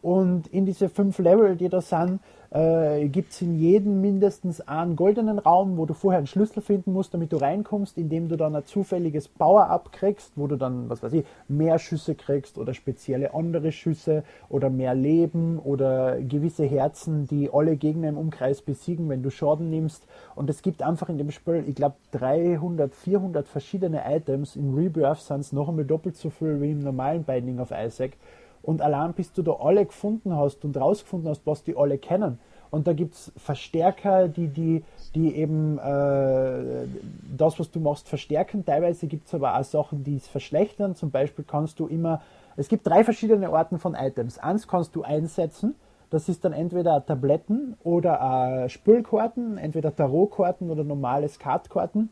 Und 0.07 0.47
in 0.47 0.65
diese 0.65 0.87
fünf 0.87 1.19
Level, 1.19 1.57
die 1.57 1.67
da 1.67 1.81
sind, 1.81 2.21
äh, 2.51 3.09
gibt 3.09 3.33
es 3.33 3.41
in 3.41 3.59
jedem 3.59 3.99
mindestens 3.99 4.61
einen 4.61 4.95
goldenen 4.95 5.37
Raum, 5.37 5.75
wo 5.75 5.85
du 5.85 5.93
vorher 5.93 6.19
einen 6.19 6.27
Schlüssel 6.27 6.61
finden 6.61 6.93
musst, 6.93 7.13
damit 7.13 7.33
du 7.33 7.35
reinkommst, 7.35 7.97
indem 7.97 8.29
du 8.29 8.37
dann 8.37 8.55
ein 8.55 8.63
zufälliges 8.63 9.27
Power-Up 9.27 9.91
kriegst, 9.91 10.31
wo 10.37 10.47
du 10.47 10.55
dann, 10.55 10.89
was 10.89 11.03
weiß 11.03 11.11
ich, 11.11 11.25
mehr 11.49 11.77
Schüsse 11.77 12.15
kriegst 12.15 12.57
oder 12.57 12.73
spezielle 12.73 13.33
andere 13.33 13.73
Schüsse 13.73 14.23
oder 14.47 14.69
mehr 14.69 14.95
Leben 14.95 15.59
oder 15.59 16.21
gewisse 16.21 16.63
Herzen, 16.63 17.27
die 17.27 17.49
alle 17.51 17.75
Gegner 17.75 18.07
im 18.07 18.17
Umkreis 18.17 18.61
besiegen, 18.61 19.09
wenn 19.09 19.23
du 19.23 19.29
Schaden 19.29 19.69
nimmst. 19.69 20.07
Und 20.35 20.49
es 20.49 20.61
gibt 20.61 20.83
einfach 20.83 21.09
in 21.09 21.17
dem 21.17 21.31
Spiel, 21.31 21.65
ich 21.67 21.75
glaube, 21.75 21.95
300, 22.11 22.95
400 22.95 23.45
verschiedene 23.45 24.03
Items. 24.07 24.55
In 24.55 24.73
Rebirth 24.73 25.19
sind 25.19 25.41
es 25.41 25.51
noch 25.51 25.67
einmal 25.67 25.83
doppelt 25.83 26.15
so 26.15 26.29
viel 26.29 26.61
wie 26.61 26.71
im 26.71 26.79
normalen 26.79 27.25
Binding 27.25 27.59
of 27.59 27.71
Isaac. 27.71 28.11
Und 28.67 28.81
allein 28.81 29.13
bis 29.13 29.31
du 29.31 29.43
da 29.43 29.53
alle 29.61 29.85
gefunden 29.85 30.35
hast 30.35 30.65
und 30.65 30.75
rausgefunden 30.75 31.29
hast, 31.29 31.47
was 31.47 31.63
die 31.63 31.77
alle 31.77 31.97
kennen. 31.97 32.37
Und 32.69 32.85
da 32.85 32.91
gibt 32.91 33.13
es 33.13 33.31
Verstärker, 33.37 34.27
die, 34.27 34.49
die, 34.49 34.83
die 35.15 35.37
eben 35.37 35.77
äh, 35.77 36.85
das, 37.37 37.57
was 37.61 37.71
du 37.71 37.79
machst, 37.79 38.09
verstärken. 38.09 38.65
Teilweise 38.65 39.07
gibt 39.07 39.27
es 39.27 39.33
aber 39.33 39.57
auch 39.57 39.63
Sachen, 39.63 40.03
die 40.03 40.17
es 40.17 40.27
verschlechtern. 40.27 40.95
Zum 40.95 41.11
Beispiel 41.11 41.45
kannst 41.47 41.79
du 41.79 41.87
immer, 41.87 42.21
es 42.57 42.67
gibt 42.67 42.85
drei 42.85 43.05
verschiedene 43.05 43.47
Arten 43.47 43.79
von 43.79 43.95
Items. 43.95 44.37
Eins 44.37 44.67
kannst 44.67 44.97
du 44.97 45.03
einsetzen, 45.03 45.75
das 46.09 46.27
ist 46.27 46.43
dann 46.43 46.51
entweder 46.51 47.05
Tabletten 47.05 47.77
oder 47.85 48.65
äh, 48.65 48.69
Spülkarten, 48.69 49.57
entweder 49.57 49.95
Tarotkarten 49.95 50.69
oder 50.69 50.83
normales 50.83 51.39
Kartkarten. 51.39 52.09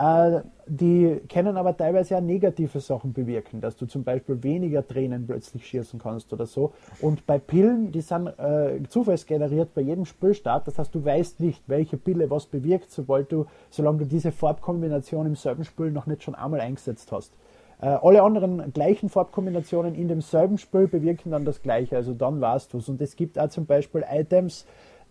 Äh, 0.00 0.40
die 0.66 1.20
können 1.28 1.56
aber 1.56 1.76
teilweise 1.76 2.16
auch 2.16 2.22
negative 2.22 2.80
Sachen 2.80 3.12
bewirken, 3.12 3.60
dass 3.60 3.76
du 3.76 3.86
zum 3.86 4.02
Beispiel 4.02 4.42
weniger 4.42 4.86
Tränen 4.86 5.26
plötzlich 5.26 5.66
schießen 5.66 5.98
kannst 5.98 6.32
oder 6.32 6.46
so. 6.46 6.72
Und 7.00 7.26
bei 7.26 7.38
Pillen, 7.38 7.92
die 7.92 8.00
sind 8.00 8.28
äh, 8.38 8.80
zufallsgeneriert 8.88 9.74
bei 9.74 9.82
jedem 9.82 10.06
Spielstart. 10.06 10.66
Das 10.66 10.78
heißt, 10.78 10.94
du 10.94 11.04
weißt 11.04 11.40
nicht, 11.40 11.62
welche 11.66 11.98
Pille 11.98 12.30
was 12.30 12.46
bewirkt, 12.46 12.90
sobald 12.90 13.30
du, 13.30 13.46
solange 13.68 13.98
du 13.98 14.04
diese 14.06 14.32
Farbkombination 14.32 15.26
im 15.26 15.36
selben 15.36 15.64
Spiel 15.64 15.90
noch 15.90 16.06
nicht 16.06 16.22
schon 16.22 16.34
einmal 16.34 16.60
eingesetzt 16.60 17.12
hast. 17.12 17.34
Äh, 17.82 17.86
alle 17.86 18.22
anderen 18.22 18.72
gleichen 18.72 19.10
Farbkombinationen 19.10 19.94
in 19.94 20.08
demselben 20.08 20.56
Spiel 20.56 20.86
bewirken 20.86 21.32
dann 21.32 21.44
das 21.44 21.60
Gleiche, 21.60 21.96
also 21.96 22.14
dann 22.14 22.40
weißt 22.40 22.72
du 22.72 22.78
es. 22.78 22.88
Und 22.88 23.02
es 23.02 23.16
gibt 23.16 23.38
auch 23.38 23.48
zum 23.50 23.66
Beispiel 23.66 24.04
Items, 24.10 24.64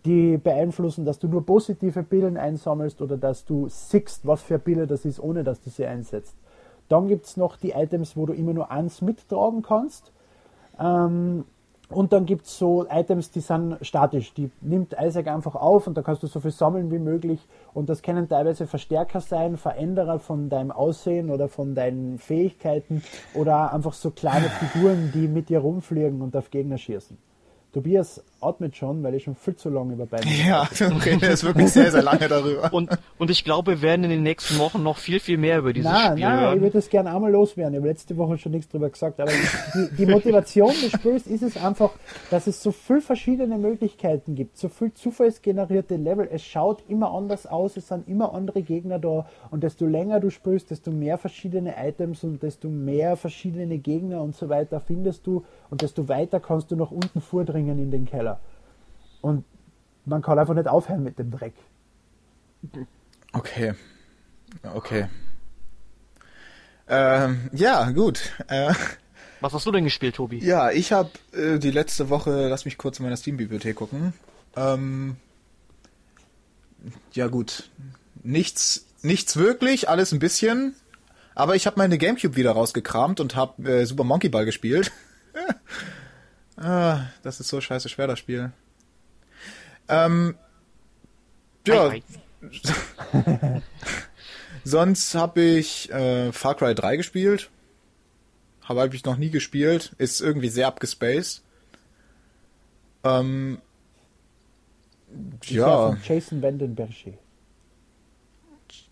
die 0.04 0.38
beeinflussen, 0.38 1.04
dass 1.04 1.18
du 1.18 1.28
nur 1.28 1.44
positive 1.44 2.02
Pillen 2.02 2.36
einsammelst 2.36 3.02
oder 3.02 3.16
dass 3.16 3.44
du 3.44 3.68
siehst, 3.68 4.26
was 4.26 4.42
für 4.42 4.58
Pille 4.58 4.86
das 4.86 5.04
ist, 5.04 5.20
ohne 5.20 5.44
dass 5.44 5.60
du 5.60 5.70
sie 5.70 5.86
einsetzt. 5.86 6.36
Dann 6.88 7.06
gibt 7.08 7.26
es 7.26 7.36
noch 7.36 7.56
die 7.56 7.70
Items, 7.70 8.16
wo 8.16 8.26
du 8.26 8.32
immer 8.32 8.52
nur 8.52 8.70
eins 8.70 9.00
mittragen 9.00 9.62
kannst. 9.62 10.12
Ähm, 10.78 11.44
und 11.88 12.12
dann 12.12 12.24
gibt 12.24 12.46
es 12.46 12.56
so 12.56 12.86
Items, 12.88 13.32
die 13.32 13.40
sind 13.40 13.78
statisch. 13.82 14.32
Die 14.34 14.50
nimmt 14.60 14.94
Isaac 15.00 15.26
einfach 15.26 15.56
auf 15.56 15.88
und 15.88 15.96
da 15.96 16.02
kannst 16.02 16.22
du 16.22 16.28
so 16.28 16.38
viel 16.38 16.52
sammeln 16.52 16.90
wie 16.92 17.00
möglich. 17.00 17.40
Und 17.74 17.88
das 17.88 18.02
können 18.02 18.28
teilweise 18.28 18.68
Verstärker 18.68 19.20
sein, 19.20 19.56
Veränderer 19.56 20.20
von 20.20 20.48
deinem 20.48 20.70
Aussehen 20.70 21.30
oder 21.30 21.48
von 21.48 21.74
deinen 21.74 22.18
Fähigkeiten 22.18 23.02
oder 23.34 23.72
einfach 23.72 23.92
so 23.92 24.10
kleine 24.10 24.48
Figuren, 24.48 25.10
die 25.12 25.26
mit 25.26 25.48
dir 25.48 25.58
rumfliegen 25.58 26.22
und 26.22 26.36
auf 26.36 26.50
Gegner 26.50 26.78
schießen. 26.78 27.18
Tobias 27.72 28.22
atmet 28.40 28.74
schon, 28.74 29.02
weil 29.02 29.14
ich 29.14 29.24
schon 29.24 29.34
viel 29.34 29.54
zu 29.54 29.68
lange 29.68 29.92
über 29.92 30.06
beide. 30.06 30.26
Ja, 30.28 30.68
du 30.78 30.84
redest 31.04 31.44
wirklich 31.44 31.70
sehr, 31.70 31.90
sehr 31.90 32.02
lange 32.02 32.26
darüber. 32.26 32.72
Und, 32.72 32.90
und 33.18 33.30
ich 33.30 33.44
glaube, 33.44 33.72
wir 33.72 33.82
werden 33.82 34.04
in 34.04 34.10
den 34.10 34.22
nächsten 34.22 34.58
Wochen 34.58 34.82
noch 34.82 34.96
viel, 34.96 35.20
viel 35.20 35.36
mehr 35.38 35.58
über 35.58 35.72
dieses 35.72 35.90
Nein, 35.90 36.12
Spiel 36.12 36.24
nein, 36.24 36.34
ich 36.34 36.40
hören. 36.40 36.60
würde 36.62 36.72
das 36.72 36.88
gerne 36.88 37.14
einmal 37.14 37.30
loswerden. 37.30 37.74
Ich 37.74 37.78
habe 37.78 37.88
letzte 37.88 38.16
Woche 38.16 38.38
schon 38.38 38.52
nichts 38.52 38.68
drüber 38.70 38.88
gesagt, 38.88 39.20
aber 39.20 39.30
die, 39.74 39.96
die 39.96 40.06
Motivation 40.06 40.70
des 40.70 40.90
Spiels 40.90 41.26
ist 41.26 41.42
es 41.42 41.56
einfach, 41.56 41.90
dass 42.30 42.46
es 42.46 42.62
so 42.62 42.72
viel 42.72 43.00
verschiedene 43.00 43.58
Möglichkeiten 43.58 44.34
gibt, 44.34 44.56
so 44.56 44.68
viel 44.68 44.92
zufallsgenerierte 44.94 45.96
Level. 45.96 46.28
Es 46.30 46.42
schaut 46.42 46.82
immer 46.88 47.12
anders 47.12 47.46
aus, 47.46 47.76
es 47.76 47.88
sind 47.88 48.08
immer 48.08 48.32
andere 48.34 48.62
Gegner 48.62 48.98
da 48.98 49.26
und 49.50 49.62
desto 49.62 49.86
länger 49.86 50.18
du 50.18 50.30
spielst, 50.30 50.70
desto 50.70 50.90
mehr 50.90 51.18
verschiedene 51.18 51.74
Items 51.78 52.24
und 52.24 52.42
desto 52.42 52.68
mehr 52.68 53.16
verschiedene 53.16 53.78
Gegner 53.78 54.22
und 54.22 54.34
so 54.34 54.48
weiter 54.48 54.80
findest 54.80 55.26
du 55.26 55.44
und 55.68 55.82
desto 55.82 56.08
weiter 56.08 56.40
kannst 56.40 56.70
du 56.70 56.76
nach 56.76 56.90
unten 56.90 57.20
vordringen 57.20 57.59
in 57.68 57.90
den 57.90 58.06
Keller. 58.06 58.40
Und 59.20 59.44
man 60.04 60.22
kann 60.22 60.38
einfach 60.38 60.54
nicht 60.54 60.68
aufhören 60.68 61.02
mit 61.02 61.18
dem 61.18 61.30
Dreck. 61.30 61.54
Okay. 63.32 63.74
Okay. 64.74 65.08
Ähm, 66.88 67.48
ja, 67.52 67.90
gut. 67.90 68.32
Äh, 68.48 68.72
Was 69.40 69.52
hast 69.52 69.66
du 69.66 69.72
denn 69.72 69.84
gespielt, 69.84 70.16
Tobi? 70.16 70.38
ja, 70.38 70.70
ich 70.70 70.92
habe 70.92 71.10
äh, 71.32 71.58
die 71.58 71.70
letzte 71.70 72.08
Woche, 72.08 72.48
lass 72.48 72.64
mich 72.64 72.78
kurz 72.78 72.98
in 72.98 73.04
meiner 73.04 73.16
Steam-Bibliothek 73.16 73.76
gucken. 73.76 74.12
Ähm, 74.56 75.16
ja, 77.12 77.28
gut. 77.28 77.70
Nichts, 78.22 78.86
nichts 79.02 79.36
wirklich, 79.36 79.88
alles 79.88 80.12
ein 80.12 80.18
bisschen. 80.18 80.74
Aber 81.34 81.54
ich 81.54 81.66
habe 81.66 81.78
meine 81.78 81.96
Gamecube 81.96 82.36
wieder 82.36 82.52
rausgekramt 82.52 83.20
und 83.20 83.36
habe 83.36 83.62
äh, 83.70 83.86
Super 83.86 84.04
Monkey 84.04 84.28
Ball 84.28 84.44
gespielt. 84.44 84.90
ah, 86.60 87.06
das 87.22 87.40
ist 87.40 87.48
so 87.48 87.60
scheiße 87.60 87.88
schwer, 87.88 88.06
das 88.06 88.18
Spiel. 88.18 88.52
Ähm, 89.88 90.36
ja, 91.66 91.90
Hi, 91.90 92.02
hi. 93.22 93.62
Sonst 94.64 95.14
habe 95.14 95.40
ich 95.40 95.90
äh, 95.90 96.32
Far 96.32 96.54
Cry 96.54 96.74
3 96.74 96.96
gespielt. 96.96 97.50
Habe 98.62 98.80
hab 98.80 98.94
ich 98.94 99.04
noch 99.04 99.16
nie 99.16 99.30
gespielt. 99.30 99.94
Ist 99.98 100.20
irgendwie 100.20 100.48
sehr 100.48 100.66
abgespaced. 100.66 101.42
Ähm, 103.02 103.58
ja, 105.44 105.88
von 105.88 105.98
Jason 106.04 106.42
Vandenberg. 106.42 106.90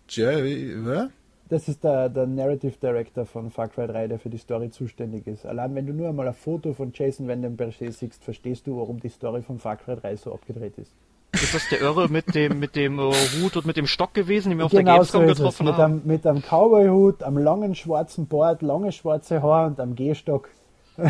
Jerry, 0.09 0.75
hä? 0.83 1.09
Das 1.49 1.67
ist 1.67 1.83
der, 1.83 2.09
der 2.09 2.27
Narrative 2.27 2.73
Director 2.81 3.25
von 3.25 3.49
Far 3.49 3.69
Cry 3.69 3.87
3, 3.87 4.07
der 4.07 4.19
für 4.19 4.29
die 4.29 4.37
Story 4.37 4.69
zuständig 4.69 5.25
ist. 5.25 5.45
Allein 5.47 5.73
wenn 5.73 5.87
du 5.87 5.93
nur 5.93 6.09
einmal 6.09 6.27
ein 6.27 6.33
Foto 6.35 6.73
von 6.73 6.91
Jason 6.93 7.27
Vandenberg 7.27 7.73
siehst, 7.79 8.23
verstehst 8.23 8.67
du, 8.67 8.77
warum 8.77 8.99
die 8.99 9.09
Story 9.09 9.41
von 9.41 9.57
Far 9.57 9.77
Cry 9.77 9.95
3 9.95 10.15
so 10.15 10.33
abgedreht 10.33 10.77
ist. 10.77 10.91
Ist 11.33 11.53
das 11.55 11.67
der 11.69 11.81
Irre 11.81 12.07
mit 12.07 12.33
dem, 12.35 12.59
mit 12.59 12.75
dem 12.75 12.99
äh, 12.99 13.11
Hut 13.41 13.55
und 13.57 13.65
mit 13.65 13.77
dem 13.77 13.87
Stock 13.87 14.13
gewesen, 14.13 14.49
den 14.49 14.57
wir 14.59 14.65
auf 14.65 14.71
genau 14.71 14.95
der 14.97 15.03
so 15.05 15.19
Gamescom 15.19 15.31
es. 15.31 15.37
getroffen 15.37 15.65
Mit 15.65 15.75
haben? 15.75 15.93
einem, 15.93 16.01
mit 16.05 16.27
einem 16.27 16.41
Cowboy-Hut, 16.41 17.23
einem 17.23 17.37
langen 17.39 17.73
schwarzen 17.75 18.27
Bart, 18.27 18.61
lange 18.61 18.91
schwarze 18.91 19.41
Haar 19.41 19.67
und 19.67 19.79
einem 19.79 19.95
Gehstock. 19.95 20.49
Aber 20.97 21.09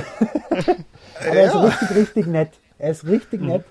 er 1.22 1.46
ist 1.48 1.54
Ja. 1.54 1.62
richtig, 1.66 1.96
richtig 1.98 2.28
nett. 2.28 2.52
Er 2.78 2.92
ist 2.92 3.06
richtig 3.06 3.42
nett. 3.42 3.66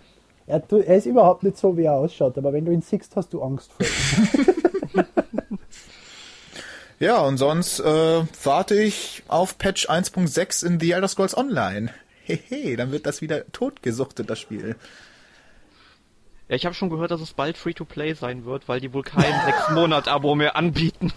Er, 0.46 0.62
er 0.70 0.96
ist 0.96 1.06
überhaupt 1.06 1.42
nicht 1.44 1.56
so, 1.56 1.76
wie 1.78 1.84
er 1.84 1.94
ausschaut, 1.94 2.36
aber 2.38 2.52
wenn 2.54 2.64
du 2.64 2.72
ihn 2.72 2.80
siehst, 2.82 3.14
hast 3.16 3.32
du 3.34 3.42
Angst 3.42 3.70
vor 3.72 3.86
ihm. 3.86 5.06
Ja, 7.00 7.20
und 7.20 7.36
sonst 7.36 7.78
äh, 7.80 8.22
warte 8.44 8.74
ich 8.74 9.22
auf 9.28 9.56
Patch 9.58 9.88
1.6 9.88 10.66
in 10.66 10.80
The 10.80 10.92
Elder 10.92 11.08
Scrolls 11.08 11.36
Online. 11.36 11.90
Hehe, 12.24 12.76
dann 12.78 12.90
wird 12.92 13.06
das 13.06 13.20
wieder 13.22 13.46
totgesuchtet, 13.52 14.28
das 14.28 14.38
Spiel. 14.40 14.76
Ja, 16.48 16.56
ich 16.56 16.64
habe 16.64 16.74
schon 16.74 16.90
gehört, 16.90 17.10
dass 17.10 17.20
es 17.20 17.34
bald 17.34 17.56
Free-to-Play 17.56 18.14
sein 18.14 18.44
wird, 18.44 18.68
weil 18.68 18.80
die 18.80 18.92
wohl 18.92 19.02
kein 19.02 19.22
6-Monat-Abo 19.68 20.34
mehr 20.34 20.56
anbieten. 20.56 21.12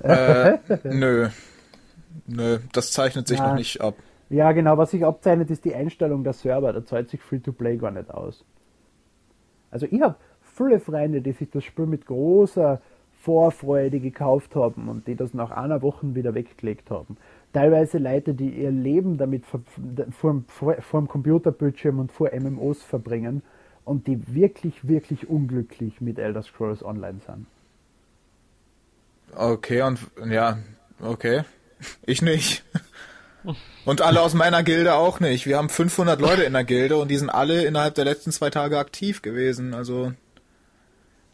Äh, 0.00 0.58
nö. 0.84 1.28
Nö, 2.26 2.58
das 2.72 2.92
zeichnet 2.92 3.26
sich 3.26 3.38
Ja. 3.38 3.48
noch 3.48 3.54
nicht 3.56 3.80
ab. 3.80 3.94
Ja, 4.30 4.52
genau, 4.52 4.78
was 4.78 4.92
sich 4.92 5.04
abzeichnet, 5.04 5.50
ist 5.50 5.64
die 5.64 5.74
Einstellung 5.74 6.22
der 6.24 6.32
Server. 6.32 6.72
Da 6.72 6.84
zahlt 6.84 7.10
sich 7.10 7.20
Free-to-Play 7.20 7.76
gar 7.78 7.90
nicht 7.90 8.10
aus. 8.10 8.44
Also 9.70 9.86
ich 9.90 10.00
habe 10.00 10.16
viele 10.56 10.78
Freunde, 10.80 11.20
die 11.22 11.32
sich 11.32 11.50
das 11.50 11.64
Spiel 11.64 11.86
mit 11.86 12.06
großer 12.06 12.80
Vorfreude 13.22 14.00
gekauft 14.00 14.56
haben 14.56 14.88
und 14.88 15.06
die 15.06 15.14
das 15.14 15.32
nach 15.32 15.52
einer 15.52 15.80
Woche 15.80 16.14
wieder 16.14 16.34
weggelegt 16.34 16.90
haben. 16.90 17.16
Teilweise 17.52 17.98
Leute, 17.98 18.34
die 18.34 18.50
ihr 18.50 18.72
Leben 18.72 19.16
damit 19.16 19.46
vor, 19.46 19.60
vor, 20.10 20.42
vor, 20.80 21.00
dem 21.00 21.06
Computerbildschirm 21.08 22.00
und 22.00 22.10
vor 22.10 22.30
MMOs 22.34 22.82
verbringen 22.82 23.42
und 23.84 24.08
die 24.08 24.34
wirklich, 24.34 24.88
wirklich 24.88 25.28
unglücklich 25.28 26.00
mit 26.00 26.18
Elder 26.18 26.42
Scrolls 26.42 26.84
Online 26.84 27.20
sind. 27.24 27.46
Okay, 29.36 29.82
und 29.82 30.00
ja, 30.28 30.58
okay. 31.00 31.42
Ich 32.04 32.22
nicht. 32.22 32.64
Und 33.84 34.00
alle 34.00 34.20
aus 34.20 34.34
meiner 34.34 34.62
Gilde 34.62 34.94
auch 34.94 35.20
nicht. 35.20 35.46
Wir 35.46 35.58
haben 35.58 35.68
500 35.68 36.20
Leute 36.20 36.42
in 36.42 36.52
der 36.52 36.64
Gilde 36.64 36.96
und 36.96 37.08
die 37.08 37.16
sind 37.16 37.30
alle 37.30 37.64
innerhalb 37.64 37.94
der 37.94 38.04
letzten 38.04 38.30
zwei 38.30 38.50
Tage 38.50 38.78
aktiv 38.78 39.22
gewesen. 39.22 39.74
Also, 39.74 40.12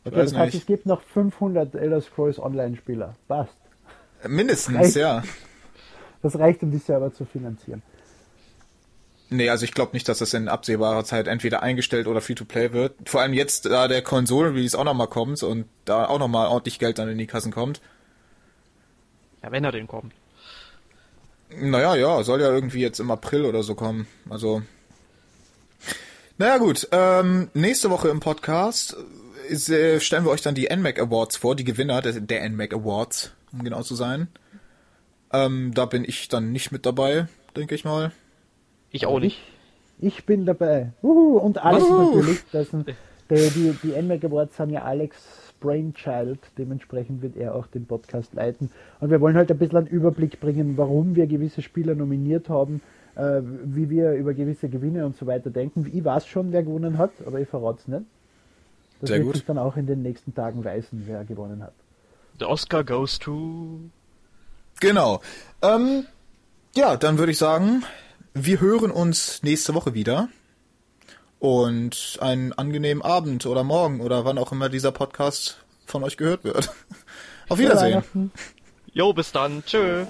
okay, 0.09 0.17
weiß 0.23 0.31
das 0.31 0.39
heißt, 0.39 0.55
es 0.55 0.67
gibt 0.67 0.87
noch 0.87 1.03
500 1.03 1.75
Elder 1.75 2.01
Scrolls 2.01 2.39
Online-Spieler. 2.39 3.15
Passt. 3.27 3.55
Mindestens, 4.27 4.77
das 4.77 4.85
reicht, 4.85 4.97
ja. 4.97 5.23
Das 6.23 6.39
reicht, 6.39 6.63
um 6.63 6.71
die 6.71 6.79
Server 6.79 7.13
zu 7.13 7.25
finanzieren. 7.25 7.83
Nee, 9.31 9.51
also 9.51 9.65
ich 9.65 9.75
glaube 9.75 9.93
nicht, 9.93 10.09
dass 10.09 10.19
das 10.19 10.33
in 10.33 10.49
absehbarer 10.49 11.05
Zeit 11.05 11.27
entweder 11.27 11.63
eingestellt 11.63 12.07
oder 12.07 12.21
Free-to-Play 12.21 12.73
wird. 12.73 12.95
Vor 13.05 13.21
allem 13.21 13.35
jetzt, 13.35 13.67
da 13.67 13.87
der 13.87 14.03
Konsolen-Release 14.03 14.79
auch 14.79 14.85
nochmal 14.85 15.09
kommt 15.09 15.43
und 15.43 15.67
da 15.85 16.07
auch 16.07 16.19
nochmal 16.19 16.49
ordentlich 16.49 16.79
Geld 16.79 16.99
dann 16.99 17.09
in 17.09 17.19
die 17.19 17.27
Kassen 17.27 17.53
kommt. 17.53 17.81
Ja, 19.43 19.53
wenn 19.53 19.65
er 19.65 19.73
denn 19.73 19.87
kommt. 19.87 20.15
Naja, 21.51 21.95
ja, 21.95 22.23
soll 22.23 22.41
ja 22.41 22.51
irgendwie 22.51 22.81
jetzt 22.81 23.01
im 23.01 23.11
April 23.11 23.45
oder 23.45 23.63
so 23.63 23.75
kommen. 23.75 24.07
Also. 24.31 24.63
Naja, 26.39 26.59
gut. 26.59 26.89
Ähm, 26.93 27.51
nächste 27.53 27.91
Woche 27.91 28.09
im 28.09 28.21
Podcast 28.21 28.97
ist, 29.49 29.69
äh, 29.71 30.01
stellen 30.01 30.25
wir 30.25 30.31
euch 30.31 30.43
dann 30.43 30.55
die 30.55 30.69
NMAC 30.75 31.01
Awards 31.01 31.37
vor, 31.37 31.57
die 31.57 31.65
Gewinner 31.65 32.03
der, 32.03 32.21
der 32.21 32.49
NMAC 32.49 32.75
Awards, 32.75 33.33
um 33.53 33.65
genau 33.65 33.83
zu 33.83 33.95
sein. 33.95 34.29
Ähm, 35.33 35.73
da 35.75 35.87
bin 35.87 36.05
ich 36.05 36.29
dann 36.29 36.53
nicht 36.53 36.73
mit 36.73 36.87
dabei, 36.87 37.27
denke 37.57 37.75
ich 37.75 37.85
mal. 37.85 38.13
Ich 38.91 39.07
auch 39.07 39.21
nicht. 39.21 39.41
Ich, 40.01 40.25
bin 40.25 40.47
dabei. 40.47 40.93
Uhu, 41.03 41.39
und 41.39 41.59
Alex 41.59 41.85
Uhu. 41.85 42.15
natürlich. 42.15 42.41
Das 42.53 42.71
sind, 42.71 42.89
die, 43.31 43.51
die, 43.51 43.77
die 43.83 44.01
NMAC 44.01 44.25
Awards 44.25 44.59
haben 44.59 44.71
ja 44.71 44.83
Alex 44.83 45.17
Brainchild. 45.61 46.39
Dementsprechend 46.57 47.21
wird 47.21 47.37
er 47.37 47.55
auch 47.55 47.67
den 47.67 47.87
Podcast 47.87 48.35
leiten. 48.35 48.71
Und 49.01 49.11
wir 49.11 49.21
wollen 49.21 49.37
halt 49.37 49.51
ein 49.51 49.59
bisschen 49.59 49.79
einen 49.79 49.87
Überblick 49.89 50.41
bringen, 50.41 50.77
warum 50.77 51.17
wir 51.17 51.27
gewisse 51.27 51.63
Spieler 51.63 51.95
nominiert 51.95 52.49
haben, 52.49 52.81
äh, 53.17 53.41
wie 53.43 53.91
wir 53.91 54.13
über 54.13 54.35
gewisse 54.35 54.69
Gewinne 54.69 55.05
und 55.05 55.17
so 55.17 55.27
weiter 55.27 55.51
denken. 55.51 55.91
Ich 55.93 56.05
weiß 56.05 56.27
schon, 56.27 56.53
wer 56.53 56.63
gewonnen 56.63 56.97
hat, 56.97 57.11
aber 57.27 57.41
ich 57.41 57.49
verrate 57.49 57.81
es 57.81 57.89
nicht. 57.89 58.05
Das 59.01 59.09
Sehr 59.09 59.19
wird 59.19 59.27
gut. 59.27 59.37
sich 59.37 59.45
dann 59.45 59.59
auch 59.59 59.77
in 59.77 59.87
den 59.87 60.03
nächsten 60.03 60.35
Tagen 60.35 60.65
weisen, 60.65 61.05
wer 61.07 61.25
gewonnen 61.25 61.63
hat. 61.63 61.75
The 62.39 62.47
Oscar 62.47 62.85
goes 62.85 63.19
to. 63.19 63.81
Genau. 64.81 65.21
Ähm, 65.63 66.07
ja, 66.75 66.97
dann 66.97 67.19
würde 67.19 67.33
ich 67.33 67.39
sagen, 67.39 67.85
wir 68.35 68.61
hören 68.61 68.91
uns 68.91 69.43
nächste 69.43 69.75
Woche 69.75 69.95
wieder 69.95 70.29
und 71.39 72.19
einen 72.21 72.53
angenehmen 72.53 73.03
Abend 73.03 73.47
oder 73.47 73.65
Morgen 73.65 74.01
oder 74.01 74.25
wann 74.25 74.39
auch 74.39 74.53
immer 74.53 74.69
dieser 74.69 74.93
Podcast 74.93 75.65
von 75.87 76.05
euch 76.05 76.17
gehört 76.17 76.45
wird. 76.45 76.71
Auf 77.49 77.59
Wiedersehen. 77.59 78.03
Jo, 78.93 79.13
bis 79.13 79.33
dann. 79.33 79.65
Tschö. 79.65 80.07